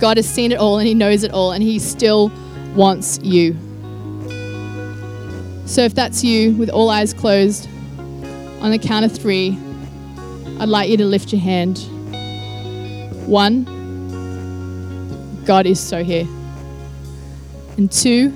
God 0.00 0.16
has 0.16 0.28
seen 0.28 0.50
it 0.50 0.58
all 0.58 0.80
and 0.80 0.88
He 0.88 0.92
knows 0.94 1.22
it 1.22 1.30
all, 1.30 1.52
and 1.52 1.62
He 1.62 1.78
still 1.78 2.32
wants 2.74 3.20
you. 3.22 3.56
So 5.64 5.82
if 5.82 5.94
that's 5.94 6.24
you, 6.24 6.56
with 6.56 6.70
all 6.70 6.90
eyes 6.90 7.14
closed, 7.14 7.68
on 8.60 8.72
the 8.72 8.80
count 8.80 9.04
of 9.04 9.12
three, 9.12 9.56
I'd 10.58 10.68
like 10.68 10.90
you 10.90 10.96
to 10.96 11.04
lift 11.04 11.32
your 11.32 11.40
hand. 11.40 11.88
One, 13.26 13.64
God 15.44 15.66
is 15.66 15.80
so 15.80 16.02
here. 16.02 16.26
And 17.76 17.90
two, 17.90 18.32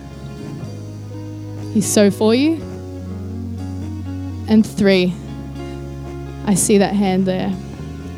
He's 1.72 1.90
so 1.90 2.10
for 2.10 2.34
you. 2.34 2.60
And 4.48 4.66
three, 4.66 5.14
I 6.46 6.54
see 6.54 6.78
that 6.78 6.94
hand 6.94 7.26
there 7.26 7.54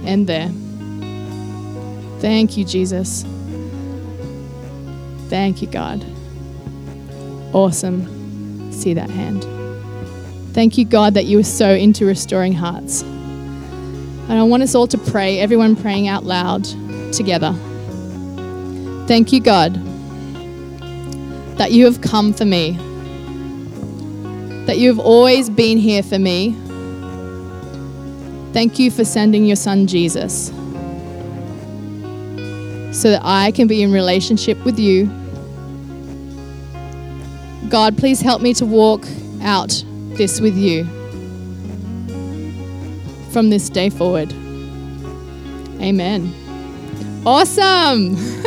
and 0.04 0.26
there. 0.26 0.48
Thank 2.20 2.56
you, 2.56 2.64
Jesus. 2.64 3.24
Thank 5.28 5.60
you, 5.62 5.68
God. 5.68 6.04
Awesome 7.52 8.22
see 8.82 8.94
that 8.94 9.10
hand. 9.10 9.46
Thank 10.54 10.76
you, 10.76 10.84
God, 10.84 11.14
that 11.14 11.26
you 11.26 11.38
are 11.38 11.44
so 11.44 11.70
into 11.70 12.04
restoring 12.04 12.52
hearts. 12.52 13.04
And 14.28 14.32
I 14.32 14.42
want 14.42 14.62
us 14.62 14.74
all 14.74 14.86
to 14.86 14.98
pray, 14.98 15.38
everyone 15.40 15.76
praying 15.76 16.08
out 16.08 16.24
loud 16.24 16.64
together. 17.12 17.52
Thank 19.06 19.32
you, 19.32 19.40
God, 19.40 19.74
that 21.58 21.72
you 21.72 21.84
have 21.84 22.00
come 22.00 22.32
for 22.32 22.44
me, 22.44 22.72
that 24.66 24.78
you 24.78 24.88
have 24.88 24.98
always 24.98 25.50
been 25.50 25.78
here 25.78 26.02
for 26.02 26.18
me. 26.18 26.56
Thank 28.52 28.78
you 28.78 28.90
for 28.90 29.04
sending 29.04 29.44
your 29.44 29.56
son 29.56 29.86
Jesus 29.86 30.48
so 32.98 33.10
that 33.10 33.22
I 33.24 33.50
can 33.52 33.66
be 33.66 33.82
in 33.82 33.92
relationship 33.92 34.62
with 34.64 34.78
you 34.78 35.10
God, 37.72 37.96
please 37.96 38.20
help 38.20 38.42
me 38.42 38.52
to 38.54 38.66
walk 38.66 39.06
out 39.40 39.82
this 40.10 40.42
with 40.42 40.54
you 40.54 40.84
from 43.32 43.50
this 43.50 43.68
day 43.70 43.90
forward. 43.90 44.32
Amen. 45.80 46.32
Awesome. 47.24 48.16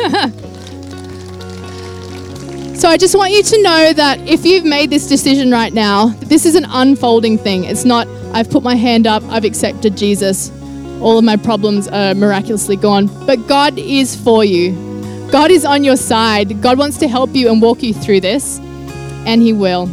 so 2.74 2.88
I 2.88 2.96
just 2.96 3.14
want 3.16 3.32
you 3.32 3.42
to 3.42 3.62
know 3.62 3.92
that 3.92 4.20
if 4.20 4.44
you've 4.44 4.64
made 4.64 4.90
this 4.90 5.06
decision 5.08 5.50
right 5.50 5.72
now, 5.72 6.08
this 6.20 6.46
is 6.46 6.54
an 6.54 6.66
unfolding 6.68 7.36
thing. 7.38 7.64
It's 7.64 7.84
not, 7.84 8.06
I've 8.32 8.50
put 8.50 8.62
my 8.62 8.74
hand 8.74 9.06
up, 9.06 9.22
I've 9.24 9.44
accepted 9.44 9.96
Jesus, 9.96 10.50
all 11.00 11.18
of 11.18 11.24
my 11.24 11.36
problems 11.36 11.88
are 11.88 12.14
miraculously 12.14 12.76
gone. 12.76 13.06
But 13.26 13.46
God 13.46 13.78
is 13.78 14.16
for 14.16 14.44
you. 14.44 14.72
God 15.30 15.50
is 15.50 15.64
on 15.64 15.84
your 15.84 15.96
side. 15.96 16.62
God 16.62 16.78
wants 16.78 16.98
to 16.98 17.08
help 17.08 17.34
you 17.34 17.50
and 17.50 17.60
walk 17.60 17.82
you 17.82 17.92
through 17.92 18.20
this 18.20 18.58
and 19.26 19.42
He 19.42 19.52
will. 19.52 19.88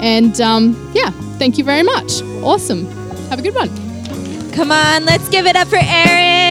And 0.00 0.40
um, 0.40 0.92
yeah, 0.94 1.10
thank 1.38 1.58
you 1.58 1.64
very 1.64 1.82
much. 1.82 2.22
Awesome. 2.42 2.86
Have 3.30 3.40
a 3.40 3.42
good 3.42 3.54
one. 3.54 3.87
Come 4.58 4.72
on, 4.72 5.04
let's 5.04 5.28
give 5.28 5.46
it 5.46 5.54
up 5.54 5.68
for 5.68 5.78
Erin. 5.80 6.50